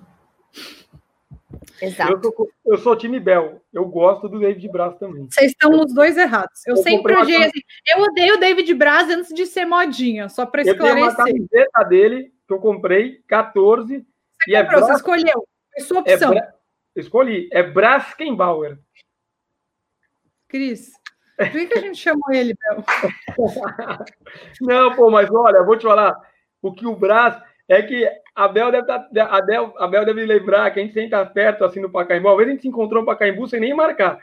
Exato. 1.82 2.12
Eu 2.12 2.22
sou, 2.22 2.50
eu 2.64 2.78
sou 2.78 2.96
time 2.96 3.18
Bel. 3.18 3.60
Eu 3.72 3.84
gosto 3.86 4.28
do 4.28 4.38
David 4.38 4.68
Braz 4.68 4.96
também. 4.98 5.28
Vocês 5.28 5.50
estão 5.50 5.72
nos 5.72 5.92
dois 5.92 6.16
errados. 6.16 6.64
Eu, 6.64 6.76
eu 6.76 6.82
sempre 6.82 7.16
odiei 7.16 7.44
assim. 7.44 7.60
Eu 7.88 8.02
odeio 8.02 8.36
o 8.36 8.38
David 8.38 8.72
Braz 8.74 9.10
antes 9.10 9.34
de 9.34 9.44
ser 9.46 9.64
modinha, 9.64 10.28
só 10.28 10.46
para 10.46 10.62
esclarecer. 10.62 10.90
Eu 10.90 10.94
tenho 10.94 11.06
uma 11.08 11.16
camiseta 11.16 11.84
dele 11.88 12.32
que 12.46 12.54
eu 12.54 12.60
comprei, 12.60 13.20
14. 13.26 13.98
Você 13.98 14.50
e 14.50 14.54
é 14.54 14.62
comprou, 14.62 14.78
é 14.78 14.84
Braz... 14.84 14.86
você 14.86 14.92
escolheu. 14.92 15.48
Foi 15.74 15.84
sua 15.84 15.96
é 15.96 16.00
opção. 16.00 16.30
É 16.30 16.34
Bra... 16.36 16.54
Escolhi. 16.94 17.48
É 17.50 17.62
Braskenbauer. 17.64 18.78
Cris, 20.46 20.92
por 21.36 21.50
que, 21.50 21.66
que 21.66 21.78
a 21.78 21.80
gente 21.80 21.98
chamou 21.98 22.30
ele, 22.30 22.54
Bel? 22.54 22.84
Não, 24.60 24.94
pô, 24.94 25.10
mas 25.10 25.28
olha, 25.32 25.64
vou 25.64 25.76
te 25.76 25.82
falar. 25.82 26.14
O 26.60 26.72
que 26.72 26.86
o 26.86 26.94
Braz 26.94 27.42
é 27.72 27.82
que 27.82 28.08
a 28.34 28.48
Bel 28.48 28.70
deve, 28.70 28.86
tá, 28.86 29.08
a 29.30 29.42
Bel, 29.42 29.74
a 29.78 29.86
Bel 29.86 30.04
deve 30.04 30.24
lembrar 30.26 30.70
que 30.70 30.80
a 30.80 30.82
gente 30.82 30.92
sempre 30.92 31.06
está 31.06 31.24
perto 31.24 31.64
assim 31.64 31.80
no 31.80 31.90
Pacaembu. 31.90 32.28
Às 32.28 32.36
vezes 32.36 32.48
a 32.48 32.52
gente 32.52 32.62
se 32.62 32.68
encontrou 32.68 33.02
no 33.02 33.06
Pacaembu 33.06 33.48
sem 33.48 33.60
nem 33.60 33.74
marcar. 33.74 34.18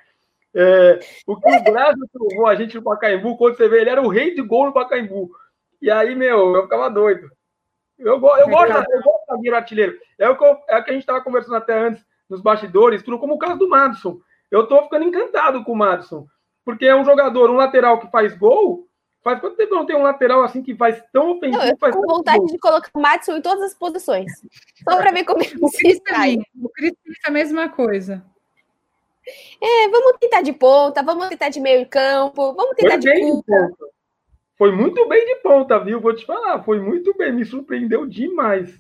É, 0.54 1.00
o 1.28 1.36
que 1.36 1.50
o 1.50 1.64
Brasil 1.64 2.06
provou 2.12 2.48
a 2.48 2.56
gente 2.56 2.76
no 2.76 2.84
Pacaembu, 2.84 3.38
quando 3.38 3.56
você 3.56 3.68
vê, 3.68 3.82
ele 3.82 3.90
era 3.90 4.02
o 4.02 4.08
rei 4.08 4.34
de 4.34 4.42
gol 4.42 4.66
no 4.66 4.74
Pacaembu. 4.74 5.32
E 5.82 5.90
aí, 5.90 6.16
meu, 6.16 6.56
eu 6.56 6.64
ficava 6.64 6.90
doido. 6.90 7.30
Eu, 7.98 8.14
eu, 8.14 8.20
gosto, 8.20 8.42
eu 8.42 8.50
gosto 8.50 9.42
de 9.42 9.50
artilheiro. 9.54 9.98
É 10.18 10.30
o, 10.30 10.38
que 10.38 10.44
eu, 10.44 10.58
é 10.68 10.78
o 10.78 10.84
que 10.84 10.92
a 10.92 10.94
gente 10.94 11.04
estava 11.04 11.22
conversando 11.22 11.56
até 11.56 11.78
antes, 11.78 12.04
nos 12.30 12.42
bastidores, 12.42 13.04
tudo 13.04 13.20
como 13.20 13.34
o 13.34 13.40
caso 13.40 13.58
do 13.58 13.70
Madison. 13.70 14.20
Eu 14.52 14.64
estou 14.64 14.84
ficando 14.84 15.06
encantado 15.06 15.64
com 15.64 15.74
o 15.74 15.78
Madison. 15.78 16.26
Porque 16.64 16.86
é 16.86 16.96
um 16.96 17.06
jogador, 17.06 17.50
um 17.50 17.56
lateral 17.56 18.00
que 18.00 18.12
faz 18.12 18.38
gol, 18.38 18.89
Faz 19.22 19.40
quanto 19.40 19.58
tempo 19.58 19.76
não 19.76 19.86
tem 19.86 19.96
um 19.96 20.02
lateral 20.02 20.44
assim 20.44 20.64
que 20.64 20.76
faz 20.76 21.04
tão 21.12 21.32
ofensivo? 21.32 21.58
Não, 21.58 21.68
eu 21.68 21.78
tô 21.78 21.92
com 21.92 22.08
vontade 22.08 22.46
de 22.46 22.58
colocar 22.58 22.90
o 22.94 23.02
Matson 23.02 23.38
em 23.38 23.42
todas 23.42 23.64
as 23.64 23.74
posições. 23.74 24.32
Só 24.88 24.98
para 24.98 25.12
ver 25.12 25.26
como 25.26 25.42
ele 25.42 25.68
se 25.68 26.02
sai. 26.08 26.38
O 26.62 26.70
Cris 26.70 26.94
é 27.26 27.28
a 27.28 27.32
mesma 27.32 27.68
coisa. 27.68 28.24
É, 29.62 29.90
vamos 29.90 30.18
tentar 30.20 30.42
de 30.42 30.54
ponta, 30.54 31.04
vamos 31.04 31.28
tentar 31.28 31.50
de 31.50 31.60
meio 31.60 31.86
campo, 31.88 32.54
vamos 32.54 32.76
tentar 32.76 33.02
foi 33.02 33.14
de 33.14 33.22
ponta. 33.22 33.72
Foi 34.58 34.72
muito 34.72 35.08
bem 35.08 35.26
de 35.26 35.36
ponta, 35.42 35.80
viu? 35.80 36.00
Vou 36.02 36.16
te 36.16 36.26
falar, 36.26 36.64
foi 36.64 36.80
muito 36.80 37.14
bem, 37.16 37.32
me 37.32 37.46
surpreendeu 37.46 38.06
demais. 38.06 38.80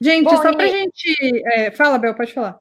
Gente, 0.00 0.24
Bom, 0.24 0.36
só 0.36 0.52
para 0.52 0.66
e... 0.66 0.70
gente. 0.70 1.42
É, 1.52 1.70
fala, 1.70 1.98
Bel, 1.98 2.14
pode 2.14 2.32
falar. 2.32 2.58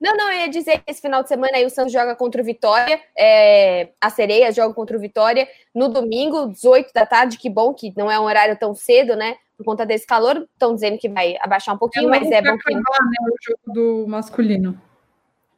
Não, 0.00 0.16
não, 0.16 0.30
eu 0.30 0.40
ia 0.40 0.48
dizer 0.48 0.78
que 0.78 0.90
esse 0.90 1.00
final 1.00 1.22
de 1.22 1.28
semana 1.28 1.56
aí 1.56 1.66
o 1.66 1.70
Santos 1.70 1.92
joga 1.92 2.14
contra 2.14 2.40
o 2.40 2.44
Vitória, 2.44 3.00
é, 3.18 3.88
a 4.00 4.08
Sereia 4.10 4.52
joga 4.52 4.72
contra 4.72 4.96
o 4.96 5.00
Vitória 5.00 5.48
no 5.74 5.88
domingo, 5.88 6.46
18 6.48 6.92
da 6.94 7.04
tarde, 7.04 7.36
que 7.36 7.50
bom 7.50 7.74
que 7.74 7.92
não 7.96 8.10
é 8.10 8.18
um 8.18 8.24
horário 8.24 8.56
tão 8.56 8.74
cedo, 8.74 9.16
né? 9.16 9.36
Por 9.56 9.64
conta 9.64 9.84
desse 9.84 10.06
calor, 10.06 10.46
estão 10.52 10.72
dizendo 10.72 10.98
que 10.98 11.08
vai 11.08 11.36
abaixar 11.40 11.74
um 11.74 11.78
pouquinho, 11.78 12.08
mas 12.08 12.30
é 12.30 12.40
bom 12.40 12.56
que... 12.56 12.72
Acabar, 12.72 13.04
né, 13.04 13.16
o 13.28 13.36
jogo 13.42 13.74
do 13.74 14.06
masculino. 14.08 14.80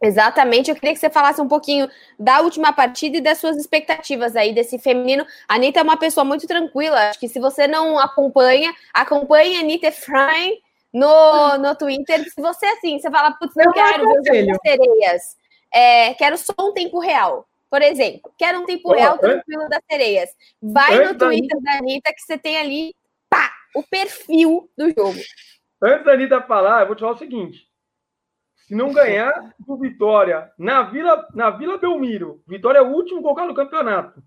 Exatamente, 0.03 0.71
eu 0.71 0.75
queria 0.75 0.95
que 0.95 0.99
você 0.99 1.11
falasse 1.11 1.43
um 1.43 1.49
pouquinho 1.49 1.87
da 2.19 2.41
última 2.41 2.73
partida 2.73 3.19
e 3.19 3.21
das 3.21 3.37
suas 3.37 3.59
expectativas 3.59 4.35
aí 4.35 4.55
desse 4.55 4.79
feminino. 4.79 5.27
A 5.47 5.57
Anitta 5.57 5.81
é 5.81 5.83
uma 5.83 5.99
pessoa 5.99 6.25
muito 6.25 6.47
tranquila, 6.47 7.11
acho 7.11 7.21
que 7.21 7.29
se 7.29 7.39
você 7.39 7.69
não 7.69 7.99
acompanha, 7.99 8.73
acompanhe 8.95 9.59
a 9.59 9.61
Anitta 9.61 9.89
Efraim, 9.89 10.59
no, 10.93 11.59
no 11.59 11.75
Twitter. 11.77 12.25
Se 12.25 12.41
você 12.41 12.67
assim, 12.67 12.99
você 12.99 13.11
fala, 13.11 13.33
putz, 13.33 13.55
não 13.55 13.65
eu 13.65 13.73
quero 13.73 14.23
ver 14.23 14.51
as 14.51 14.59
sereias. 14.65 15.23
É, 15.73 16.15
quero 16.15 16.37
só 16.37 16.53
um 16.61 16.73
tempo 16.73 16.99
real. 16.99 17.47
Por 17.71 17.83
exemplo, 17.83 18.33
quero 18.37 18.61
um 18.61 18.67
tempo 18.67 18.93
real 18.93 19.17
tranquilo 19.17 19.69
das 19.69 19.81
sereias. 19.89 20.31
Vai 20.61 21.05
no 21.05 21.17
Twitter 21.17 21.61
da 21.63 21.79
Anitta 21.79 22.13
que 22.13 22.21
você 22.21 22.37
tem 22.37 22.57
ali, 22.57 22.95
pá, 23.29 23.53
o 23.77 23.83
perfil 23.85 24.69
do 24.77 24.89
jogo. 24.89 25.19
Antes 25.81 26.05
da 26.05 26.13
Anitta 26.13 26.43
falar, 26.43 26.81
eu 26.81 26.87
vou 26.89 26.97
te 26.97 27.01
falar 27.01 27.13
o 27.13 27.19
seguinte. 27.19 27.69
Se 28.67 28.75
não 28.75 28.93
ganhar 28.93 29.33
do 29.59 29.79
Vitória 29.79 30.51
na 30.59 30.83
Vila, 30.83 31.29
na 31.33 31.51
Vila 31.51 31.79
Belmiro, 31.79 32.43
Vitória 32.47 32.79
é 32.79 32.83
o 32.83 32.93
último 32.93 33.23
colocado 33.23 33.49
no 33.49 33.55
campeonato. 33.55 34.21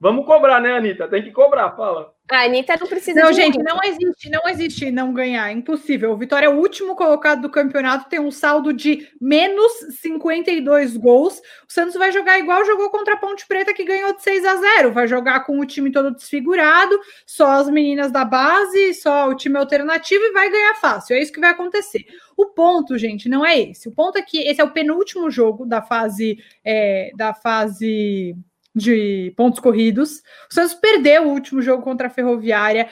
Vamos 0.00 0.24
cobrar, 0.26 0.60
né, 0.60 0.76
Anitta? 0.76 1.08
Tem 1.08 1.22
que 1.22 1.32
cobrar, 1.32 1.72
fala. 1.72 2.14
A 2.30 2.44
Anitta 2.44 2.76
não 2.78 2.86
precisa 2.86 3.20
Não, 3.20 3.32
gente, 3.32 3.56
muito. 3.56 3.68
não 3.68 3.80
existe, 3.82 4.30
não 4.30 4.48
existe 4.48 4.90
não 4.92 5.12
ganhar. 5.14 5.50
Impossível. 5.50 6.12
O 6.12 6.16
Vitória 6.16 6.46
é 6.46 6.48
o 6.48 6.58
último 6.58 6.94
colocado 6.94 7.40
do 7.40 7.50
campeonato, 7.50 8.08
tem 8.08 8.20
um 8.20 8.30
saldo 8.30 8.72
de 8.72 9.08
menos 9.20 9.72
52 10.00 10.96
gols. 10.98 11.40
O 11.68 11.72
Santos 11.72 11.94
vai 11.94 12.12
jogar 12.12 12.38
igual 12.38 12.64
jogou 12.64 12.90
contra 12.90 13.14
a 13.14 13.16
Ponte 13.16 13.46
Preta, 13.48 13.72
que 13.72 13.82
ganhou 13.84 14.14
de 14.14 14.22
6 14.22 14.44
a 14.44 14.56
0. 14.56 14.92
Vai 14.92 15.08
jogar 15.08 15.40
com 15.40 15.58
o 15.58 15.66
time 15.66 15.90
todo 15.90 16.14
desfigurado, 16.14 17.00
só 17.26 17.52
as 17.52 17.68
meninas 17.70 18.12
da 18.12 18.24
base, 18.24 18.94
só 18.94 19.28
o 19.28 19.34
time 19.34 19.56
alternativo 19.58 20.22
e 20.22 20.32
vai 20.32 20.50
ganhar 20.50 20.74
fácil. 20.74 21.16
É 21.16 21.22
isso 21.22 21.32
que 21.32 21.40
vai 21.40 21.50
acontecer. 21.50 22.04
O 22.36 22.46
ponto, 22.46 22.96
gente, 22.98 23.28
não 23.28 23.44
é 23.44 23.58
esse. 23.58 23.88
O 23.88 23.92
ponto 23.92 24.18
é 24.18 24.22
que 24.22 24.38
esse 24.46 24.60
é 24.60 24.64
o 24.64 24.70
penúltimo 24.70 25.30
jogo 25.30 25.64
da 25.66 25.82
fase 25.82 26.38
é, 26.64 27.10
da 27.16 27.32
fase 27.32 28.36
de 28.78 29.32
pontos 29.36 29.60
corridos. 29.60 30.22
O 30.50 30.54
Santos 30.54 30.74
perdeu 30.74 31.24
o 31.24 31.32
último 31.32 31.60
jogo 31.60 31.82
contra 31.82 32.06
a 32.06 32.10
Ferroviária. 32.10 32.88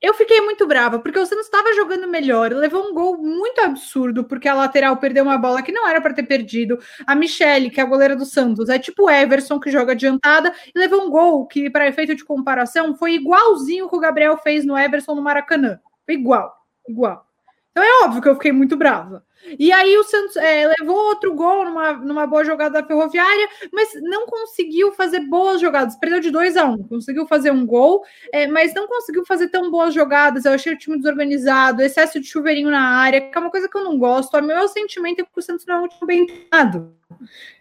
Eu 0.00 0.12
fiquei 0.14 0.40
muito 0.42 0.66
brava, 0.66 0.98
porque 0.98 1.18
o 1.18 1.26
Santos 1.26 1.46
estava 1.46 1.72
jogando 1.72 2.06
melhor, 2.06 2.52
levou 2.52 2.86
um 2.86 2.94
gol 2.94 3.16
muito 3.16 3.60
absurdo, 3.60 4.24
porque 4.24 4.46
a 4.46 4.54
lateral 4.54 4.98
perdeu 4.98 5.24
uma 5.24 5.38
bola 5.38 5.62
que 5.62 5.72
não 5.72 5.88
era 5.88 6.00
para 6.00 6.12
ter 6.14 6.22
perdido. 6.22 6.78
A 7.06 7.14
Michele, 7.14 7.70
que 7.70 7.80
é 7.80 7.82
a 7.82 7.86
goleira 7.86 8.14
do 8.14 8.26
Santos, 8.26 8.68
é 8.68 8.78
tipo 8.78 9.04
o 9.04 9.10
Everson, 9.10 9.58
que 9.58 9.70
joga 9.70 9.92
adiantada, 9.92 10.54
e 10.74 10.78
levou 10.78 11.02
um 11.02 11.10
gol 11.10 11.46
que, 11.46 11.68
para 11.70 11.88
efeito 11.88 12.14
de 12.14 12.24
comparação, 12.24 12.94
foi 12.94 13.14
igualzinho 13.14 13.88
que 13.88 13.96
o 13.96 14.00
Gabriel 14.00 14.36
fez 14.36 14.64
no 14.64 14.78
Everson 14.78 15.14
no 15.14 15.22
Maracanã. 15.22 15.80
igual, 16.06 16.54
igual. 16.88 17.26
Então 17.72 17.82
é 17.82 18.04
óbvio 18.04 18.22
que 18.22 18.28
eu 18.28 18.34
fiquei 18.34 18.52
muito 18.52 18.76
brava. 18.76 19.25
E 19.58 19.72
aí 19.72 19.96
o 19.96 20.04
Santos 20.04 20.36
é, 20.36 20.66
levou 20.78 20.96
outro 20.96 21.34
gol 21.34 21.64
numa, 21.64 21.92
numa 21.92 22.26
boa 22.26 22.44
jogada 22.44 22.80
da 22.80 22.86
Ferroviária, 22.86 23.48
mas 23.72 23.90
não 24.02 24.26
conseguiu 24.26 24.92
fazer 24.92 25.20
boas 25.20 25.60
jogadas. 25.60 25.96
Perdeu 25.96 26.20
de 26.20 26.30
2 26.30 26.56
a 26.56 26.64
1 26.64 26.72
um, 26.72 26.82
conseguiu 26.88 27.26
fazer 27.26 27.50
um 27.50 27.64
gol, 27.64 28.02
é, 28.32 28.46
mas 28.46 28.74
não 28.74 28.86
conseguiu 28.86 29.24
fazer 29.24 29.48
tão 29.48 29.70
boas 29.70 29.94
jogadas. 29.94 30.44
Eu 30.44 30.52
achei 30.52 30.72
o 30.72 30.78
time 30.78 30.96
desorganizado, 30.96 31.82
excesso 31.82 32.20
de 32.20 32.26
chuveirinho 32.26 32.70
na 32.70 32.98
área, 32.98 33.20
que 33.20 33.36
é 33.36 33.40
uma 33.40 33.50
coisa 33.50 33.68
que 33.68 33.76
eu 33.76 33.84
não 33.84 33.98
gosto. 33.98 34.36
O 34.36 34.42
meu 34.42 34.66
sentimento 34.68 35.20
é 35.20 35.24
que 35.24 35.30
o 35.34 35.42
Santos 35.42 35.66
não 35.66 35.76
é 35.76 35.80
um 35.80 35.88
time 35.88 36.06
bem 36.06 36.26
treinado. 36.26 36.96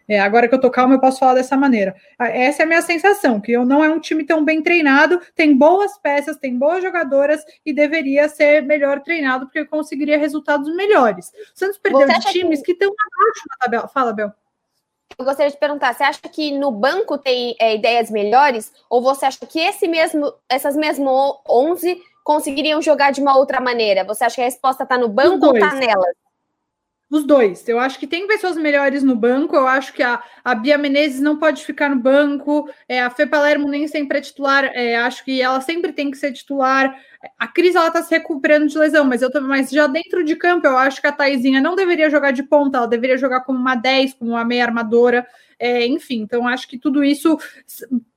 É, 0.07 0.19
agora 0.19 0.47
que 0.47 0.53
eu 0.53 0.59
tô 0.59 0.69
calma, 0.69 0.95
eu 0.95 0.99
posso 0.99 1.19
falar 1.19 1.33
dessa 1.33 1.57
maneira. 1.57 1.95
Ah, 2.17 2.27
essa 2.27 2.61
é 2.61 2.65
a 2.65 2.67
minha 2.67 2.81
sensação, 2.81 3.41
que 3.41 3.51
eu 3.51 3.65
não 3.65 3.83
é 3.83 3.89
um 3.89 3.99
time 3.99 4.23
tão 4.23 4.45
bem 4.45 4.61
treinado, 4.61 5.19
tem 5.35 5.55
boas 5.57 5.97
peças, 5.97 6.37
tem 6.37 6.57
boas 6.57 6.83
jogadoras 6.83 7.43
e 7.65 7.73
deveria 7.73 8.29
ser 8.29 8.61
melhor 8.61 9.01
treinado, 9.01 9.45
porque 9.45 9.65
conseguiria 9.65 10.17
resultados 10.17 10.73
melhores. 10.75 11.29
O 11.29 11.57
Santos 11.65 11.77
perdeu 11.77 12.07
de 12.07 12.19
times 12.31 12.59
que, 12.59 12.65
que 12.65 12.71
estão 12.73 12.87
abaixo 12.87 13.43
na 13.49 13.57
tabela. 13.57 13.87
Fala, 13.87 14.13
Bel. 14.13 14.31
Eu 15.17 15.23
gostaria 15.23 15.51
de 15.51 15.57
perguntar, 15.57 15.93
você 15.93 16.03
acha 16.03 16.21
que 16.21 16.51
no 16.57 16.71
banco 16.71 17.17
tem 17.17 17.55
é, 17.59 17.75
ideias 17.75 18.09
melhores? 18.09 18.71
Ou 18.89 19.01
você 19.01 19.25
acha 19.25 19.45
que 19.45 19.59
esse 19.59 19.87
mesmo, 19.87 20.33
essas 20.49 20.75
mesmo 20.75 21.41
11 21.47 22.01
conseguiriam 22.23 22.81
jogar 22.81 23.11
de 23.11 23.21
uma 23.21 23.37
outra 23.37 23.61
maneira? 23.61 24.03
Você 24.03 24.23
acha 24.23 24.35
que 24.35 24.41
a 24.41 24.45
resposta 24.45 24.83
está 24.83 24.97
no 24.97 25.07
banco 25.07 25.45
ou 25.45 25.55
está 25.55 25.73
nelas? 25.73 26.15
Os 27.09 27.23
dois. 27.23 27.67
Eu 27.69 27.79
acho 27.79 27.99
que 27.99 28.07
tem 28.07 28.27
pessoas 28.27 28.57
melhores 28.57 29.03
no 29.03 29.15
banco. 29.15 29.55
Eu 29.55 29.67
acho 29.67 29.93
que 29.93 30.01
a, 30.01 30.21
a 30.43 30.55
Bia 30.55 30.77
Menezes 30.77 31.21
não 31.21 31.37
pode 31.37 31.63
ficar 31.63 31.87
no 31.87 31.97
banco. 31.97 32.67
É, 32.89 32.99
a 32.99 33.11
Fê 33.11 33.27
Palermo 33.27 33.69
nem 33.69 33.87
sempre 33.87 34.17
é 34.17 34.21
titular. 34.21 34.65
É, 34.65 34.97
acho 34.97 35.23
que 35.23 35.39
ela 35.39 35.61
sempre 35.61 35.93
tem 35.93 36.09
que 36.09 36.17
ser 36.17 36.33
titular. 36.33 36.99
A 37.37 37.47
Cris 37.47 37.75
ela 37.75 37.91
tá 37.91 38.01
se 38.01 38.11
recuperando 38.11 38.67
de 38.67 38.77
lesão, 38.77 39.05
mas 39.05 39.21
eu 39.21 39.31
também, 39.31 39.49
mas 39.49 39.69
já 39.69 39.87
dentro 39.87 40.23
de 40.23 40.35
campo, 40.35 40.67
eu 40.67 40.77
acho 40.77 41.01
que 41.01 41.07
a 41.07 41.11
Taizinha 41.11 41.61
não 41.61 41.75
deveria 41.75 42.09
jogar 42.09 42.31
de 42.31 42.43
ponta, 42.43 42.77
ela 42.77 42.87
deveria 42.87 43.17
jogar 43.17 43.41
como 43.41 43.59
uma 43.59 43.75
10, 43.75 44.15
como 44.15 44.31
uma 44.31 44.45
meia 44.45 44.65
armadora. 44.65 45.25
É, 45.57 45.87
enfim, 45.87 46.21
então 46.21 46.47
acho 46.47 46.67
que 46.67 46.77
tudo 46.77 47.01
isso 47.03 47.37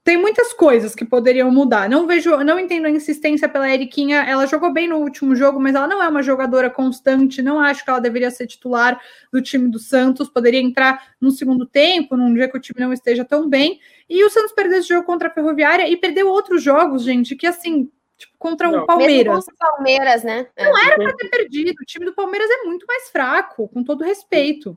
tem 0.02 0.16
muitas 0.16 0.52
coisas 0.52 0.94
que 0.94 1.04
poderiam 1.04 1.50
mudar. 1.50 1.88
Não 1.88 2.06
vejo, 2.06 2.36
não 2.38 2.58
entendo 2.58 2.86
a 2.86 2.90
insistência 2.90 3.48
pela 3.48 3.70
Eriquinha. 3.70 4.22
Ela 4.22 4.46
jogou 4.46 4.72
bem 4.72 4.88
no 4.88 4.96
último 4.96 5.36
jogo, 5.36 5.60
mas 5.60 5.74
ela 5.74 5.86
não 5.86 6.02
é 6.02 6.08
uma 6.08 6.22
jogadora 6.22 6.68
constante. 6.68 7.42
Não 7.42 7.60
acho 7.60 7.84
que 7.84 7.90
ela 7.90 8.00
deveria 8.00 8.30
ser 8.30 8.46
titular 8.46 9.00
do 9.32 9.40
time 9.40 9.70
do 9.70 9.78
Santos. 9.78 10.28
Poderia 10.28 10.60
entrar 10.60 11.14
no 11.20 11.30
segundo 11.30 11.64
tempo, 11.64 12.16
num 12.16 12.34
dia 12.34 12.48
que 12.48 12.56
o 12.56 12.60
time 12.60 12.80
não 12.80 12.92
esteja 12.92 13.24
tão 13.24 13.48
bem. 13.48 13.78
E 14.08 14.24
o 14.24 14.30
Santos 14.30 14.52
perdeu 14.52 14.78
esse 14.78 14.88
jogo 14.88 15.04
contra 15.04 15.28
a 15.28 15.30
Ferroviária 15.30 15.88
e 15.88 15.96
perdeu 15.96 16.28
outros 16.28 16.62
jogos, 16.62 17.04
gente, 17.04 17.36
que 17.36 17.46
assim 17.46 17.88
tipo, 18.18 18.34
contra 18.38 18.68
o 18.68 18.84
Palmeiras. 18.84 19.16
Mesmo 19.16 19.32
contra 19.32 19.54
o 19.54 19.70
Palmeiras, 19.70 20.24
né? 20.24 20.46
Não 20.58 20.76
é. 20.76 20.86
era 20.86 20.96
para 20.96 21.16
ter 21.16 21.28
perdido. 21.30 21.76
O 21.80 21.84
time 21.84 22.04
do 22.04 22.14
Palmeiras 22.14 22.50
é 22.50 22.64
muito 22.64 22.84
mais 22.86 23.08
fraco, 23.08 23.68
com 23.68 23.82
todo 23.82 24.04
respeito. 24.04 24.76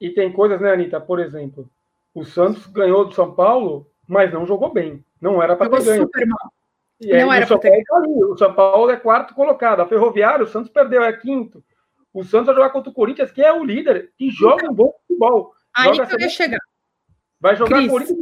E 0.00 0.10
tem 0.10 0.32
coisas, 0.32 0.60
né, 0.60 0.72
Anitta? 0.72 1.00
Por 1.00 1.18
exemplo, 1.18 1.68
o 2.14 2.24
Santos 2.24 2.66
ganhou 2.66 3.04
do 3.04 3.14
São 3.14 3.34
Paulo, 3.34 3.90
mas 4.06 4.32
não 4.32 4.46
jogou 4.46 4.72
bem. 4.72 5.04
Não 5.20 5.42
era 5.42 5.56
para 5.56 5.70
ter 5.70 5.84
ganho. 5.84 6.02
Super 6.02 6.26
mal. 6.26 6.52
E 7.00 7.16
não 7.16 7.32
era 7.32 7.46
para 7.46 7.58
ter 7.58 7.82
tá 7.84 7.98
O 7.98 8.36
São 8.36 8.54
Paulo 8.54 8.90
é 8.90 8.96
quarto 8.96 9.34
colocado. 9.34 9.80
A 9.80 9.88
Ferroviária, 9.88 10.44
o 10.44 10.48
Santos 10.48 10.70
perdeu, 10.70 11.02
é 11.02 11.12
quinto. 11.12 11.64
O 12.12 12.22
Santos 12.22 12.46
vai 12.46 12.54
jogar 12.56 12.70
contra 12.70 12.90
o 12.90 12.94
Corinthians, 12.94 13.32
que 13.32 13.42
é 13.42 13.52
o 13.52 13.64
líder, 13.64 14.12
e 14.20 14.30
joga 14.30 14.70
um 14.70 14.74
bom 14.74 14.92
futebol. 15.00 15.54
Aí 15.74 15.92
que 15.92 16.14
eu 16.14 16.20
ia 16.20 16.28
chegar. 16.28 16.60
Vai 17.40 17.56
jogar 17.56 17.88
Corinthians, 17.88 18.18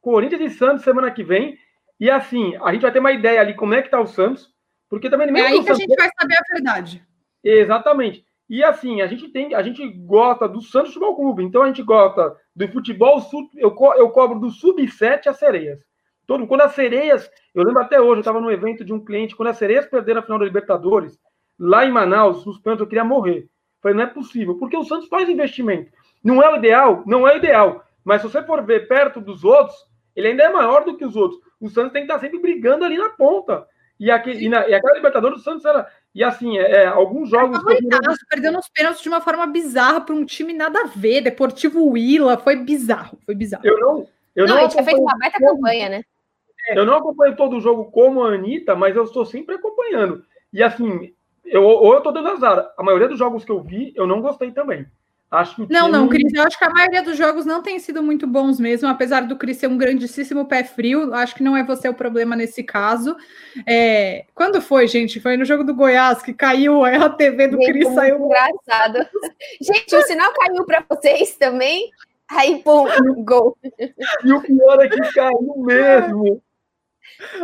Corinthians 0.00 0.40
e 0.40 0.50
Santos 0.56 0.84
semana 0.84 1.10
que 1.10 1.22
vem. 1.22 1.58
E 1.98 2.10
assim, 2.10 2.56
a 2.56 2.72
gente 2.72 2.82
vai 2.82 2.92
ter 2.92 2.98
uma 2.98 3.12
ideia 3.12 3.40
ali 3.40 3.54
como 3.54 3.74
é 3.74 3.82
que 3.82 3.90
tá 3.90 4.00
o 4.00 4.06
Santos, 4.06 4.50
porque 4.88 5.10
também 5.10 5.28
é 5.28 5.46
aí 5.46 5.58
que 5.58 5.64
Santos... 5.64 5.70
a 5.70 5.74
gente 5.74 5.96
vai 5.96 6.10
saber 6.20 6.34
a 6.34 6.54
verdade. 6.54 7.06
Exatamente. 7.42 8.24
E 8.48 8.62
assim, 8.62 9.00
a 9.00 9.06
gente 9.06 9.28
tem, 9.28 9.54
a 9.54 9.62
gente 9.62 9.86
gosta 9.88 10.48
do 10.48 10.60
Santos 10.60 10.94
Futebol 10.94 11.16
Clube, 11.16 11.42
então 11.42 11.62
a 11.62 11.66
gente 11.66 11.82
gosta 11.82 12.36
do 12.54 12.68
futebol, 12.68 13.20
eu, 13.56 13.72
co 13.72 13.94
eu 13.94 14.08
cobro 14.10 14.38
do 14.38 14.50
sub-7 14.50 15.26
às 15.26 15.38
sereias. 15.38 15.80
Todo, 16.26 16.46
quando 16.46 16.62
as 16.62 16.72
sereias, 16.72 17.28
eu 17.54 17.64
lembro 17.64 17.82
até 17.82 18.00
hoje, 18.00 18.18
eu 18.18 18.20
estava 18.20 18.40
no 18.40 18.50
evento 18.50 18.84
de 18.84 18.92
um 18.92 19.04
cliente, 19.04 19.34
quando 19.34 19.48
as 19.48 19.58
sereias 19.58 19.86
perderam 19.86 20.20
a 20.20 20.22
final 20.22 20.38
da 20.38 20.44
Libertadores, 20.44 21.18
lá 21.58 21.84
em 21.84 21.90
Manaus, 21.90 22.44
nos 22.44 22.58
pênaltis, 22.58 22.82
eu 22.82 22.88
queria 22.88 23.04
morrer. 23.04 23.48
Falei, 23.82 23.96
não 23.96 24.04
é 24.04 24.06
possível, 24.06 24.56
porque 24.56 24.76
o 24.76 24.84
Santos 24.84 25.08
faz 25.08 25.28
investimento. 25.28 25.90
Não 26.22 26.42
é 26.42 26.52
o 26.52 26.56
ideal? 26.56 27.02
Não 27.06 27.26
é 27.26 27.34
o 27.34 27.36
ideal. 27.36 27.84
Mas 28.04 28.20
se 28.20 28.28
você 28.28 28.42
for 28.42 28.64
ver 28.64 28.88
perto 28.88 29.20
dos 29.20 29.44
outros, 29.44 29.76
ele 30.16 30.28
ainda 30.28 30.44
é 30.44 30.48
maior 30.48 30.84
do 30.84 30.96
que 30.96 31.04
os 31.04 31.14
outros 31.14 31.46
o 31.60 31.68
Santos 31.68 31.92
tem 31.92 32.06
que 32.06 32.12
estar 32.12 32.20
sempre 32.20 32.38
brigando 32.38 32.84
ali 32.84 32.96
na 32.96 33.10
ponta. 33.10 33.66
E, 33.98 34.10
aqui, 34.10 34.30
e, 34.30 34.48
na, 34.48 34.68
e 34.68 34.74
aquela 34.74 34.94
Libertadores, 34.94 35.40
o 35.40 35.42
Santos 35.42 35.64
era. 35.64 35.90
E 36.14 36.22
assim, 36.22 36.58
é, 36.58 36.82
é 36.82 36.86
alguns 36.86 37.30
jogos. 37.30 37.58
É, 37.58 37.78
perdeu 38.28 38.52
nos 38.52 38.68
pênaltis 38.68 39.02
de 39.02 39.08
uma 39.08 39.22
forma 39.22 39.46
bizarra 39.46 40.00
para 40.00 40.14
um 40.14 40.24
time 40.24 40.52
nada 40.52 40.80
a 40.80 40.86
ver. 40.86 41.22
Deportivo 41.22 41.86
Willa, 41.90 42.36
foi 42.36 42.56
bizarro. 42.56 43.18
Foi 43.24 43.34
bizarro. 43.34 43.66
Eu 43.66 43.78
não. 43.80 44.08
Eu 44.34 44.46
não, 44.46 44.56
não 44.56 44.66
a 44.66 44.68
gente 44.68 44.84
fez 44.84 44.98
uma 44.98 45.16
baita 45.16 45.38
campanha, 45.38 45.88
né? 45.88 46.02
Eu 46.74 46.84
não 46.84 46.96
acompanho 46.96 47.36
todo 47.36 47.56
o 47.56 47.60
jogo 47.60 47.86
como 47.86 48.22
a 48.22 48.34
Anitta, 48.34 48.74
mas 48.74 48.94
eu 48.94 49.04
estou 49.04 49.24
sempre 49.24 49.54
acompanhando. 49.54 50.24
E 50.52 50.62
assim, 50.62 51.14
eu, 51.46 51.62
ou 51.62 51.92
eu 51.92 51.98
estou 51.98 52.12
dando 52.12 52.28
azar. 52.28 52.70
A 52.76 52.82
maioria 52.82 53.08
dos 53.08 53.18
jogos 53.18 53.46
que 53.46 53.52
eu 53.52 53.62
vi, 53.62 53.94
eu 53.96 54.06
não 54.06 54.20
gostei 54.20 54.50
também. 54.50 54.86
Acho 55.30 55.56
que 55.56 55.72
não, 55.72 55.86
time... 55.86 55.92
não, 55.92 56.08
Cris, 56.08 56.32
eu 56.32 56.42
acho 56.44 56.56
que 56.56 56.64
a 56.64 56.70
maioria 56.70 57.02
dos 57.02 57.16
jogos 57.16 57.44
não 57.44 57.60
tem 57.60 57.78
sido 57.80 58.00
muito 58.02 58.26
bons 58.26 58.60
mesmo, 58.60 58.88
apesar 58.88 59.22
do 59.22 59.36
Cris 59.36 59.56
ser 59.56 59.66
um 59.66 59.76
grandíssimo 59.76 60.46
pé 60.46 60.62
frio. 60.62 61.12
Acho 61.12 61.34
que 61.34 61.42
não 61.42 61.56
é 61.56 61.64
você 61.64 61.88
o 61.88 61.94
problema 61.94 62.36
nesse 62.36 62.62
caso. 62.62 63.16
É... 63.66 64.24
Quando 64.34 64.62
foi, 64.62 64.86
gente? 64.86 65.20
Foi 65.20 65.36
no 65.36 65.44
jogo 65.44 65.64
do 65.64 65.74
Goiás 65.74 66.22
que 66.22 66.32
caiu 66.32 66.84
a 66.84 67.10
TV 67.10 67.48
do 67.48 67.58
Cris, 67.58 67.88
saiu. 67.94 68.24
Engraçado. 68.24 69.06
gente, 69.60 69.96
o 69.96 70.02
sinal 70.02 70.32
caiu 70.32 70.64
para 70.64 70.84
vocês 70.88 71.36
também. 71.36 71.90
Aí, 72.28 72.62
pum, 72.62 72.86
gol. 73.24 73.56
E 74.24 74.32
o 74.32 74.40
pior 74.42 74.84
é 74.84 74.88
que 74.88 75.12
caiu 75.12 75.54
mesmo. 75.58 76.42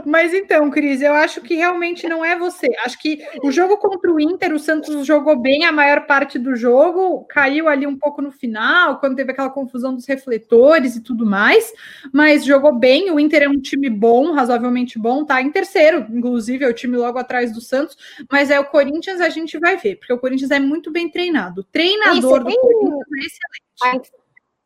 Mas 0.04 0.34
então, 0.34 0.70
Cris, 0.70 1.00
eu 1.00 1.14
acho 1.14 1.40
que 1.40 1.54
realmente 1.54 2.08
não 2.08 2.24
é 2.24 2.36
você. 2.38 2.68
Acho 2.84 2.98
que 2.98 3.24
o 3.42 3.50
jogo 3.50 3.78
contra 3.78 4.12
o 4.12 4.20
Inter, 4.20 4.52
o 4.52 4.58
Santos 4.58 5.06
jogou 5.06 5.36
bem 5.36 5.64
a 5.64 5.72
maior 5.72 6.06
parte 6.06 6.38
do 6.38 6.54
jogo, 6.54 7.24
caiu 7.24 7.68
ali 7.68 7.86
um 7.86 7.96
pouco 7.96 8.20
no 8.20 8.30
final, 8.30 8.98
quando 8.98 9.16
teve 9.16 9.32
aquela 9.32 9.50
confusão 9.50 9.94
dos 9.94 10.06
refletores 10.06 10.96
e 10.96 11.02
tudo 11.02 11.24
mais, 11.24 11.72
mas 12.12 12.44
jogou 12.44 12.74
bem. 12.74 13.10
O 13.10 13.18
Inter 13.18 13.42
é 13.42 13.48
um 13.48 13.60
time 13.60 13.88
bom, 13.88 14.32
razoavelmente 14.32 14.98
bom, 14.98 15.24
tá 15.24 15.40
em 15.40 15.50
terceiro, 15.50 16.06
inclusive, 16.10 16.64
é 16.64 16.68
o 16.68 16.74
time 16.74 16.96
logo 16.96 17.18
atrás 17.18 17.52
do 17.52 17.60
Santos, 17.60 17.96
mas 18.30 18.50
é 18.50 18.60
o 18.60 18.64
Corinthians, 18.64 19.20
a 19.20 19.28
gente 19.28 19.58
vai 19.58 19.76
ver, 19.76 19.96
porque 19.96 20.12
o 20.12 20.18
Corinthians 20.18 20.50
é 20.50 20.60
muito 20.60 20.90
bem 20.90 21.08
treinado. 21.08 21.62
O 21.62 21.64
treinador 21.64 22.18
Isso, 22.18 22.28
do 22.28 22.44
Corinthians 22.44 23.02
é 23.12 23.88
excelente 23.88 24.21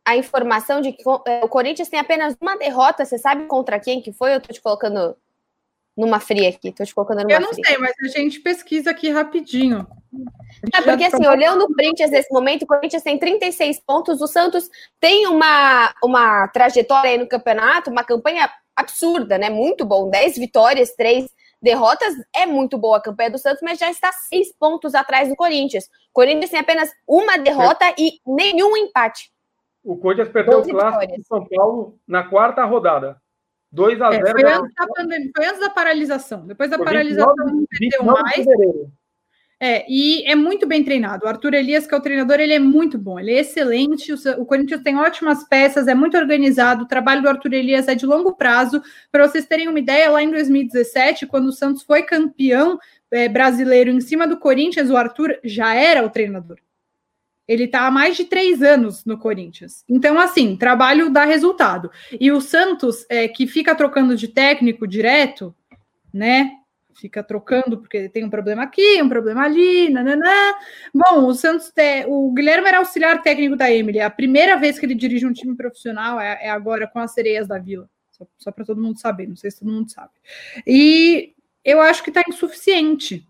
a 0.07 0.15
informação 0.15 0.79
de 0.79 0.93
que 0.93 1.03
é, 1.27 1.43
o 1.43 1.49
Corinthians 1.49 1.89
tem 1.89 1.99
apenas 1.99 2.33
uma 2.39 2.55
derrota. 2.55 3.03
Você 3.03 3.17
sabe 3.17 3.45
contra 3.45 3.77
quem 3.77 4.01
que 4.01 4.13
foi? 4.13 4.33
Eu 4.33 4.39
tô 4.39 4.53
te 4.53 4.61
colocando 4.61 5.17
numa 5.97 6.21
fria 6.21 6.47
aqui. 6.47 6.71
Tô 6.71 6.85
te 6.85 6.95
colocando 6.95 7.23
numa 7.23 7.31
Eu 7.33 7.41
não 7.41 7.49
fria. 7.49 7.65
sei, 7.65 7.77
mas 7.77 7.91
a 8.01 8.07
gente 8.07 8.39
pesquisa 8.39 8.91
aqui 8.91 9.09
rapidinho. 9.09 9.85
É 10.73 10.81
porque 10.81 11.03
assim, 11.03 11.23
tá... 11.23 11.29
olhando 11.29 11.65
o 11.65 11.75
Corinthians 11.75 12.09
nesse 12.09 12.33
momento, 12.33 12.63
o 12.63 12.67
Corinthians 12.67 13.03
tem 13.03 13.19
36 13.19 13.81
pontos, 13.81 14.21
o 14.21 14.27
Santos 14.27 14.69
tem 14.97 15.27
uma, 15.27 15.93
uma 16.01 16.47
trajetória 16.47 17.11
aí 17.11 17.17
no 17.17 17.27
campeonato, 17.27 17.91
uma 17.91 18.05
campanha 18.05 18.49
absurda, 18.73 19.37
né? 19.37 19.49
Muito 19.49 19.83
bom. 19.83 20.09
10 20.09 20.37
vitórias, 20.37 20.95
3 20.95 21.27
derrotas. 21.61 22.13
É 22.33 22.45
muito 22.45 22.77
boa 22.77 22.95
a 22.95 23.01
campanha 23.01 23.31
do 23.31 23.37
Santos, 23.37 23.59
mas 23.61 23.77
já 23.77 23.91
está 23.91 24.09
6 24.13 24.53
pontos 24.57 24.95
atrás 24.95 25.27
do 25.27 25.35
Corinthians. 25.35 25.83
O 25.83 26.13
Corinthians 26.13 26.49
tem 26.49 26.61
apenas 26.61 26.89
uma 27.05 27.37
derrota 27.37 27.93
e 27.97 28.21
nenhum 28.25 28.77
empate. 28.77 29.35
O 29.87 29.95
Corinthians 29.95 30.27
perdeu 30.27 30.59
o 30.59 30.67
clássico 30.67 31.15
de 31.15 31.23
São 31.25 31.47
Paulo 31.47 31.97
na 32.05 32.21
quarta 32.21 32.65
rodada. 32.65 33.15
2 33.71 34.01
a 34.01 34.11
0 34.11 34.27
é, 34.27 34.31
foi, 34.31 34.43
antes 34.43 34.73
da 34.75 34.87
pandemia, 34.87 35.31
foi 35.33 35.45
antes 35.45 35.59
da 35.61 35.69
paralisação. 35.69 36.45
Depois 36.45 36.69
da 36.69 36.77
paralisação 36.77 37.33
29, 37.33 37.53
não 37.53 37.65
perdeu 37.65 38.03
mais. 38.03 38.45
É, 39.61 39.85
e 39.89 40.29
é 40.29 40.35
muito 40.35 40.67
bem 40.67 40.83
treinado. 40.83 41.25
O 41.25 41.29
Arthur 41.29 41.53
Elias, 41.53 41.87
que 41.87 41.95
é 41.95 41.97
o 41.97 42.01
treinador, 42.01 42.37
ele 42.41 42.53
é 42.53 42.59
muito 42.59 42.97
bom, 42.97 43.17
ele 43.17 43.31
é 43.31 43.39
excelente. 43.39 44.11
O, 44.11 44.41
o 44.41 44.45
Corinthians 44.45 44.83
tem 44.83 44.97
ótimas 44.97 45.47
peças, 45.47 45.87
é 45.87 45.95
muito 45.95 46.17
organizado. 46.17 46.83
O 46.83 46.87
trabalho 46.87 47.21
do 47.21 47.29
Arthur 47.29 47.53
Elias 47.53 47.87
é 47.87 47.95
de 47.95 48.05
longo 48.05 48.33
prazo. 48.35 48.81
Para 49.09 49.25
vocês 49.25 49.45
terem 49.45 49.69
uma 49.69 49.79
ideia, 49.79 50.11
lá 50.11 50.21
em 50.21 50.29
2017, 50.29 51.25
quando 51.27 51.47
o 51.47 51.53
Santos 51.53 51.81
foi 51.81 52.03
campeão 52.03 52.77
é, 53.09 53.29
brasileiro 53.29 53.89
em 53.89 54.01
cima 54.01 54.27
do 54.27 54.37
Corinthians, 54.37 54.89
o 54.89 54.97
Arthur 54.97 55.39
já 55.45 55.73
era 55.73 56.05
o 56.05 56.09
treinador. 56.09 56.57
Ele 57.47 57.63
está 57.63 57.87
há 57.87 57.91
mais 57.91 58.17
de 58.17 58.25
três 58.25 58.61
anos 58.61 59.05
no 59.05 59.17
Corinthians. 59.17 59.83
Então, 59.87 60.19
assim, 60.19 60.55
trabalho 60.55 61.09
dá 61.09 61.23
resultado. 61.23 61.89
E 62.19 62.31
o 62.31 62.41
Santos, 62.41 63.05
é, 63.09 63.27
que 63.27 63.47
fica 63.47 63.73
trocando 63.73 64.15
de 64.15 64.27
técnico 64.27 64.87
direto, 64.87 65.55
né? 66.13 66.51
Fica 66.93 67.21
trocando 67.21 67.77
porque 67.77 68.09
tem 68.09 68.25
um 68.25 68.29
problema 68.29 68.63
aqui, 68.63 69.01
um 69.01 69.07
problema 69.07 69.43
ali, 69.43 69.87
nananã. 69.89 70.53
Bom, 70.93 71.27
o 71.27 71.33
Santos, 71.33 71.71
te, 71.71 72.05
o 72.07 72.33
Guilherme 72.33 72.67
era 72.67 72.79
auxiliar 72.79 73.21
técnico 73.21 73.55
da 73.55 73.71
Emily. 73.71 73.99
A 73.99 74.09
primeira 74.09 74.57
vez 74.57 74.79
que 74.79 74.85
ele 74.85 74.95
dirige 74.95 75.25
um 75.25 75.33
time 75.33 75.55
profissional 75.55 76.19
é, 76.19 76.39
é 76.41 76.49
agora 76.49 76.87
com 76.87 76.99
as 76.99 77.13
Sereias 77.13 77.47
da 77.47 77.59
Vila. 77.59 77.87
Só, 78.11 78.25
só 78.37 78.51
para 78.51 78.65
todo 78.65 78.81
mundo 78.81 78.99
saber, 78.99 79.27
não 79.27 79.35
sei 79.35 79.51
se 79.51 79.59
todo 79.59 79.71
mundo 79.71 79.91
sabe. 79.91 80.09
E 80.65 81.35
eu 81.63 81.79
acho 81.79 82.03
que 82.03 82.09
está 82.09 82.23
insuficiente. 82.27 83.27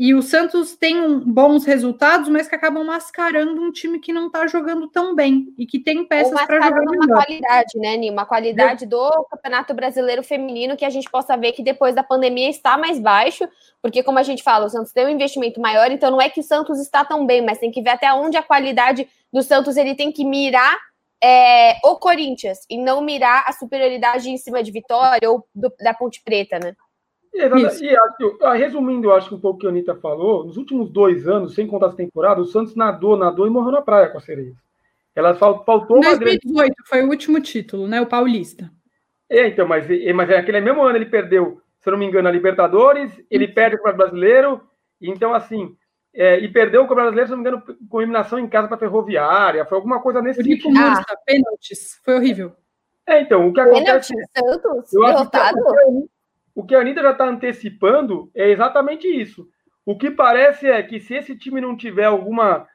E 0.00 0.14
o 0.14 0.22
Santos 0.22 0.76
tem 0.76 1.18
bons 1.18 1.64
resultados, 1.64 2.28
mas 2.28 2.46
que 2.46 2.54
acabam 2.54 2.84
mascarando 2.84 3.60
um 3.60 3.72
time 3.72 3.98
que 3.98 4.12
não 4.12 4.28
está 4.28 4.46
jogando 4.46 4.86
tão 4.86 5.12
bem 5.12 5.52
e 5.58 5.66
que 5.66 5.80
tem 5.80 6.04
peças 6.04 6.40
para 6.46 6.60
jogar 6.62 6.82
uma 6.82 7.04
melhor. 7.04 7.24
qualidade, 7.24 7.76
né, 7.76 7.96
Ni? 7.96 8.08
Uma 8.08 8.24
qualidade 8.24 8.86
do 8.86 9.10
Campeonato 9.28 9.74
Brasileiro 9.74 10.22
Feminino 10.22 10.76
que 10.76 10.84
a 10.84 10.90
gente 10.90 11.10
possa 11.10 11.36
ver 11.36 11.50
que 11.50 11.64
depois 11.64 11.96
da 11.96 12.04
pandemia 12.04 12.48
está 12.48 12.78
mais 12.78 13.00
baixo, 13.00 13.48
porque 13.82 14.04
como 14.04 14.20
a 14.20 14.22
gente 14.22 14.40
fala, 14.40 14.66
o 14.66 14.70
Santos 14.70 14.92
tem 14.92 15.04
um 15.04 15.10
investimento 15.10 15.60
maior, 15.60 15.90
então 15.90 16.12
não 16.12 16.20
é 16.20 16.30
que 16.30 16.38
o 16.38 16.44
Santos 16.44 16.78
está 16.78 17.04
tão 17.04 17.26
bem, 17.26 17.44
mas 17.44 17.58
tem 17.58 17.72
que 17.72 17.82
ver 17.82 17.90
até 17.90 18.12
onde 18.12 18.36
a 18.36 18.42
qualidade 18.42 19.08
do 19.32 19.42
Santos 19.42 19.76
ele 19.76 19.96
tem 19.96 20.12
que 20.12 20.24
mirar 20.24 20.78
é, 21.20 21.76
o 21.84 21.96
Corinthians 21.96 22.60
e 22.70 22.78
não 22.78 23.00
mirar 23.00 23.42
a 23.48 23.52
superioridade 23.52 24.30
em 24.30 24.36
cima 24.36 24.62
de 24.62 24.70
Vitória 24.70 25.28
ou 25.28 25.44
do, 25.52 25.72
da 25.80 25.92
Ponte 25.92 26.22
Preta, 26.22 26.60
né? 26.60 26.76
Exato. 27.34 27.84
E 27.84 27.96
acho, 27.96 28.38
resumindo, 28.56 29.08
eu 29.08 29.14
acho 29.14 29.28
que 29.28 29.34
um 29.34 29.40
pouco 29.40 29.60
que 29.60 29.66
a 29.66 29.70
Anitta 29.70 29.94
falou, 29.94 30.44
nos 30.44 30.56
últimos 30.56 30.90
dois 30.90 31.28
anos, 31.28 31.54
sem 31.54 31.66
contar 31.66 31.86
essa 31.86 31.96
temporada, 31.96 32.40
o 32.40 32.46
Santos 32.46 32.74
nadou, 32.74 33.16
nadou 33.16 33.46
e 33.46 33.50
morreu 33.50 33.72
na 33.72 33.82
praia 33.82 34.08
com 34.08 34.18
as 34.18 34.24
sereias. 34.24 34.56
Ela 35.14 35.34
faltou 35.34 36.00
2018 36.00 36.54
grande... 36.54 36.74
foi 36.84 37.02
o 37.02 37.08
último 37.08 37.40
título, 37.40 37.88
né? 37.88 38.00
O 38.00 38.06
Paulista. 38.06 38.70
É, 39.28 39.48
então, 39.48 39.66
mas, 39.66 39.86
mas 40.14 40.30
é 40.30 40.38
aquele 40.38 40.60
mesmo 40.60 40.82
ano 40.82 40.96
ele 40.96 41.06
perdeu, 41.06 41.60
se 41.80 41.88
eu 41.88 41.92
não 41.92 41.98
me 41.98 42.06
engano, 42.06 42.28
a 42.28 42.32
Libertadores, 42.32 43.12
ele 43.30 43.48
perde 43.48 43.76
o 43.76 43.82
Brasileiro, 43.82 44.60
então 45.00 45.34
assim, 45.34 45.76
é, 46.14 46.38
e 46.38 46.48
perdeu 46.48 46.82
o 46.82 46.88
Campeonato 46.88 47.14
Brasileiro, 47.14 47.28
se 47.28 47.30
não 47.30 47.42
me 47.42 47.48
engano, 47.48 47.78
com 47.88 48.00
eliminação 48.00 48.38
em 48.38 48.48
casa 48.48 48.68
para 48.68 48.76
a 48.76 48.80
Ferroviária, 48.80 49.66
foi 49.66 49.76
alguma 49.76 50.00
coisa 50.00 50.22
nesse 50.22 50.42
tipo. 50.42 50.70
Ah, 50.76 51.04
pênaltis, 51.26 52.00
foi 52.04 52.14
horrível. 52.14 52.52
É, 53.06 53.20
então, 53.20 53.48
o 53.48 53.52
que 53.52 53.60
acontece... 53.60 54.14
Pênaltis, 54.14 54.30
Santos, 54.36 54.90
derrotado. 54.90 55.58
O 56.58 56.64
que 56.64 56.74
a 56.74 56.80
Anitta 56.80 57.00
já 57.00 57.12
está 57.12 57.24
antecipando 57.24 58.32
é 58.34 58.50
exatamente 58.50 59.06
isso. 59.06 59.48
O 59.86 59.96
que 59.96 60.10
parece 60.10 60.66
é 60.66 60.82
que 60.82 60.98
se 60.98 61.14
esse 61.14 61.38
time 61.38 61.60
não 61.60 61.76
tiver 61.76 62.06
alguma 62.06 62.66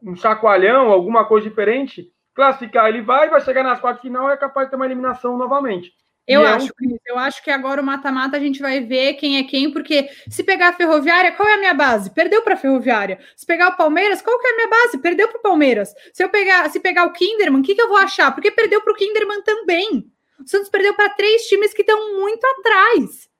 um 0.00 0.14
chacoalhão, 0.14 0.92
alguma 0.92 1.24
coisa 1.24 1.48
diferente, 1.48 2.08
classificar 2.36 2.88
ele 2.88 3.02
vai, 3.02 3.28
vai 3.28 3.40
chegar 3.40 3.64
nas 3.64 3.80
quartas 3.80 4.00
final 4.00 4.30
e 4.30 4.34
é 4.34 4.36
capaz 4.36 4.68
de 4.68 4.70
ter 4.70 4.76
uma 4.76 4.84
eliminação 4.84 5.36
novamente. 5.36 5.92
Eu 6.24 6.46
acho, 6.46 6.68
é 6.68 6.86
um... 6.86 6.96
eu 7.04 7.18
acho 7.18 7.42
que 7.42 7.50
agora 7.50 7.82
o 7.82 7.84
mata-mata 7.84 8.36
a 8.36 8.40
gente 8.40 8.62
vai 8.62 8.78
ver 8.78 9.14
quem 9.14 9.36
é 9.36 9.42
quem, 9.42 9.72
porque 9.72 10.08
se 10.30 10.44
pegar 10.44 10.68
a 10.68 10.72
Ferroviária, 10.74 11.32
qual 11.32 11.48
é 11.48 11.54
a 11.54 11.58
minha 11.58 11.74
base? 11.74 12.14
Perdeu 12.14 12.42
para 12.42 12.54
a 12.54 12.56
Ferroviária. 12.56 13.18
Se 13.34 13.44
pegar 13.44 13.70
o 13.70 13.76
Palmeiras, 13.76 14.22
qual 14.22 14.38
que 14.38 14.46
é 14.46 14.52
a 14.52 14.54
minha 14.54 14.68
base? 14.68 14.98
Perdeu 14.98 15.26
para 15.26 15.38
o 15.38 15.42
Palmeiras. 15.42 15.92
Se 16.14 16.22
eu 16.22 16.28
pegar, 16.28 16.70
se 16.70 16.78
pegar 16.78 17.06
o 17.06 17.12
Kinderman, 17.12 17.60
o 17.60 17.64
que, 17.64 17.74
que 17.74 17.82
eu 17.82 17.88
vou 17.88 17.98
achar? 17.98 18.30
Porque 18.30 18.52
perdeu 18.52 18.80
para 18.82 18.92
o 18.92 18.96
Kinderman 18.96 19.42
também. 19.42 20.06
O 20.38 20.48
Santos 20.48 20.68
perdeu 20.68 20.94
para 20.94 21.10
três 21.10 21.42
times 21.48 21.74
que 21.74 21.82
estão 21.82 22.20
muito 22.20 22.44
atrás. 22.44 23.31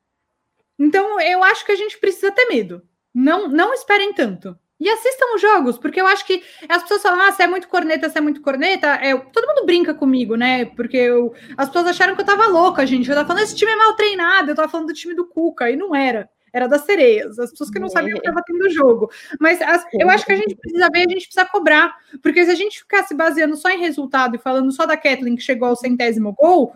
Então, 0.78 1.20
eu 1.20 1.42
acho 1.44 1.64
que 1.64 1.72
a 1.72 1.76
gente 1.76 1.98
precisa 1.98 2.32
ter 2.32 2.46
medo. 2.46 2.82
Não, 3.14 3.48
não 3.48 3.72
esperem 3.74 4.12
tanto. 4.12 4.56
E 4.82 4.88
assistam 4.88 5.36
os 5.36 5.40
jogos, 5.40 5.78
porque 5.78 6.00
eu 6.00 6.06
acho 6.08 6.26
que 6.26 6.42
as 6.68 6.82
pessoas 6.82 7.02
falam, 7.02 7.20
ah, 7.20 7.30
você 7.30 7.44
é 7.44 7.46
muito 7.46 7.68
corneta, 7.68 8.10
você 8.10 8.18
é 8.18 8.20
muito 8.20 8.40
corneta. 8.40 8.88
É, 8.88 9.16
todo 9.16 9.46
mundo 9.46 9.64
brinca 9.64 9.94
comigo, 9.94 10.34
né? 10.34 10.64
Porque 10.64 10.96
eu, 10.96 11.32
as 11.56 11.68
pessoas 11.68 11.86
acharam 11.86 12.16
que 12.16 12.20
eu 12.20 12.26
tava 12.26 12.48
louca, 12.48 12.84
gente. 12.84 13.08
Eu 13.08 13.14
tava 13.14 13.28
falando, 13.28 13.44
esse 13.44 13.54
time 13.54 13.70
é 13.70 13.76
mal 13.76 13.94
treinado, 13.94 14.50
eu 14.50 14.56
tava 14.56 14.68
falando 14.68 14.88
do 14.88 14.92
time 14.92 15.14
do 15.14 15.24
Cuca, 15.24 15.70
e 15.70 15.76
não 15.76 15.94
era. 15.94 16.28
Era 16.52 16.66
das 16.66 16.82
sereias, 16.82 17.38
as 17.38 17.52
pessoas 17.52 17.70
que 17.70 17.78
não 17.78 17.88
sabiam 17.88 18.18
que 18.18 18.26
estava 18.26 18.42
tendo 18.44 18.68
jogo. 18.70 19.08
Mas 19.38 19.62
as, 19.62 19.86
eu 19.92 20.10
acho 20.10 20.26
que 20.26 20.32
a 20.32 20.36
gente 20.36 20.56
precisa 20.56 20.88
ver, 20.92 20.98
a 21.06 21.10
gente 21.12 21.26
precisa 21.26 21.46
cobrar. 21.46 21.96
Porque 22.20 22.44
se 22.44 22.50
a 22.50 22.54
gente 22.56 22.80
ficar 22.80 23.04
se 23.04 23.14
baseando 23.14 23.56
só 23.56 23.70
em 23.70 23.78
resultado 23.78 24.34
e 24.34 24.38
falando 24.40 24.72
só 24.72 24.84
da 24.84 24.96
Kathleen 24.96 25.36
que 25.36 25.42
chegou 25.42 25.68
ao 25.68 25.76
centésimo 25.76 26.32
gol, 26.32 26.74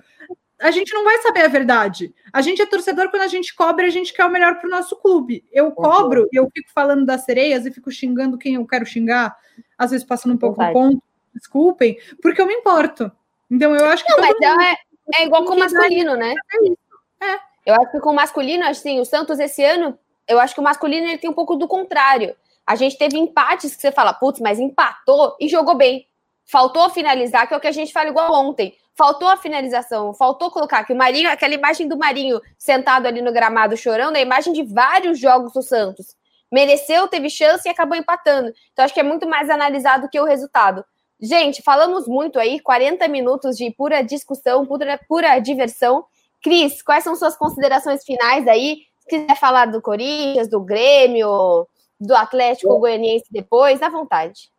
a 0.60 0.70
gente 0.70 0.92
não 0.94 1.04
vai 1.04 1.18
saber 1.18 1.42
a 1.42 1.48
verdade. 1.48 2.14
A 2.32 2.40
gente 2.40 2.62
é 2.62 2.66
torcedor 2.66 3.10
quando 3.10 3.22
a 3.22 3.28
gente 3.28 3.54
cobra, 3.54 3.86
a 3.86 3.90
gente 3.90 4.12
quer 4.12 4.24
o 4.24 4.30
melhor 4.30 4.58
para 4.58 4.66
o 4.66 4.70
nosso 4.70 4.96
clube. 4.96 5.44
Eu 5.52 5.70
cobro 5.72 6.28
e 6.32 6.36
eu 6.36 6.50
fico 6.52 6.70
falando 6.74 7.04
das 7.04 7.24
sereias 7.24 7.66
e 7.66 7.70
fico 7.70 7.90
xingando 7.90 8.38
quem 8.38 8.54
eu 8.54 8.66
quero 8.66 8.86
xingar, 8.86 9.36
às 9.76 9.90
vezes 9.90 10.06
passando 10.06 10.34
um 10.34 10.38
pouco 10.38 10.62
do 10.62 10.72
ponto, 10.72 11.02
desculpem, 11.34 11.98
porque 12.22 12.40
eu 12.40 12.46
me 12.46 12.54
importo. 12.54 13.12
Então 13.50 13.74
eu 13.74 13.84
acho 13.86 14.04
que. 14.04 14.12
Não, 14.12 14.20
mas 14.20 14.34
é, 14.40 14.76
é 15.20 15.26
igual 15.26 15.44
com 15.44 15.54
o 15.54 15.58
masculino, 15.58 16.16
né? 16.16 16.34
É. 17.20 17.38
Eu 17.66 17.74
acho 17.74 17.90
que 17.90 18.00
com 18.00 18.10
o 18.10 18.14
masculino, 18.14 18.64
assim, 18.64 19.00
o 19.00 19.04
Santos 19.04 19.38
esse 19.38 19.62
ano, 19.62 19.98
eu 20.26 20.40
acho 20.40 20.54
que 20.54 20.60
o 20.60 20.64
masculino 20.64 21.06
ele 21.06 21.18
tem 21.18 21.28
um 21.28 21.34
pouco 21.34 21.56
do 21.56 21.68
contrário. 21.68 22.34
A 22.66 22.74
gente 22.74 22.96
teve 22.96 23.18
empates 23.18 23.76
que 23.76 23.82
você 23.82 23.92
fala, 23.92 24.12
putz, 24.12 24.40
mas 24.40 24.58
empatou 24.58 25.36
e 25.38 25.48
jogou 25.48 25.76
bem. 25.76 26.06
Faltou 26.44 26.88
finalizar, 26.90 27.46
que 27.46 27.54
é 27.54 27.56
o 27.56 27.60
que 27.60 27.66
a 27.66 27.72
gente 27.72 27.92
fala 27.92 28.08
igual 28.08 28.32
ontem 28.32 28.76
faltou 28.96 29.28
a 29.28 29.36
finalização, 29.36 30.14
faltou 30.14 30.50
colocar 30.50 30.84
que 30.84 30.92
o 30.92 30.96
Marinho, 30.96 31.30
aquela 31.30 31.54
imagem 31.54 31.86
do 31.86 31.98
Marinho 31.98 32.40
sentado 32.58 33.06
ali 33.06 33.20
no 33.20 33.32
gramado 33.32 33.76
chorando, 33.76 34.16
é 34.16 34.20
a 34.20 34.22
imagem 34.22 34.52
de 34.52 34.62
vários 34.62 35.18
jogos 35.18 35.52
do 35.52 35.62
Santos. 35.62 36.16
Mereceu, 36.50 37.06
teve 37.06 37.28
chance 37.28 37.68
e 37.68 37.70
acabou 37.70 37.96
empatando. 37.96 38.52
Então 38.72 38.84
acho 38.84 38.94
que 38.94 39.00
é 39.00 39.02
muito 39.02 39.28
mais 39.28 39.50
analisado 39.50 40.08
que 40.08 40.18
o 40.18 40.24
resultado. 40.24 40.84
Gente, 41.20 41.62
falamos 41.62 42.08
muito 42.08 42.38
aí, 42.38 42.58
40 42.60 43.06
minutos 43.08 43.56
de 43.56 43.70
pura 43.70 44.02
discussão, 44.02 44.64
pura, 44.64 44.98
pura 45.08 45.38
diversão. 45.38 46.04
Cris, 46.42 46.82
quais 46.82 47.04
são 47.04 47.16
suas 47.16 47.36
considerações 47.36 48.04
finais 48.04 48.46
aí? 48.48 48.82
Se 49.00 49.08
quiser 49.08 49.36
falar 49.36 49.66
do 49.66 49.82
Corinthians, 49.82 50.48
do 50.48 50.60
Grêmio, 50.60 51.66
do 52.00 52.14
Atlético 52.14 52.78
Goianiense 52.78 53.26
depois, 53.30 53.82
à 53.82 53.88
vontade. 53.88 54.50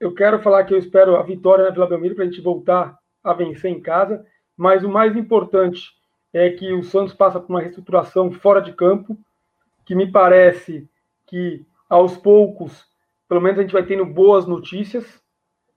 Eu 0.00 0.14
quero 0.14 0.42
falar 0.42 0.64
que 0.64 0.74
eu 0.74 0.78
espero 0.78 1.16
a 1.16 1.22
vitória 1.22 1.64
na 1.64 1.70
Vila 1.70 1.86
Belmiro 1.86 2.14
para 2.14 2.24
a 2.24 2.26
gente 2.26 2.40
voltar 2.40 2.96
a 3.24 3.32
vencer 3.32 3.70
em 3.70 3.80
casa, 3.80 4.24
mas 4.56 4.84
o 4.84 4.88
mais 4.88 5.16
importante 5.16 5.92
é 6.32 6.50
que 6.50 6.72
o 6.72 6.82
Santos 6.82 7.14
passa 7.14 7.40
por 7.40 7.50
uma 7.50 7.60
reestruturação 7.60 8.30
fora 8.30 8.60
de 8.60 8.72
campo, 8.72 9.16
que 9.86 9.94
me 9.94 10.10
parece 10.10 10.88
que 11.26 11.64
aos 11.88 12.16
poucos, 12.16 12.86
pelo 13.28 13.40
menos 13.40 13.58
a 13.58 13.62
gente 13.62 13.72
vai 13.72 13.84
tendo 13.84 14.04
boas 14.04 14.46
notícias, 14.46 15.22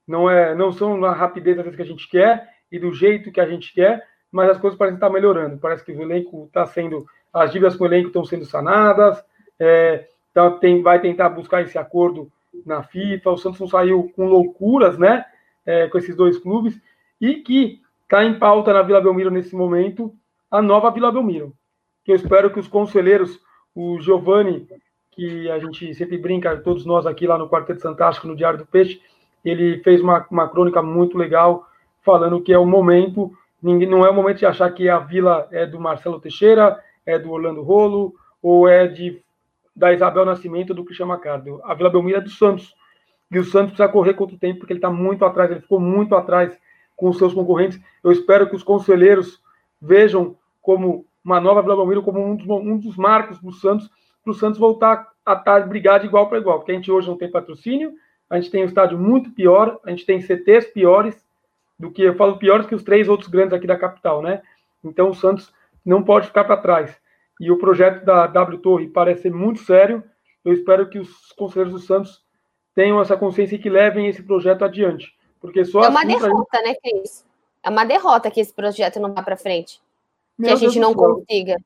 não 0.08 0.30
é, 0.30 0.56
não 0.56 0.72
são 0.72 0.98
na 0.98 1.12
rapidez 1.12 1.58
vezes 1.58 1.76
que 1.76 1.82
a 1.82 1.86
gente 1.86 2.10
quer 2.10 2.50
e 2.72 2.80
do 2.80 2.92
jeito 2.92 3.32
que 3.32 3.40
a 3.40 3.48
gente 3.48 3.74
quer, 3.74 4.06
mas 4.32 4.50
as 4.50 4.58
coisas 4.58 4.78
parecem 4.78 4.96
estar 4.96 5.10
melhorando. 5.10 5.58
Parece 5.58 5.84
que 5.84 5.92
o 5.92 6.02
elenco 6.02 6.46
está 6.48 6.66
sendo, 6.66 7.06
as 7.34 7.52
dívidas 7.52 7.76
com 7.76 7.84
o 7.84 7.88
elenco 7.88 8.08
estão 8.08 8.26
sendo 8.26 8.46
sanadas, 8.46 9.24
é, 9.60 10.08
então 10.32 10.60
tem, 10.60 10.82
vai 10.82 11.00
tentar 11.00 11.30
buscar 11.30 11.62
esse 11.62 11.78
acordo 11.78 12.32
na 12.66 12.84
FIFA. 12.84 13.32
O 13.32 13.38
Santos 13.38 13.60
não 13.60 13.68
saiu 13.68 14.12
com 14.16 14.26
loucuras, 14.26 14.98
né? 14.98 15.26
É, 15.66 15.88
com 15.88 15.98
esses 15.98 16.16
dois 16.16 16.38
clubes 16.38 16.80
e 17.20 17.36
que 17.36 17.82
está 18.04 18.24
em 18.24 18.38
pauta 18.38 18.74
na 18.74 18.82
Vila 18.82 19.02
Belmiro 19.02 19.32
nesse 19.32 19.56
momento 19.56 20.14
a 20.50 20.62
nova 20.62 20.92
Vila 20.92 21.12
Belmiro. 21.12 21.54
Que 22.04 22.12
eu 22.12 22.16
espero 22.16 22.50
que 22.50 22.60
os 22.60 22.68
conselheiros, 22.68 23.40
o 23.76 24.00
Giovanni, 24.00 24.68
que 25.12 25.50
a 25.50 25.60
gente 25.60 25.94
sempre 25.96 26.18
brinca, 26.18 26.56
todos 26.58 26.86
nós 26.86 27.06
aqui 27.06 27.28
lá 27.28 27.38
no 27.38 27.50
Quarteto 27.50 27.82
Fantástico, 27.82 28.28
no 28.28 28.36
Diário 28.36 28.60
do 28.60 28.66
Peixe, 28.66 29.02
ele 29.44 29.80
fez 29.80 30.02
uma, 30.02 30.26
uma 30.30 30.48
crônica 30.48 30.82
muito 30.82 31.18
legal, 31.18 31.68
falando 32.04 32.42
que 32.42 32.54
é 32.54 32.58
o 32.58 32.66
momento, 32.66 33.32
ninguém, 33.62 33.90
não 33.90 34.06
é 34.06 34.10
o 34.10 34.14
momento 34.14 34.40
de 34.40 34.46
achar 34.46 34.72
que 34.72 34.88
a 34.88 35.00
vila 35.00 35.48
é 35.52 35.66
do 35.66 35.80
Marcelo 35.80 36.20
Teixeira, 36.20 36.82
é 37.06 37.18
do 37.18 37.32
Orlando 37.32 37.62
Rolo, 37.62 38.14
ou 38.42 38.68
é 38.68 38.88
de 38.88 39.22
da 39.76 39.94
Isabel 39.94 40.26
Nascimento 40.26 40.74
do 40.74 40.84
Cristian 40.84 41.06
Macardo. 41.06 41.62
A 41.64 41.76
Vila 41.76 41.92
Belmiro 41.92 42.18
é 42.18 42.22
do 42.22 42.32
Santos. 42.32 42.74
E 43.30 43.38
o 43.38 43.44
Santos 43.44 43.74
precisa 43.74 43.88
correr 43.88 44.16
contra 44.16 44.36
o 44.36 44.40
tempo, 44.40 44.60
porque 44.60 44.74
ele 44.74 44.80
está 44.80 44.90
muito 44.90 45.24
atrás, 45.24 45.52
ele 45.52 45.62
ficou 45.62 45.80
muito 45.80 46.16
atrás 46.16 46.58
com 46.98 47.14
seus 47.14 47.34
concorrentes. 47.34 47.80
Eu 48.04 48.12
espero 48.12 48.50
que 48.50 48.56
os 48.56 48.64
conselheiros 48.64 49.42
vejam 49.82 50.36
como 50.62 51.06
uma 51.24 51.40
nova 51.40 51.62
Belmiro 51.62 52.04
como 52.04 52.20
um 52.26 52.36
dos, 52.36 52.48
um 52.48 52.78
dos 52.78 52.98
marcos 52.98 53.40
do 53.40 53.52
Santos, 53.54 53.90
para 54.24 54.32
o 54.32 54.34
Santos 54.34 54.60
voltar 54.60 55.08
a 55.26 55.34
estar 55.34 55.68
brigar 55.68 56.00
de 56.00 56.08
igual 56.08 56.28
para 56.28 56.40
igual, 56.40 56.60
porque 56.60 56.72
a 56.72 56.76
gente 56.76 56.92
hoje 56.92 57.08
não 57.08 57.18
tem 57.18 57.30
patrocínio, 57.30 57.94
a 58.30 58.38
gente 58.40 58.52
tem 58.52 58.64
um 58.64 58.68
estádio 58.68 58.98
muito 58.98 59.30
pior, 59.32 59.80
a 59.86 59.90
gente 59.90 60.06
tem 60.06 60.22
CTs 60.22 60.68
piores 60.68 61.26
do 61.80 61.92
que, 61.92 62.02
eu 62.02 62.16
falo 62.16 62.38
piores 62.38 62.66
que 62.66 62.76
os 62.76 62.84
três 62.84 63.08
outros 63.08 63.30
grandes 63.30 63.54
aqui 63.54 63.68
da 63.68 63.78
capital, 63.78 64.22
né? 64.22 64.42
Então 64.84 65.10
o 65.10 65.14
Santos 65.14 65.54
não 65.86 66.04
pode 66.04 66.28
ficar 66.28 66.46
para 66.46 66.58
trás. 66.58 67.00
E 67.40 67.52
o 67.52 67.58
projeto 67.58 68.04
da 68.04 68.26
W 68.26 68.58
Torre 68.60 68.88
parece 68.88 69.24
ser 69.24 69.34
muito 69.34 69.60
sério. 69.60 70.04
Eu 70.44 70.54
espero 70.54 70.90
que 70.90 70.98
os 70.98 71.32
conselheiros 71.34 71.74
do 71.74 71.86
Santos 71.86 72.24
tenham 72.74 73.00
essa 73.00 73.16
consciência 73.16 73.56
e 73.56 73.60
que 73.60 73.70
levem 73.70 74.08
esse 74.08 74.24
projeto 74.24 74.66
adiante. 74.66 75.14
Porque 75.40 75.64
só 75.66 75.84
é 75.84 75.90
uma 75.90 76.00
assim 76.00 76.08
derrota, 76.08 76.58
gente... 76.58 76.68
né, 76.68 76.76
Cris? 76.82 77.26
É 77.64 77.70
uma 77.70 77.86
derrota 77.86 78.32
que 78.32 78.40
esse 78.40 78.54
projeto 78.54 79.00
não 79.00 79.14
vá 79.14 79.22
para 79.22 79.38
frente. 79.38 79.82
Meu 80.38 80.50
que 80.50 80.54
a 80.54 80.56
gente 80.56 80.80
Deus 80.80 80.86
não 80.88 80.94
consiga. 80.94 81.58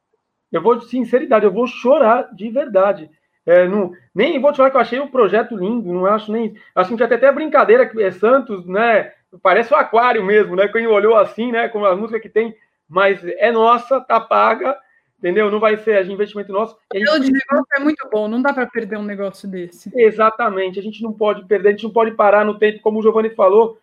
Eu 0.52 0.62
vou, 0.62 0.76
de 0.76 0.86
sinceridade, 0.90 1.46
eu 1.46 1.52
vou 1.52 1.68
chorar 1.68 2.34
de 2.34 2.50
verdade. 2.50 3.10
É, 3.46 3.68
não, 3.68 3.92
nem 4.14 4.40
vou 4.40 4.52
te 4.52 4.58
falar 4.58 4.70
que 4.70 4.78
eu 4.78 4.82
achei 4.82 5.00
o 5.00 5.10
projeto 5.10 5.56
lindo, 5.56 5.92
não 5.92 6.06
acho 6.06 6.32
nem. 6.32 6.56
Acho 6.76 6.90
que 6.90 7.08
tem 7.08 7.18
até 7.18 7.32
brincadeira 7.32 7.88
que 7.88 8.02
é 8.02 8.12
Santos, 8.12 8.66
né? 8.66 9.14
Parece 9.42 9.74
um 9.74 9.78
aquário 9.78 10.24
mesmo, 10.24 10.56
né? 10.56 10.68
Quem 10.68 10.86
olhou 10.88 11.16
assim, 11.16 11.52
né? 11.52 11.70
Com 11.70 11.86
a 11.86 11.96
música 11.96 12.20
que 12.20 12.30
tem, 12.30 12.56
mas 12.88 13.24
é 13.24 13.52
nossa, 13.52 14.00
tá 14.02 14.20
paga 14.20 14.78
entendeu? 15.22 15.52
Não 15.52 15.60
vai 15.60 15.78
ser 15.78 16.04
de 16.04 16.12
investimento 16.12 16.52
nosso. 16.52 16.76
O 16.94 16.98
modelo 16.98 17.20
de 17.20 17.32
negócio 17.32 17.68
é 17.78 17.80
muito 17.80 18.10
bom, 18.10 18.28
não 18.28 18.42
dá 18.42 18.52
para 18.52 18.66
perder 18.66 18.98
um 18.98 19.04
negócio 19.04 19.48
desse. 19.48 19.92
Exatamente, 19.96 20.80
a 20.80 20.84
gente 20.84 21.04
não 21.04 21.14
pode 21.14 21.46
perder, 21.46 21.70
a 21.70 21.72
gente 21.72 21.84
não 21.84 21.92
pode 21.92 22.12
parar 22.16 22.44
no 22.44 22.58
tempo, 22.58 22.82
como 22.82 23.00
o 23.00 23.02
Giovanni 23.04 23.30
falou, 23.30 23.78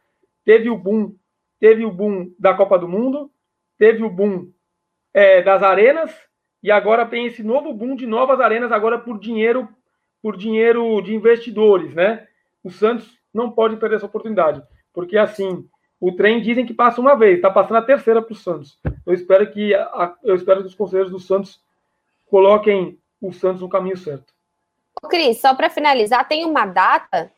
teve 0.45 0.68
o 0.68 0.76
boom, 0.76 1.14
teve 1.61 1.84
o 1.84 1.93
boom 1.93 2.32
da 2.39 2.53
Copa 2.55 2.76
do 2.76 2.89
Mundo, 2.89 3.30
teve 3.78 4.03
o 4.03 4.11
boom 4.11 4.51
é, 5.14 5.41
das 5.41 5.62
arenas, 5.62 6.12
e 6.61 6.72
agora 6.72 7.07
tem 7.07 7.26
esse 7.26 7.43
novo 7.45 7.72
boom 7.72 7.95
de 7.95 8.05
novas 8.05 8.41
arenas, 8.41 8.72
agora 8.72 8.99
por 8.99 9.18
dinheiro 9.18 9.68
por 10.20 10.36
dinheiro 10.36 11.01
de 11.01 11.14
investidores, 11.14 11.95
né? 11.95 12.26
O 12.64 12.70
Santos 12.70 13.16
não 13.32 13.53
pode 13.53 13.76
perder 13.76 13.97
essa 13.97 14.07
oportunidade, 14.07 14.61
porque 14.93 15.16
assim 15.16 15.64
o 16.01 16.12
trem 16.12 16.40
dizem 16.40 16.64
que 16.64 16.74
passa 16.74 17.01
uma 17.01 17.16
vez, 17.16 17.36
está 17.36 17.51
passando 17.51 17.78
a 17.78 17.82
terceira 17.82 18.22
para 18.22 18.32
o 18.32 18.36
Santos. 18.36 18.78
Eu 19.07 19.12
espero 19.12 19.51
que 19.51 19.74
a, 19.74 20.14
eu 20.22 20.34
espero 20.34 20.61
que 20.61 20.68
os 20.68 20.74
conselheiros 20.74 21.11
do 21.11 21.18
Santos 21.18 21.61
coloquem 22.30 22.99
o 23.20 23.32
Santos 23.32 23.61
no 23.61 23.68
caminho 23.68 23.96
certo. 23.96 24.32
Cris, 25.09 25.40
só 25.40 25.55
para 25.55 25.70
finalizar, 25.70 26.26
tem 26.26 26.44
uma 26.44 26.66
data 26.66 27.30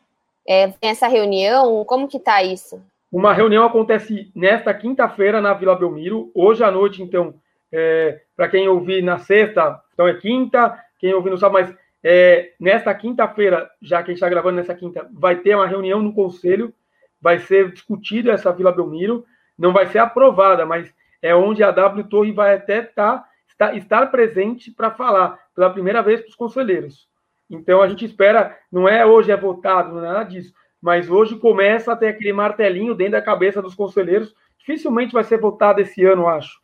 é, 0.47 0.73
essa 0.81 1.07
reunião? 1.07 1.85
Como 1.85 2.09
que 2.09 2.17
está 2.17 2.43
isso? 2.43 2.83
Uma 3.11 3.33
reunião 3.33 3.65
acontece 3.65 4.31
nesta 4.35 4.73
quinta-feira 4.73 5.41
na 5.41 5.53
Vila 5.55 5.77
Belmiro. 5.77 6.31
Hoje 6.35 6.63
à 6.63 6.71
noite, 6.71 7.03
então, 7.03 7.35
é, 7.73 8.21
para 8.37 8.49
quem 8.49 8.69
ouvir 8.69 9.03
na 9.03 9.19
sexta, 9.19 9.81
então 9.93 10.07
é 10.07 10.15
quinta. 10.15 10.79
Quem 10.99 11.15
ouvir 11.15 11.31
não 11.31 11.37
sabe, 11.37 11.55
mas 11.55 11.75
é, 12.03 12.53
nesta 12.59 12.95
quinta-feira, 12.95 13.71
já 13.81 13.99
que 13.99 14.11
a 14.11 14.13
gente 14.13 14.17
está 14.17 14.29
gravando 14.29 14.57
nessa 14.57 14.75
quinta, 14.75 15.09
vai 15.13 15.37
ter 15.37 15.55
uma 15.55 15.67
reunião 15.67 16.01
no 16.01 16.13
conselho. 16.13 16.73
Vai 17.21 17.39
ser 17.39 17.73
discutida 17.73 18.33
essa 18.33 18.53
Vila 18.53 18.73
Belmiro. 18.73 19.25
Não 19.59 19.73
vai 19.73 19.87
ser 19.87 19.99
aprovada, 19.99 20.64
mas 20.64 20.93
é 21.23 21.35
onde 21.35 21.62
a 21.62 21.71
W 21.71 22.05
Torre 22.05 22.33
vai 22.33 22.55
até 22.55 22.83
tá, 22.83 23.25
estar, 23.49 23.77
estar 23.77 24.07
presente 24.11 24.71
para 24.71 24.91
falar 24.91 25.39
pela 25.55 25.71
primeira 25.71 26.03
vez 26.03 26.21
para 26.21 26.31
os 26.31 26.35
conselheiros. 26.35 27.09
Então 27.51 27.83
a 27.83 27.89
gente 27.89 28.05
espera, 28.05 28.57
não 28.71 28.89
é 28.89 29.05
hoje 29.05 29.33
é 29.33 29.37
votado, 29.37 29.93
não 29.93 30.05
é 30.05 30.09
nada 30.09 30.25
disso, 30.25 30.55
mas 30.81 31.11
hoje 31.11 31.37
começa 31.37 31.93
a 31.93 31.97
ter 31.97 32.09
aquele 32.09 32.33
martelinho 32.33 32.95
dentro 32.95 33.12
da 33.12 33.23
cabeça 33.23 33.61
dos 33.61 33.75
conselheiros. 33.75 34.35
Dificilmente 34.59 35.12
vai 35.12 35.25
ser 35.25 35.39
votado 35.39 35.81
esse 35.81 36.05
ano, 36.05 36.29
acho. 36.29 36.59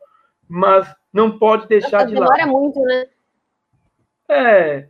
Mas 0.49 0.87
não 1.13 1.39
pode 1.39 1.67
deixar 1.67 2.07
de 2.07 2.15
lado. 2.15 2.33
Demora 2.33 2.47
muito, 2.47 2.81
né? 2.83 3.07
É. 4.29 4.89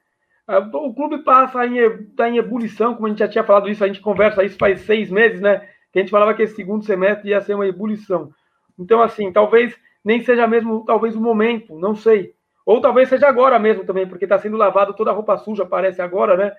O 0.49 0.95
clube 0.95 1.19
passa 1.25 1.67
em, 1.67 2.05
tá 2.15 2.29
em 2.29 2.39
ebulição, 2.39 2.95
como 2.95 3.07
a 3.07 3.11
gente 3.11 3.19
já 3.19 3.29
tinha 3.29 3.43
falado 3.43 3.69
isso, 3.69 3.83
a 3.83 3.87
gente 3.89 4.01
conversa 4.01 4.45
isso 4.45 4.57
faz 4.57 4.81
seis 4.83 5.11
meses, 5.11 5.41
né? 5.41 5.69
Que 5.93 5.99
a 5.99 6.03
gente 6.03 6.11
falava 6.11 6.35
que 6.35 6.43
esse 6.43 6.55
segundo 6.55 6.85
semestre 6.85 7.31
ia 7.31 7.41
ser 7.41 7.55
uma 7.55 7.67
ebulição. 7.67 8.31
Então, 8.79 9.03
assim, 9.03 9.33
talvez 9.33 9.77
nem 10.05 10.23
seja 10.23 10.47
mesmo, 10.47 10.85
talvez 10.87 11.17
o 11.17 11.21
momento, 11.21 11.77
não 11.77 11.97
sei. 11.97 12.33
Ou 12.65 12.81
talvez 12.81 13.09
seja 13.09 13.27
agora 13.27 13.59
mesmo 13.59 13.85
também, 13.85 14.07
porque 14.07 14.25
está 14.25 14.39
sendo 14.39 14.57
lavado 14.57 14.95
toda 14.95 15.11
a 15.11 15.15
roupa 15.15 15.37
suja, 15.37 15.67
parece 15.67 16.01
agora, 16.01 16.37
né? 16.37 16.53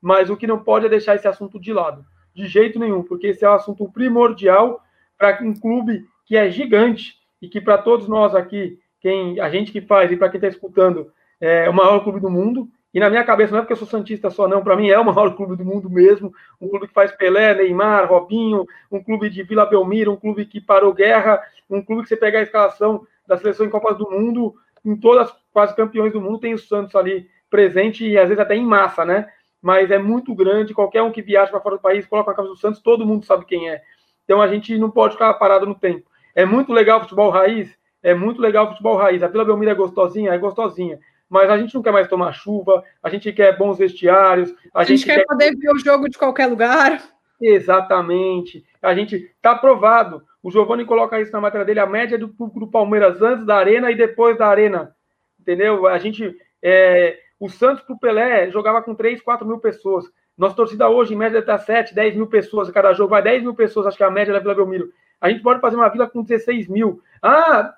Mas 0.00 0.30
o 0.30 0.36
que 0.36 0.46
não 0.46 0.62
pode 0.62 0.86
é 0.86 0.88
deixar 0.88 1.16
esse 1.16 1.26
assunto 1.26 1.58
de 1.58 1.72
lado. 1.72 2.04
De 2.34 2.46
jeito 2.46 2.78
nenhum, 2.78 3.02
porque 3.02 3.28
esse 3.28 3.44
é 3.44 3.50
um 3.50 3.54
assunto 3.54 3.90
primordial 3.90 4.80
para 5.18 5.40
um 5.42 5.54
clube 5.54 6.04
que 6.24 6.36
é 6.36 6.48
gigante 6.48 7.14
e 7.40 7.48
que 7.48 7.60
para 7.60 7.78
todos 7.78 8.06
nós 8.06 8.34
aqui, 8.34 8.78
quem 9.00 9.40
a 9.40 9.50
gente 9.50 9.72
que 9.72 9.80
faz 9.80 10.10
e 10.12 10.16
para 10.16 10.28
quem 10.28 10.38
está 10.38 10.48
escutando, 10.48 11.12
é 11.40 11.68
o 11.68 11.74
maior 11.74 12.00
clube 12.04 12.20
do 12.20 12.30
mundo. 12.30 12.68
E 12.94 13.00
na 13.00 13.08
minha 13.08 13.24
cabeça, 13.24 13.52
não 13.52 13.58
é 13.58 13.62
porque 13.62 13.72
eu 13.72 13.76
sou 13.76 13.88
Santista 13.88 14.30
só, 14.30 14.46
não. 14.46 14.62
Para 14.62 14.76
mim 14.76 14.88
é 14.90 14.98
o 14.98 15.04
maior 15.04 15.32
clube 15.36 15.56
do 15.56 15.64
mundo 15.64 15.88
mesmo. 15.88 16.32
Um 16.60 16.68
clube 16.68 16.88
que 16.88 16.94
faz 16.94 17.10
Pelé, 17.12 17.54
Neymar, 17.54 18.08
Robinho, 18.08 18.66
um 18.90 19.02
clube 19.02 19.30
de 19.30 19.42
Vila 19.42 19.64
Belmiro, 19.64 20.12
um 20.12 20.16
clube 20.16 20.44
que 20.44 20.60
parou 20.60 20.92
guerra, 20.92 21.42
um 21.70 21.82
clube 21.82 22.02
que 22.02 22.08
você 22.08 22.16
pegar 22.16 22.40
a 22.40 22.42
escalação 22.42 23.06
da 23.26 23.38
seleção 23.38 23.64
em 23.64 23.70
Copas 23.70 23.96
do 23.96 24.10
Mundo, 24.10 24.54
em 24.84 24.96
todas 24.96 25.32
quase 25.52 25.74
campeões 25.76 26.12
do 26.12 26.20
mundo 26.20 26.40
tem 26.40 26.54
o 26.54 26.58
Santos 26.58 26.94
ali 26.96 27.28
presente 27.50 28.06
e 28.06 28.18
às 28.18 28.28
vezes 28.28 28.42
até 28.42 28.56
em 28.56 28.64
massa, 28.64 29.04
né? 29.04 29.28
Mas 29.60 29.90
é 29.90 29.98
muito 29.98 30.34
grande, 30.34 30.74
qualquer 30.74 31.02
um 31.02 31.12
que 31.12 31.22
viaja 31.22 31.50
para 31.50 31.60
fora 31.60 31.76
do 31.76 31.82
país, 31.82 32.06
coloca 32.06 32.32
a 32.32 32.34
camisa 32.34 32.54
do 32.54 32.60
Santos, 32.60 32.80
todo 32.80 33.06
mundo 33.06 33.24
sabe 33.24 33.44
quem 33.44 33.70
é. 33.70 33.82
Então 34.24 34.40
a 34.40 34.48
gente 34.48 34.76
não 34.78 34.90
pode 34.90 35.12
ficar 35.12 35.32
parado 35.34 35.66
no 35.66 35.74
tempo. 35.74 36.10
É 36.34 36.44
muito 36.44 36.72
legal 36.72 36.98
o 36.98 37.02
futebol 37.02 37.30
raiz, 37.30 37.72
é 38.02 38.14
muito 38.14 38.40
legal 38.40 38.66
o 38.66 38.68
futebol 38.70 38.96
raiz. 38.96 39.22
A 39.22 39.28
Vila 39.28 39.44
Belmiro 39.44 39.70
é 39.70 39.74
gostosinha, 39.74 40.32
é 40.32 40.38
gostosinha. 40.38 40.98
Mas 41.32 41.48
a 41.48 41.56
gente 41.56 41.74
não 41.74 41.80
quer 41.80 41.92
mais 41.92 42.06
tomar 42.08 42.30
chuva, 42.34 42.84
a 43.02 43.08
gente 43.08 43.32
quer 43.32 43.56
bons 43.56 43.78
vestiários. 43.78 44.54
A, 44.74 44.80
a 44.80 44.84
gente, 44.84 44.98
gente, 44.98 45.06
quer, 45.06 45.20
quer 45.20 45.24
poder 45.24 45.56
ver 45.56 45.72
o 45.72 45.78
jogo 45.78 46.06
de 46.06 46.18
qualquer 46.18 46.44
lugar. 46.44 47.02
Exatamente. 47.40 48.62
A 48.82 48.94
gente 48.94 49.16
está 49.16 49.52
aprovado. 49.52 50.22
O 50.42 50.50
Giovanni 50.50 50.84
coloca 50.84 51.18
isso 51.18 51.32
na 51.32 51.40
matéria 51.40 51.64
dele, 51.64 51.80
a 51.80 51.86
média 51.86 52.18
do 52.18 52.28
público 52.28 52.60
do 52.60 52.70
Palmeiras 52.70 53.22
antes 53.22 53.46
da 53.46 53.56
arena 53.56 53.90
e 53.90 53.94
depois 53.94 54.36
da 54.36 54.46
arena. 54.46 54.94
Entendeu? 55.40 55.86
A 55.86 55.96
gente. 55.96 56.36
É, 56.62 57.18
o 57.40 57.48
Santos 57.48 57.82
pro 57.82 57.98
Pelé 57.98 58.50
jogava 58.50 58.82
com 58.82 58.94
3, 58.94 59.22
4 59.22 59.46
mil 59.46 59.58
pessoas. 59.58 60.04
Nossa 60.36 60.54
torcida 60.54 60.86
hoje, 60.90 61.14
em 61.14 61.16
média, 61.16 61.38
está 61.38 61.56
7, 61.56 61.94
10 61.94 62.14
mil 62.14 62.26
pessoas 62.26 62.68
a 62.68 62.72
cada 62.72 62.92
jogo. 62.92 63.08
Vai 63.08 63.22
10 63.22 63.42
mil 63.42 63.54
pessoas, 63.54 63.86
acho 63.86 63.96
que 63.96 64.04
é 64.04 64.06
a 64.06 64.10
média 64.10 64.34
da 64.34 64.38
Vila 64.38 64.54
Belmiro. 64.54 64.92
A 65.18 65.30
gente 65.30 65.42
pode 65.42 65.62
fazer 65.62 65.76
uma 65.76 65.88
vila 65.88 66.06
com 66.06 66.22
16 66.22 66.68
mil. 66.68 67.00
Ah, 67.22 67.72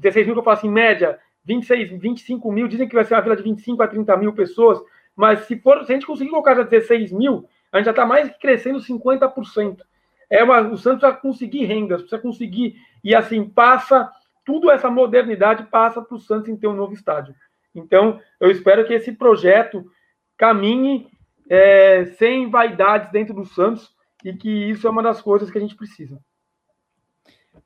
16 0.00 0.26
mil 0.26 0.34
que 0.34 0.40
eu 0.40 0.44
faço 0.44 0.66
em 0.66 0.70
média, 0.70 1.18
26, 1.44 2.00
25 2.00 2.52
mil. 2.52 2.68
Dizem 2.68 2.88
que 2.88 2.94
vai 2.94 3.04
ser 3.04 3.14
uma 3.14 3.22
vila 3.22 3.36
de 3.36 3.42
25 3.42 3.82
a 3.82 3.88
30 3.88 4.16
mil 4.16 4.32
pessoas. 4.32 4.78
Mas 5.16 5.40
se, 5.46 5.58
for, 5.58 5.84
se 5.84 5.92
a 5.92 5.94
gente 5.94 6.06
conseguir 6.06 6.30
colocar 6.30 6.54
já 6.54 6.62
16 6.62 7.12
mil, 7.12 7.48
a 7.70 7.78
gente 7.78 7.86
já 7.86 7.92
está 7.92 8.06
mais 8.06 8.28
que 8.28 8.38
crescendo 8.38 8.78
50% 8.78 9.78
é 10.30 10.42
uma, 10.42 10.60
o 10.62 10.76
Santos 10.76 11.02
vai 11.02 11.16
conseguir 11.16 11.64
rendas, 11.64 12.00
precisa 12.00 12.20
conseguir, 12.20 12.76
e 13.02 13.14
assim, 13.14 13.48
passa, 13.48 14.10
tudo 14.44 14.70
essa 14.70 14.90
modernidade 14.90 15.64
passa 15.64 16.02
para 16.02 16.16
o 16.16 16.20
Santos 16.20 16.48
em 16.48 16.56
ter 16.56 16.66
um 16.66 16.74
novo 16.74 16.92
estádio. 16.92 17.34
Então, 17.74 18.20
eu 18.40 18.50
espero 18.50 18.84
que 18.86 18.94
esse 18.94 19.12
projeto 19.12 19.84
caminhe 20.36 21.08
é, 21.48 22.04
sem 22.18 22.48
vaidades 22.50 23.10
dentro 23.10 23.34
do 23.34 23.44
Santos 23.44 23.94
e 24.24 24.32
que 24.32 24.50
isso 24.50 24.86
é 24.86 24.90
uma 24.90 25.02
das 25.02 25.20
coisas 25.20 25.50
que 25.50 25.58
a 25.58 25.60
gente 25.60 25.76
precisa. 25.76 26.18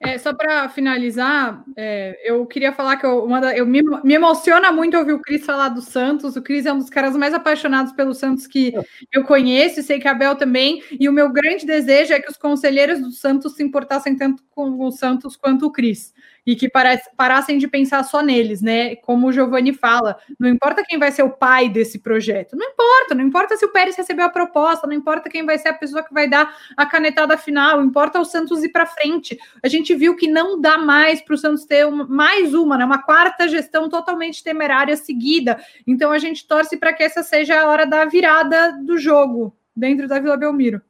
É, 0.01 0.17
só 0.17 0.33
para 0.33 0.69
finalizar, 0.69 1.65
é, 1.77 2.17
eu 2.25 2.47
queria 2.47 2.73
falar 2.73 2.97
que 2.97 3.05
eu, 3.05 3.27
da, 3.27 3.57
eu 3.57 3.67
me, 3.67 3.83
me, 4.05 4.15
emociona 4.15 4.71
muito 4.71 4.97
ouvir 4.97 5.13
o 5.13 5.21
Cris 5.21 5.45
falar 5.45 5.71
do 5.71 5.83
Santos. 5.83 6.37
O 6.37 6.43
Cris 6.43 6.67
é 6.67 6.73
um 6.73 6.79
dos 6.79 6.89
caras 6.89 7.17
mais 7.17 7.35
apaixonados 7.35 7.93
pelo 7.93 8.15
Santos 8.15 8.47
que 8.47 8.73
eu 9.13 9.25
conheço, 9.25 9.83
sei 9.83 9.99
que 9.99 10.07
a 10.07 10.15
Bel 10.15 10.37
também. 10.37 10.85
E 11.01 11.09
o 11.09 11.13
meu 11.13 11.31
grande 11.31 11.67
desejo 11.67 12.13
é 12.13 12.21
que 12.21 12.31
os 12.31 12.37
conselheiros 12.37 13.01
do 13.01 13.11
Santos 13.11 13.57
se 13.57 13.63
importassem 13.65 14.17
tanto 14.17 14.45
com 14.51 14.79
o 14.79 14.91
Santos 14.93 15.37
quanto 15.37 15.67
o 15.67 15.73
Cris 15.73 16.13
e 16.49 16.57
que 16.57 16.67
parassem 17.15 17.59
de 17.59 17.69
pensar 17.69 18.03
só 18.05 18.23
neles, 18.23 18.63
né? 18.63 18.97
Como 18.97 19.27
o 19.27 19.33
Giovanni 19.33 19.75
fala, 19.75 20.19
não 20.41 20.49
importa 20.49 20.83
quem 20.83 20.99
vai 20.99 21.13
ser 21.13 21.23
o 21.23 21.29
pai 21.29 21.69
desse 21.69 21.99
projeto, 21.99 22.57
não 22.57 22.67
importa, 22.71 23.15
não 23.15 23.23
importa 23.23 23.55
se 23.55 23.67
o 23.67 23.69
Pérez 23.69 23.95
recebeu 23.95 24.25
a 24.25 24.31
proposta, 24.31 24.87
não 24.87 24.95
importa 24.95 25.29
quem 25.29 25.45
vai 25.45 25.59
ser 25.59 25.69
a 25.69 25.75
pessoa 25.75 26.03
que 26.03 26.15
vai 26.15 26.27
dar 26.27 26.57
a 26.75 26.87
canetada 26.87 27.37
final, 27.37 27.85
importa 27.85 28.19
o 28.19 28.25
Santos 28.25 28.65
ir 28.65 28.71
para 28.71 28.87
frente. 28.87 29.39
A 29.63 29.69
gente 29.69 29.95
viu 29.95 30.17
que 30.17 30.27
não 30.27 30.59
dá 30.59 30.79
mais 30.79 31.21
para 31.21 31.35
o 31.35 31.37
Santos 31.37 31.67
ter 31.67 31.87
uma, 31.87 32.07
mais 32.07 32.55
uma, 32.55 32.79
né? 32.79 32.85
Uma 32.87 33.03
quarta 33.03 33.47
gestão 33.47 33.87
totalmente 33.91 34.43
temerária 34.43 34.97
seguida. 34.97 35.63
Então 35.87 36.11
a 36.11 36.19
gente 36.19 36.49
torce 36.49 36.79
para 36.79 36.95
que 36.95 37.03
essa 37.03 37.23
seja 37.23 37.61
a 37.61 37.69
hora 37.69 37.85
da 37.85 38.07
virada 38.07 38.73
do 38.73 38.97
jogo 38.97 39.55
dentro 39.77 40.09
da 40.09 40.19
Vila 40.19 40.39
Belmiro. 40.39 40.81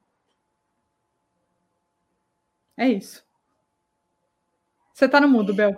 É 2.76 2.88
isso. 2.88 3.27
Você 4.98 5.08
tá 5.08 5.20
no 5.20 5.28
mudo, 5.28 5.54
Bel. 5.54 5.76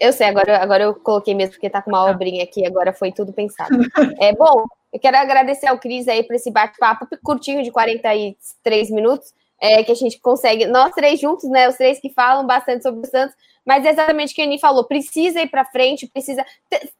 Eu 0.00 0.12
sei, 0.12 0.26
agora, 0.26 0.58
agora 0.58 0.82
eu 0.82 0.94
coloquei 0.96 1.36
mesmo, 1.36 1.52
porque 1.52 1.70
tá 1.70 1.80
com 1.80 1.88
uma 1.88 2.04
tá. 2.04 2.10
obrinha 2.10 2.42
aqui, 2.42 2.66
agora 2.66 2.92
foi 2.92 3.12
tudo 3.12 3.32
pensado. 3.32 3.78
É 4.18 4.34
bom, 4.34 4.64
eu 4.92 4.98
quero 4.98 5.16
agradecer 5.16 5.68
ao 5.68 5.78
Cris 5.78 6.08
aí 6.08 6.24
por 6.24 6.34
esse 6.34 6.50
bate-papo 6.50 7.06
curtinho 7.22 7.62
de 7.62 7.70
43 7.70 8.90
minutos, 8.90 9.32
é, 9.60 9.84
que 9.84 9.92
a 9.92 9.94
gente 9.94 10.18
consegue, 10.18 10.66
nós 10.66 10.92
três 10.92 11.20
juntos, 11.20 11.48
né? 11.48 11.68
Os 11.68 11.76
três 11.76 12.00
que 12.00 12.10
falam 12.10 12.44
bastante 12.44 12.82
sobre 12.82 13.06
o 13.06 13.08
Santos, 13.08 13.36
mas 13.64 13.84
é 13.84 13.90
exatamente 13.90 14.32
o 14.32 14.34
que 14.34 14.42
a 14.42 14.46
Ani 14.46 14.58
falou, 14.58 14.82
precisa 14.82 15.40
ir 15.40 15.48
para 15.48 15.64
frente, 15.64 16.08
precisa. 16.08 16.44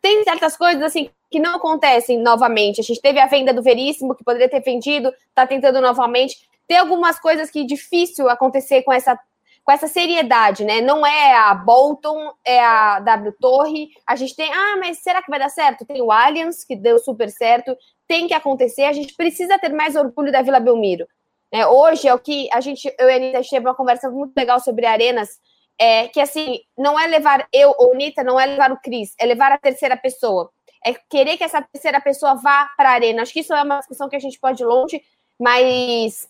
Tem 0.00 0.22
certas 0.22 0.56
coisas 0.56 0.84
assim 0.84 1.10
que 1.28 1.40
não 1.40 1.56
acontecem 1.56 2.16
novamente. 2.20 2.80
A 2.80 2.84
gente 2.84 3.00
teve 3.00 3.18
a 3.18 3.26
venda 3.26 3.52
do 3.52 3.60
Veríssimo, 3.60 4.14
que 4.14 4.22
poderia 4.22 4.48
ter 4.48 4.60
vendido, 4.60 5.12
tá 5.34 5.48
tentando 5.48 5.80
novamente. 5.80 6.48
Tem 6.68 6.78
algumas 6.78 7.18
coisas 7.18 7.50
que 7.50 7.62
é 7.62 7.64
difícil 7.64 8.28
acontecer 8.28 8.82
com 8.82 8.92
essa 8.92 9.18
com 9.64 9.72
essa 9.72 9.86
seriedade, 9.86 10.64
né? 10.64 10.80
Não 10.80 11.06
é 11.06 11.36
a 11.36 11.54
Bolton, 11.54 12.32
é 12.44 12.60
a 12.60 12.98
W 13.00 13.32
Torre. 13.40 13.88
A 14.06 14.16
gente 14.16 14.34
tem, 14.34 14.52
ah, 14.52 14.76
mas 14.78 14.98
será 15.02 15.22
que 15.22 15.30
vai 15.30 15.38
dar 15.38 15.48
certo? 15.48 15.86
Tem 15.86 16.02
o 16.02 16.10
Allianz, 16.10 16.64
que 16.64 16.74
deu 16.74 16.98
super 16.98 17.30
certo. 17.30 17.76
Tem 18.08 18.26
que 18.26 18.34
acontecer. 18.34 18.84
A 18.84 18.92
gente 18.92 19.14
precisa 19.14 19.58
ter 19.58 19.72
mais 19.72 19.94
orgulho 19.94 20.32
da 20.32 20.42
Vila 20.42 20.58
Belmiro. 20.58 21.06
É, 21.52 21.66
hoje 21.66 22.08
é 22.08 22.14
o 22.14 22.18
que 22.18 22.48
a 22.52 22.60
gente, 22.60 22.92
eu 22.98 23.08
e 23.08 23.12
a 23.12 23.16
Anitta 23.16 23.42
tive 23.42 23.66
uma 23.66 23.74
conversa 23.74 24.10
muito 24.10 24.32
legal 24.34 24.58
sobre 24.58 24.86
arenas, 24.86 25.38
é, 25.78 26.08
que 26.08 26.18
assim, 26.18 26.60
não 26.76 26.98
é 26.98 27.06
levar 27.06 27.46
eu 27.52 27.74
ou 27.78 27.92
Anitta, 27.92 28.24
não 28.24 28.40
é 28.40 28.46
levar 28.46 28.72
o 28.72 28.80
Cris, 28.80 29.14
é 29.18 29.26
levar 29.26 29.52
a 29.52 29.58
terceira 29.58 29.96
pessoa. 29.96 30.50
É 30.84 30.94
querer 31.10 31.36
que 31.36 31.44
essa 31.44 31.60
terceira 31.60 32.00
pessoa 32.00 32.34
vá 32.34 32.70
para 32.76 32.88
a 32.88 32.92
arena. 32.92 33.22
Acho 33.22 33.32
que 33.32 33.40
isso 33.40 33.52
é 33.52 33.62
uma 33.62 33.78
discussão 33.78 34.08
que 34.08 34.16
a 34.16 34.18
gente 34.18 34.40
pode 34.40 34.62
ir 34.62 34.66
longe, 34.66 35.02
mas 35.38 36.26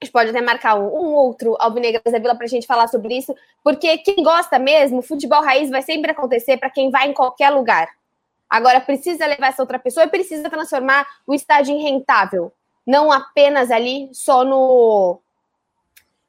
a 0.00 0.04
gente 0.04 0.12
pode 0.12 0.30
até 0.30 0.40
marcar 0.40 0.78
um, 0.78 0.86
um 0.86 1.14
outro 1.14 1.56
Alvinegras 1.58 2.12
da 2.12 2.18
Vila 2.18 2.34
para 2.34 2.44
a 2.44 2.48
gente 2.48 2.66
falar 2.66 2.86
sobre 2.88 3.16
isso, 3.16 3.34
porque 3.64 3.98
quem 3.98 4.22
gosta 4.22 4.58
mesmo, 4.58 5.00
futebol 5.00 5.42
raiz 5.42 5.70
vai 5.70 5.82
sempre 5.82 6.10
acontecer 6.10 6.58
para 6.58 6.70
quem 6.70 6.90
vai 6.90 7.08
em 7.08 7.14
qualquer 7.14 7.50
lugar. 7.50 7.88
Agora, 8.48 8.80
precisa 8.80 9.26
levar 9.26 9.48
essa 9.48 9.62
outra 9.62 9.78
pessoa 9.78 10.04
e 10.04 10.10
precisa 10.10 10.50
transformar 10.50 11.06
o 11.26 11.34
estádio 11.34 11.74
em 11.74 11.82
rentável, 11.82 12.52
não 12.86 13.10
apenas 13.10 13.70
ali 13.70 14.08
só 14.12 14.44
no 14.44 15.20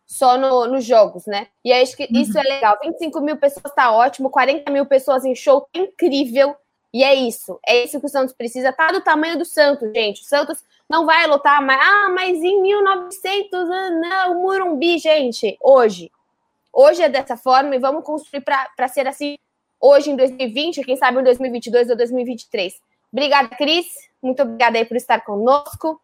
só 0.05 0.37
no, 0.37 0.67
nos 0.67 0.85
jogos, 0.85 1.25
né? 1.25 1.47
E 1.65 1.73
acho 1.73 1.97
que 1.97 2.03
uhum. 2.03 2.21
isso 2.21 2.39
é 2.39 2.41
legal. 2.41 2.79
25 2.81 3.19
mil 3.19 3.35
pessoas 3.35 3.65
está 3.65 3.91
ótimo, 3.91 4.29
40 4.29 4.71
mil 4.71 4.85
pessoas 4.85 5.25
em 5.25 5.35
show, 5.35 5.61
tá 5.61 5.81
incrível, 5.81 6.55
E 6.93 7.03
é 7.03 7.13
isso. 7.13 7.59
É 7.67 7.83
isso 7.83 7.99
que 7.99 8.05
o 8.05 8.09
Santos 8.09 8.33
precisa. 8.33 8.71
Tá 8.71 8.91
do 8.91 9.01
tamanho 9.01 9.37
do 9.37 9.45
Santos, 9.45 9.91
gente. 9.93 10.21
O 10.21 10.25
Santos 10.25 10.63
não 10.89 11.05
vai 11.05 11.27
lutar 11.27 11.61
mais. 11.61 11.79
Ah, 11.81 12.09
mas 12.09 12.37
em 12.37 12.61
1900, 12.61 13.69
ah, 13.69 13.89
não, 13.89 14.31
o 14.31 14.41
Murumbi, 14.41 14.97
gente. 14.97 15.57
Hoje. 15.61 16.11
Hoje 16.71 17.01
é 17.01 17.09
dessa 17.09 17.35
forma 17.35 17.75
e 17.75 17.79
vamos 17.79 18.03
construir 18.03 18.41
para 18.41 18.87
ser 18.87 19.07
assim 19.07 19.37
hoje 19.79 20.11
em 20.11 20.15
2020, 20.15 20.83
quem 20.83 20.95
sabe 20.95 21.19
em 21.19 21.23
2022 21.23 21.89
ou 21.89 21.97
2023. 21.97 22.73
Obrigada, 23.11 23.49
Cris. 23.49 23.87
Muito 24.21 24.41
obrigada 24.41 24.77
aí 24.77 24.85
por 24.85 24.97
estar 24.97 25.21
conosco. 25.21 25.99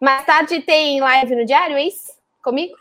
Mais 0.00 0.24
tarde 0.24 0.60
tem 0.60 1.00
live 1.00 1.34
no 1.34 1.44
diário, 1.44 1.76
é 1.76 1.84
isso? 1.84 2.12
Comigo? 2.42 2.76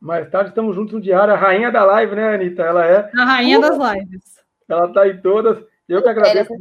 Mais 0.00 0.30
tarde 0.30 0.50
estamos 0.50 0.74
juntos 0.74 0.94
no 0.94 1.00
diário. 1.00 1.34
A 1.34 1.36
rainha 1.36 1.70
da 1.70 1.84
live, 1.84 2.14
né, 2.16 2.34
Anitta? 2.34 2.62
Ela 2.62 2.86
é. 2.86 3.10
A 3.14 3.24
rainha 3.24 3.58
uh! 3.58 3.60
das 3.60 3.76
lives. 3.76 4.40
Ela 4.68 4.86
está 4.86 5.08
em 5.08 5.20
todas. 5.20 5.69
Eu 5.90 6.00
que 6.00 6.08
agradeço, 6.08 6.52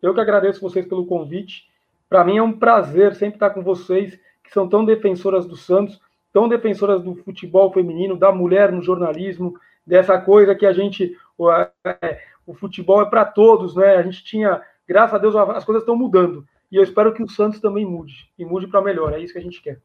eu 0.00 0.14
que 0.14 0.20
agradeço 0.20 0.60
vocês 0.60 0.86
pelo 0.86 1.06
convite. 1.06 1.68
Para 2.08 2.24
mim 2.24 2.38
é 2.38 2.42
um 2.42 2.52
prazer 2.52 3.12
sempre 3.16 3.34
estar 3.34 3.50
com 3.50 3.64
vocês, 3.64 4.16
que 4.44 4.52
são 4.52 4.68
tão 4.68 4.84
defensoras 4.84 5.44
do 5.44 5.56
Santos, 5.56 6.00
tão 6.32 6.48
defensoras 6.48 7.02
do 7.02 7.16
futebol 7.16 7.72
feminino, 7.72 8.16
da 8.16 8.30
mulher 8.30 8.70
no 8.70 8.80
jornalismo, 8.80 9.58
dessa 9.84 10.16
coisa 10.20 10.54
que 10.54 10.64
a 10.64 10.72
gente. 10.72 11.18
O, 11.36 11.50
é, 11.50 12.22
o 12.46 12.54
futebol 12.54 13.02
é 13.02 13.06
para 13.06 13.24
todos, 13.24 13.74
né? 13.74 13.96
A 13.96 14.02
gente 14.02 14.22
tinha. 14.22 14.62
Graças 14.86 15.14
a 15.14 15.18
Deus 15.18 15.34
as 15.34 15.64
coisas 15.64 15.82
estão 15.82 15.96
mudando. 15.96 16.46
E 16.70 16.76
eu 16.76 16.82
espero 16.84 17.12
que 17.12 17.24
o 17.24 17.28
Santos 17.28 17.58
também 17.58 17.84
mude. 17.84 18.30
E 18.38 18.44
mude 18.44 18.68
para 18.68 18.82
melhor. 18.82 19.12
É 19.12 19.18
isso 19.18 19.32
que 19.32 19.38
a 19.40 19.42
gente 19.42 19.60
quer. 19.60 19.80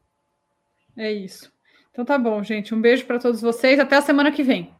É 0.96 1.10
isso. 1.10 1.52
Então 1.90 2.04
tá 2.04 2.16
bom, 2.16 2.40
gente. 2.44 2.72
Um 2.72 2.80
beijo 2.80 3.04
para 3.04 3.18
todos 3.18 3.40
vocês. 3.40 3.80
Até 3.80 3.96
a 3.96 4.02
semana 4.02 4.30
que 4.30 4.44
vem. 4.44 4.72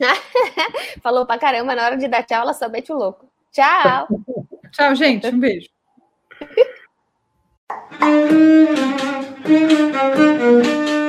Falou 1.02 1.26
pra 1.26 1.38
caramba, 1.38 1.74
na 1.74 1.84
hora 1.84 1.96
de 1.96 2.08
dar 2.08 2.22
tchau, 2.22 2.42
ela 2.42 2.52
só 2.52 2.68
mete 2.68 2.92
o 2.92 2.96
louco. 2.96 3.28
Tchau. 3.52 4.08
tchau, 4.72 4.94
gente. 4.94 5.26
Um 5.26 5.38
beijo. 5.38 5.68